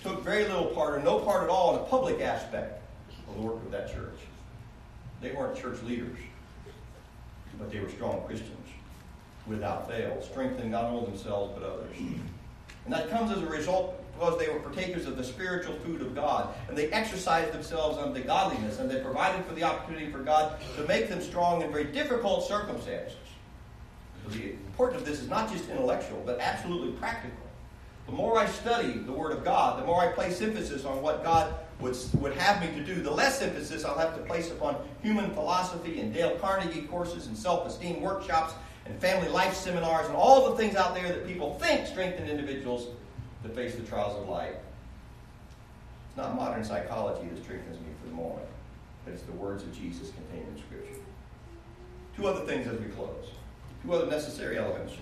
took 0.03 0.25
very 0.25 0.45
little 0.45 0.67
part 0.67 0.95
or 0.95 1.03
no 1.03 1.21
part 1.21 1.45
at 1.45 1.49
all 1.49 1.77
in 1.77 1.83
the 1.83 1.85
public 1.85 2.21
aspect 2.21 2.83
of 3.29 3.37
the 3.37 3.41
work 3.41 3.57
of 3.57 3.71
that 3.71 3.93
church. 3.93 4.19
They 5.21 5.31
weren't 5.31 5.57
church 5.57 5.81
leaders, 5.85 6.19
but 7.59 7.71
they 7.71 7.79
were 7.79 7.91
strong 7.91 8.23
Christians 8.27 8.62
without 9.47 9.89
fail, 9.89 10.21
strengthening 10.23 10.71
not 10.71 10.85
only 10.85 11.07
themselves 11.07 11.53
but 11.59 11.67
others. 11.67 11.97
And 12.85 12.93
that 12.93 13.11
comes 13.11 13.31
as 13.31 13.43
a 13.43 13.47
result 13.47 13.99
because 14.15 14.39
they 14.39 14.49
were 14.49 14.61
partakers 14.61 15.07
of 15.07 15.17
the 15.17 15.25
spiritual 15.25 15.75
food 15.77 16.01
of 16.01 16.15
God, 16.15 16.55
and 16.69 16.77
they 16.77 16.91
exercised 16.91 17.53
themselves 17.53 17.99
unto 17.99 18.23
godliness, 18.23 18.79
and 18.79 18.91
they 18.91 19.01
provided 19.01 19.45
for 19.47 19.55
the 19.55 19.65
opportunity 19.65 20.11
for 20.11 20.19
God 20.19 20.61
to 20.77 20.87
make 20.87 21.09
them 21.09 21.21
strong 21.21 21.63
in 21.63 21.73
very 21.73 21.85
difficult 21.85 22.47
circumstances. 22.47 23.17
The 24.29 24.53
importance 24.53 25.01
of 25.01 25.07
this 25.07 25.21
is 25.21 25.29
not 25.29 25.51
just 25.51 25.69
intellectual, 25.69 26.23
but 26.25 26.39
absolutely 26.41 26.93
practical. 26.93 27.37
The 28.07 28.13
more 28.13 28.39
I 28.39 28.47
study 28.47 28.93
the 28.93 29.13
Word 29.13 29.33
of 29.33 29.45
God, 29.45 29.81
the 29.81 29.87
more 29.87 30.01
I 30.01 30.09
place 30.09 30.41
emphasis 30.41 30.85
on 30.85 31.03
what 31.03 31.25
God 31.25 31.55
would, 31.81 31.97
would 32.15 32.35
have 32.35 32.61
me 32.61 32.79
to 32.79 32.85
do, 32.85 33.01
the 33.01 33.11
less 33.11 33.43
emphasis 33.43 33.85
I'll 33.85 33.99
have 33.99 34.17
to 34.17 34.23
place 34.23 34.51
upon 34.51 34.77
human 35.03 35.33
philosophy 35.33 36.01
and 36.01 36.13
Dale 36.13 36.37
Carnegie 36.37 36.83
courses 36.83 37.27
and 37.27 37.37
self 37.37 37.67
esteem 37.67 38.01
workshops 38.01 38.55
and 38.87 38.99
family 39.01 39.29
life 39.29 39.55
seminars 39.55 40.07
and 40.07 40.17
all 40.17 40.51
the 40.51 40.57
things 40.57 40.77
out 40.77 40.95
there 40.95 41.09
that 41.09 41.27
people 41.27 41.55
think 41.55 41.87
strengthen 41.87 42.29
individuals 42.29 42.89
to 43.43 43.49
face 43.49 43.75
the 43.75 43.83
trials 43.83 44.21
of 44.21 44.29
life. 44.29 44.55
It's 46.09 46.17
not 46.17 46.35
modern 46.35 46.65
psychology 46.65 47.29
that 47.29 47.43
strengthens 47.43 47.79
me 47.79 47.87
for 48.01 48.11
the 48.11 48.15
moment, 48.15 48.47
but 49.05 49.15
it's 49.15 49.23
the 49.23 49.33
words 49.33 49.63
of 49.63 49.73
Jesus 49.75 50.11
contained 50.11 50.47
in 50.55 50.63
Scripture. 50.63 51.01
Two 52.17 52.27
other 52.27 52.45
things 52.45 52.67
as 52.67 52.79
we 52.79 52.87
close. 52.87 53.31
Two 53.83 53.95
other 53.95 54.07
necessary 54.07 54.59
elements. 54.59 54.95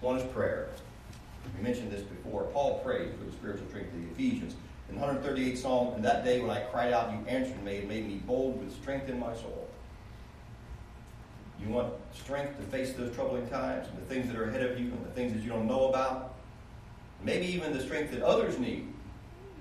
One 0.00 0.16
is 0.16 0.32
prayer. 0.32 0.68
We 1.56 1.62
mentioned 1.62 1.90
this 1.90 2.02
before. 2.02 2.44
Paul 2.44 2.80
prayed 2.80 3.10
for 3.18 3.24
the 3.24 3.32
spiritual 3.32 3.68
strength 3.68 3.92
of 3.92 4.00
the 4.00 4.08
Ephesians. 4.08 4.54
In 4.88 4.98
138 4.98 5.58
Psalm, 5.58 5.94
and 5.94 6.04
that 6.04 6.24
day 6.24 6.40
when 6.40 6.50
I 6.50 6.60
cried 6.60 6.92
out, 6.92 7.12
you 7.12 7.18
answered 7.26 7.62
me 7.62 7.78
and 7.78 7.88
made 7.88 8.06
me 8.06 8.16
bold 8.26 8.58
with 8.58 8.74
strength 8.74 9.08
in 9.08 9.18
my 9.18 9.34
soul. 9.34 9.68
You 11.62 11.72
want 11.72 11.92
strength 12.12 12.58
to 12.58 12.62
face 12.64 12.92
those 12.94 13.14
troubling 13.14 13.46
times 13.48 13.86
and 13.88 13.96
the 13.96 14.06
things 14.06 14.26
that 14.28 14.36
are 14.36 14.48
ahead 14.48 14.62
of 14.62 14.78
you 14.78 14.86
and 14.86 15.04
the 15.04 15.10
things 15.10 15.32
that 15.32 15.42
you 15.42 15.50
don't 15.50 15.66
know 15.66 15.88
about? 15.88 16.34
Maybe 17.22 17.46
even 17.46 17.72
the 17.72 17.80
strength 17.80 18.10
that 18.12 18.22
others 18.22 18.58
need. 18.58 18.88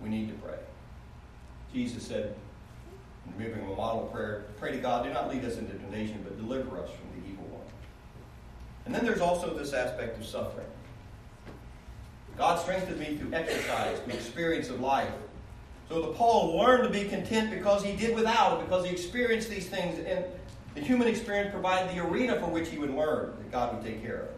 We 0.02 0.10
need 0.10 0.30
to 0.30 0.34
pray. 0.36 0.58
Jesus 1.74 2.06
said, 2.06 2.36
in 3.28 3.44
giving 3.44 3.62
a 3.64 3.76
model 3.76 4.10
prayer, 4.12 4.46
pray 4.60 4.72
to 4.72 4.78
God, 4.80 5.06
do 5.06 5.14
not 5.14 5.30
lead 5.30 5.46
us 5.46 5.58
into 5.58 5.74
temptation, 5.74 6.22
but 6.24 6.38
deliver 6.38 6.80
us 6.80 6.90
from 6.90 7.22
the 7.22 7.30
evil 7.30 7.46
one. 7.46 7.66
And 8.86 8.96
then 8.96 9.06
there's 9.06 9.22
also 9.22 9.56
this 9.56 9.74
aspect 9.74 10.18
of 10.18 10.26
suffering. 10.26 10.66
God 12.36 12.60
strengthened 12.60 13.00
me 13.00 13.18
through 13.18 13.34
exercise, 13.34 14.00
through 14.00 14.14
experience 14.14 14.70
of 14.70 14.82
life. 14.82 15.12
So 15.88 16.02
the 16.02 16.14
Paul 16.14 16.58
learned 16.58 16.86
to 16.86 16.90
be 16.90 17.08
content 17.08 17.52
because 17.52 17.84
he 17.84 17.96
did 17.96 18.16
without 18.16 18.60
it, 18.60 18.66
because 18.66 18.86
he 18.86 18.92
experienced 18.92 19.50
these 19.50 19.68
things, 19.68 20.00
and 20.00 20.26
the 20.76 20.82
human 20.82 21.08
experience 21.08 21.52
provided 21.52 21.96
the 21.96 22.04
arena 22.04 22.40
for 22.40 22.48
which 22.48 22.70
he 22.70 22.78
would 22.78 22.94
learn 22.94 23.34
that 23.38 23.52
God 23.52 23.76
would 23.76 23.86
take 23.86 24.02
care 24.02 24.22
of. 24.22 24.30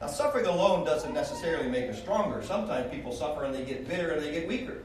Now, 0.00 0.06
suffering 0.06 0.46
alone 0.46 0.84
doesn't 0.84 1.12
necessarily 1.12 1.68
make 1.68 1.90
us 1.90 1.98
stronger. 1.98 2.42
Sometimes 2.42 2.90
people 2.90 3.12
suffer 3.12 3.44
and 3.44 3.54
they 3.54 3.64
get 3.64 3.88
bitter 3.88 4.12
and 4.12 4.22
they 4.22 4.30
get 4.30 4.46
weaker. 4.46 4.78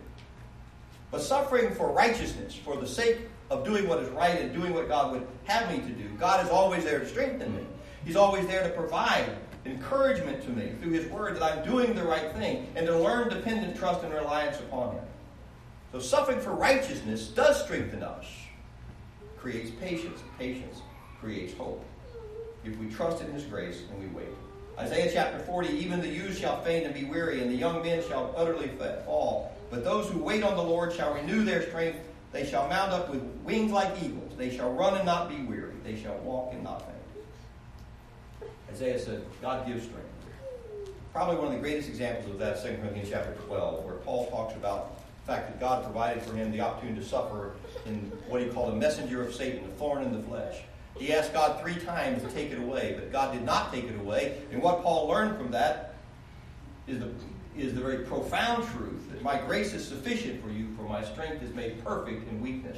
But 1.11 1.21
suffering 1.21 1.73
for 1.75 1.91
righteousness, 1.91 2.55
for 2.55 2.75
the 2.77 2.87
sake 2.87 3.19
of 3.51 3.63
doing 3.63 3.87
what 3.87 3.99
is 3.99 4.09
right 4.09 4.39
and 4.39 4.51
doing 4.51 4.73
what 4.73 4.87
God 4.87 5.11
would 5.11 5.27
have 5.43 5.69
me 5.69 5.77
to 5.77 5.93
do, 5.93 6.09
God 6.19 6.43
is 6.43 6.49
always 6.49 6.83
there 6.83 6.99
to 6.99 7.07
strengthen 7.07 7.55
me. 7.55 7.63
He's 8.03 8.15
always 8.15 8.47
there 8.47 8.63
to 8.63 8.69
provide 8.69 9.29
encouragement 9.65 10.43
to 10.43 10.49
me 10.49 10.71
through 10.81 10.91
His 10.91 11.05
Word 11.07 11.35
that 11.35 11.43
I'm 11.43 11.63
doing 11.63 11.93
the 11.93 12.03
right 12.03 12.31
thing 12.33 12.67
and 12.75 12.85
to 12.87 12.97
learn 12.97 13.29
dependent 13.29 13.77
trust 13.77 14.03
and 14.03 14.13
reliance 14.13 14.59
upon 14.59 14.95
Him. 14.95 15.03
So, 15.91 15.99
suffering 15.99 16.39
for 16.39 16.51
righteousness 16.51 17.27
does 17.27 17.63
strengthen 17.63 18.01
us, 18.03 18.25
creates 19.43 19.71
patience. 19.71 20.21
Patience 20.39 20.81
creates 21.19 21.53
hope. 21.55 21.83
If 22.63 22.77
we 22.77 22.89
trust 22.89 23.21
in 23.21 23.31
His 23.33 23.43
grace 23.43 23.83
and 23.91 23.99
we 23.99 24.07
wait. 24.17 24.29
Isaiah 24.79 25.11
chapter 25.13 25.37
40 25.39 25.67
Even 25.67 25.99
the 25.99 26.07
youth 26.07 26.39
shall 26.39 26.63
faint 26.63 26.85
and 26.85 26.95
be 26.95 27.03
weary, 27.03 27.41
and 27.41 27.51
the 27.51 27.55
young 27.55 27.83
men 27.83 28.01
shall 28.07 28.33
utterly 28.37 28.69
fall. 29.05 29.51
But 29.69 29.83
those 29.83 30.09
who 30.09 30.19
wait 30.19 30.43
on 30.43 30.55
the 30.55 30.63
Lord 30.63 30.93
shall 30.93 31.13
renew 31.13 31.43
their 31.43 31.67
strength. 31.67 31.99
They 32.31 32.45
shall 32.49 32.67
mount 32.69 32.91
up 32.91 33.09
with 33.09 33.21
wings 33.43 33.71
like 33.71 34.01
eagles. 34.01 34.31
They 34.37 34.55
shall 34.55 34.71
run 34.71 34.95
and 34.95 35.05
not 35.05 35.29
be 35.29 35.43
weary. 35.43 35.73
They 35.83 36.01
shall 36.01 36.17
walk 36.19 36.53
and 36.53 36.63
not 36.63 36.81
faint. 36.81 38.51
Isaiah 38.71 38.97
said, 38.97 39.23
God 39.41 39.67
gives 39.67 39.83
strength. 39.83 40.07
Probably 41.11 41.35
one 41.35 41.47
of 41.47 41.53
the 41.53 41.59
greatest 41.59 41.89
examples 41.89 42.31
of 42.31 42.39
that 42.39 42.57
is 42.57 42.63
2 42.63 42.77
Corinthians 42.77 43.09
chapter 43.11 43.33
12, 43.45 43.85
where 43.85 43.95
Paul 43.95 44.27
talks 44.31 44.55
about 44.55 45.02
fact 45.25 45.47
that 45.47 45.59
God 45.59 45.83
provided 45.83 46.23
for 46.23 46.35
him 46.35 46.51
the 46.51 46.61
opportunity 46.61 46.99
to 46.99 47.05
suffer 47.05 47.53
in 47.85 48.11
what 48.27 48.41
he 48.41 48.47
called 48.47 48.73
a 48.73 48.75
messenger 48.75 49.21
of 49.21 49.33
Satan, 49.33 49.63
a 49.65 49.67
thorn 49.79 50.03
in 50.03 50.13
the 50.13 50.21
flesh. 50.27 50.61
He 50.97 51.13
asked 51.13 51.33
God 51.33 51.59
three 51.61 51.75
times 51.75 52.21
to 52.23 52.29
take 52.29 52.51
it 52.51 52.59
away, 52.59 52.95
but 52.97 53.11
God 53.11 53.33
did 53.33 53.43
not 53.43 53.73
take 53.73 53.85
it 53.85 53.99
away. 53.99 54.41
And 54.51 54.61
what 54.61 54.83
Paul 54.83 55.07
learned 55.07 55.37
from 55.37 55.51
that 55.51 55.95
is 56.87 56.99
the, 56.99 57.09
is 57.57 57.73
the 57.73 57.81
very 57.81 57.99
profound 57.99 58.67
truth 58.69 59.09
that 59.11 59.23
my 59.23 59.39
grace 59.39 59.73
is 59.73 59.87
sufficient 59.87 60.43
for 60.43 60.51
you, 60.51 60.67
for 60.75 60.83
my 60.83 61.03
strength 61.03 61.41
is 61.41 61.53
made 61.55 61.83
perfect 61.83 62.29
in 62.29 62.41
weakness. 62.41 62.77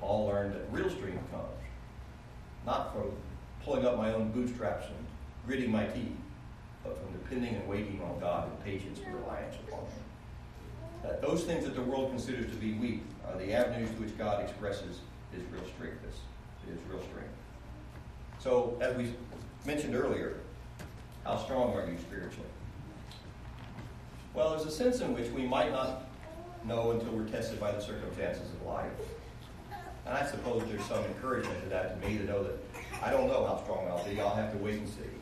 Paul 0.00 0.26
learned 0.26 0.54
that 0.54 0.70
real 0.70 0.90
strength 0.90 1.30
comes 1.32 1.48
not 2.66 2.92
from 2.92 3.12
pulling 3.64 3.86
up 3.86 3.96
my 3.96 4.12
own 4.12 4.30
bootstraps 4.32 4.86
and 4.86 5.06
gritting 5.46 5.70
my 5.70 5.86
teeth, 5.86 6.16
but 6.82 6.98
from 6.98 7.12
depending 7.12 7.54
and 7.54 7.66
waiting 7.68 8.00
on 8.02 8.18
God 8.18 8.50
in 8.50 8.72
patience 8.72 9.00
and 9.04 9.14
reliance 9.14 9.54
upon 9.66 9.80
Him. 9.80 10.02
That 11.02 11.22
those 11.22 11.44
things 11.44 11.64
that 11.64 11.74
the 11.74 11.82
world 11.82 12.10
considers 12.10 12.50
to 12.50 12.56
be 12.56 12.72
weak 12.74 13.02
are 13.28 13.38
the 13.38 13.52
avenues 13.52 13.90
to 13.90 13.96
which 13.96 14.16
God 14.18 14.42
expresses 14.42 15.00
His 15.32 15.42
real 15.52 15.64
strength 15.74 15.96
is 16.72 16.78
real 16.90 17.02
strength. 17.02 17.30
So, 18.38 18.76
as 18.80 18.96
we 18.96 19.14
mentioned 19.64 19.94
earlier, 19.94 20.38
how 21.24 21.38
strong 21.38 21.74
are 21.74 21.88
you 21.88 21.98
spiritually? 21.98 22.48
Well, 24.34 24.50
there's 24.50 24.66
a 24.66 24.70
sense 24.70 25.00
in 25.00 25.14
which 25.14 25.30
we 25.30 25.46
might 25.46 25.72
not 25.72 26.04
know 26.64 26.92
until 26.92 27.12
we're 27.12 27.28
tested 27.28 27.58
by 27.58 27.72
the 27.72 27.80
circumstances 27.80 28.48
of 28.50 28.66
life. 28.66 28.90
And 30.04 30.16
I 30.16 30.26
suppose 30.26 30.62
there's 30.68 30.84
some 30.84 31.02
encouragement 31.04 31.62
to 31.64 31.68
that 31.70 32.00
to 32.00 32.08
me 32.08 32.18
to 32.18 32.24
know 32.24 32.44
that 32.44 32.58
I 33.02 33.10
don't 33.10 33.26
know 33.28 33.44
how 33.44 33.60
strong 33.62 33.88
I'll 33.88 34.04
be. 34.04 34.20
I'll 34.20 34.34
have 34.34 34.52
to 34.52 34.58
wait 34.58 34.74
and 34.74 34.88
see. 34.88 35.15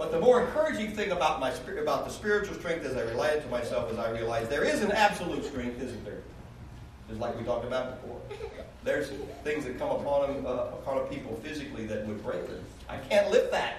But 0.00 0.12
the 0.12 0.18
more 0.18 0.40
encouraging 0.40 0.92
thing 0.92 1.10
about 1.10 1.40
my 1.40 1.52
about 1.78 2.06
the 2.06 2.10
spiritual 2.10 2.54
strength 2.54 2.86
as 2.86 2.96
I 2.96 3.02
relate 3.02 3.34
it 3.34 3.42
to 3.42 3.48
myself 3.50 3.92
is 3.92 3.98
I 3.98 4.10
realize 4.10 4.48
there 4.48 4.64
is 4.64 4.80
an 4.80 4.92
absolute 4.92 5.44
strength, 5.44 5.78
isn't 5.78 6.04
there? 6.06 6.22
Just 7.06 7.20
like 7.20 7.38
we 7.38 7.44
talked 7.44 7.66
about 7.66 8.00
before. 8.00 8.18
There's 8.82 9.10
things 9.44 9.66
that 9.66 9.78
come 9.78 9.90
upon 9.90 10.46
uh, 10.46 10.70
upon 10.72 11.06
people 11.08 11.38
physically 11.42 11.84
that 11.84 12.06
would 12.06 12.24
break 12.24 12.46
them. 12.46 12.64
I 12.88 12.96
can't 12.96 13.30
lift 13.30 13.52
that. 13.52 13.74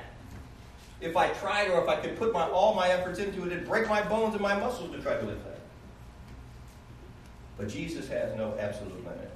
If 1.01 1.17
I 1.17 1.29
tried, 1.29 1.71
or 1.71 1.81
if 1.81 1.89
I 1.89 1.95
could 1.95 2.15
put 2.19 2.31
my, 2.34 2.47
all 2.49 2.75
my 2.75 2.89
efforts 2.89 3.17
into 3.17 3.43
it, 3.47 3.51
it'd 3.51 3.67
break 3.67 3.89
my 3.89 4.03
bones 4.03 4.36
and 4.36 4.43
my 4.43 4.53
muscles 4.53 4.91
to 4.91 5.01
try 5.01 5.15
to 5.15 5.25
lift 5.25 5.43
that. 5.45 5.60
But 7.57 7.67
Jesus 7.67 8.07
has 8.10 8.38
no 8.38 8.55
absolute 8.60 9.03
limit. 9.03 9.31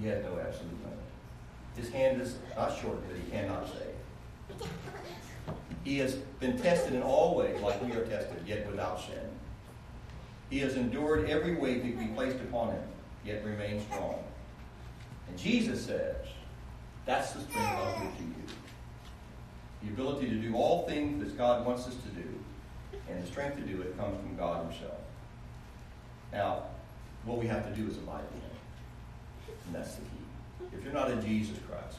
He 0.00 0.06
has 0.06 0.22
no 0.22 0.38
absolute 0.38 0.84
limit. 0.84 0.98
His 1.74 1.88
hand 1.88 2.20
is 2.20 2.36
not 2.54 2.78
short, 2.80 2.98
but 3.08 3.16
he 3.16 3.28
cannot 3.32 3.66
save. 3.66 3.93
He 5.84 5.98
has 5.98 6.14
been 6.40 6.58
tested 6.58 6.94
in 6.94 7.02
all 7.02 7.36
ways, 7.36 7.60
like 7.60 7.82
we 7.82 7.92
are 7.92 8.04
tested, 8.06 8.42
yet 8.46 8.66
without 8.66 9.00
sin. 9.00 9.28
He 10.50 10.58
has 10.60 10.76
endured 10.76 11.28
every 11.28 11.54
weight 11.54 11.82
that 11.82 11.96
we 11.96 12.06
placed 12.14 12.36
upon 12.36 12.70
him 12.70 12.82
yet 13.24 13.44
remains 13.44 13.82
strong. 13.84 14.22
And 15.28 15.38
Jesus 15.38 15.84
says, 15.84 16.16
that's 17.06 17.32
the 17.32 17.40
strength 17.40 17.58
I'll 17.58 18.00
give 18.00 18.16
to 18.16 18.22
you. 18.22 18.34
The 19.82 19.88
ability 19.88 20.28
to 20.28 20.36
do 20.36 20.54
all 20.54 20.86
things 20.86 21.22
that 21.22 21.36
God 21.36 21.66
wants 21.66 21.86
us 21.86 21.94
to 21.94 22.08
do, 22.08 22.28
and 23.08 23.22
the 23.22 23.26
strength 23.26 23.56
to 23.56 23.62
do 23.62 23.82
it 23.82 23.96
comes 23.98 24.16
from 24.20 24.36
God 24.36 24.70
Himself. 24.70 24.98
Now, 26.32 26.64
what 27.24 27.38
we 27.38 27.46
have 27.46 27.66
to 27.66 27.80
do 27.80 27.88
is 27.88 27.96
abide 27.96 28.24
in 28.34 28.40
Him. 28.40 29.56
And 29.66 29.74
that's 29.74 29.94
the 29.96 30.02
key. 30.02 30.76
If 30.76 30.84
you're 30.84 30.92
not 30.92 31.10
in 31.10 31.20
Jesus 31.24 31.58
Christ, 31.68 31.98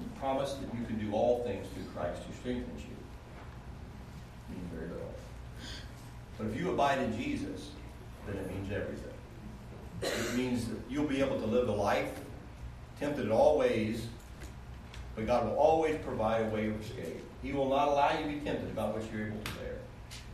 the 0.00 0.20
promise 0.20 0.54
that 0.54 0.74
you 0.78 0.84
can 0.86 0.98
do 0.98 1.12
all 1.12 1.42
things 1.44 1.66
through 1.74 1.84
Christ 1.94 2.22
who 2.26 2.34
strengthens 2.34 2.82
you 2.82 4.54
means 4.54 4.72
very 4.72 4.88
little. 4.88 5.14
But 6.38 6.46
if 6.48 6.56
you 6.58 6.70
abide 6.70 6.98
in 6.98 7.16
Jesus, 7.16 7.70
then 8.26 8.36
it 8.36 8.48
means 8.48 8.72
everything. 8.72 9.08
It 10.02 10.36
means 10.36 10.66
that 10.66 10.78
you'll 10.90 11.06
be 11.06 11.20
able 11.20 11.38
to 11.38 11.46
live 11.46 11.66
the 11.66 11.72
life 11.72 12.10
tempted 12.98 13.26
in 13.26 13.32
all 13.32 13.58
ways, 13.58 14.06
but 15.14 15.26
God 15.26 15.44
will 15.46 15.56
always 15.56 15.96
provide 15.98 16.46
a 16.46 16.48
way 16.48 16.68
of 16.68 16.80
escape. 16.80 17.22
He 17.42 17.52
will 17.52 17.68
not 17.68 17.88
allow 17.88 18.16
you 18.16 18.24
to 18.24 18.32
be 18.32 18.40
tempted 18.40 18.70
about 18.70 18.94
what 18.94 19.02
you're 19.12 19.26
able 19.26 19.38
to 19.38 19.50
bear. 19.52 19.78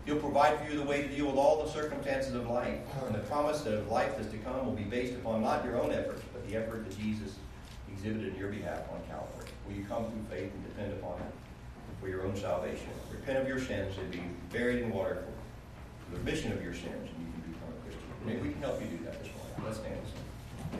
He'll 0.04 0.16
provide 0.16 0.58
for 0.58 0.70
you 0.70 0.78
the 0.78 0.84
way 0.84 1.02
to 1.02 1.08
deal 1.08 1.26
with 1.26 1.36
all 1.36 1.62
the 1.62 1.70
circumstances 1.70 2.34
of 2.34 2.48
life. 2.48 2.78
And 3.06 3.14
the 3.14 3.20
promise 3.20 3.60
that 3.62 3.74
of 3.74 3.90
life 3.90 4.16
that's 4.16 4.30
to 4.30 4.38
come 4.38 4.64
will 4.64 4.72
be 4.72 4.84
based 4.84 5.14
upon 5.14 5.42
not 5.42 5.64
your 5.64 5.78
own 5.80 5.92
efforts, 5.92 6.22
but 6.32 6.48
the 6.48 6.56
effort 6.56 6.88
that 6.88 6.98
Jesus 6.98 7.36
exhibited 7.92 8.34
in 8.34 8.38
your 8.38 8.48
behalf 8.48 8.80
on 8.90 9.00
Calvary. 9.08 9.37
Will 9.68 9.74
you 9.76 9.84
come 9.84 10.06
through 10.06 10.24
faith 10.30 10.50
and 10.52 10.64
depend 10.64 10.92
upon 10.94 11.20
it 11.20 11.32
for 12.00 12.08
your 12.08 12.24
own 12.24 12.34
salvation? 12.34 12.88
Repent 13.12 13.38
of 13.38 13.46
your 13.46 13.60
sins 13.60 13.94
and 13.98 14.10
be 14.10 14.22
buried 14.50 14.82
in 14.82 14.90
water 14.90 15.24
for 16.00 16.12
the 16.12 16.18
remission 16.18 16.52
of 16.52 16.62
your 16.62 16.72
sins, 16.72 16.86
and 16.86 17.26
you 17.26 17.32
can 17.32 17.52
become 17.52 17.68
a 17.68 17.82
Christian. 17.84 18.08
Maybe 18.24 18.40
we 18.40 18.52
can 18.54 18.62
help 18.62 18.80
you 18.80 18.88
do 18.88 19.04
that 19.04 19.22
this 19.22 19.30
morning. 19.36 19.64
Let's 19.64 19.78
stand. 19.78 20.00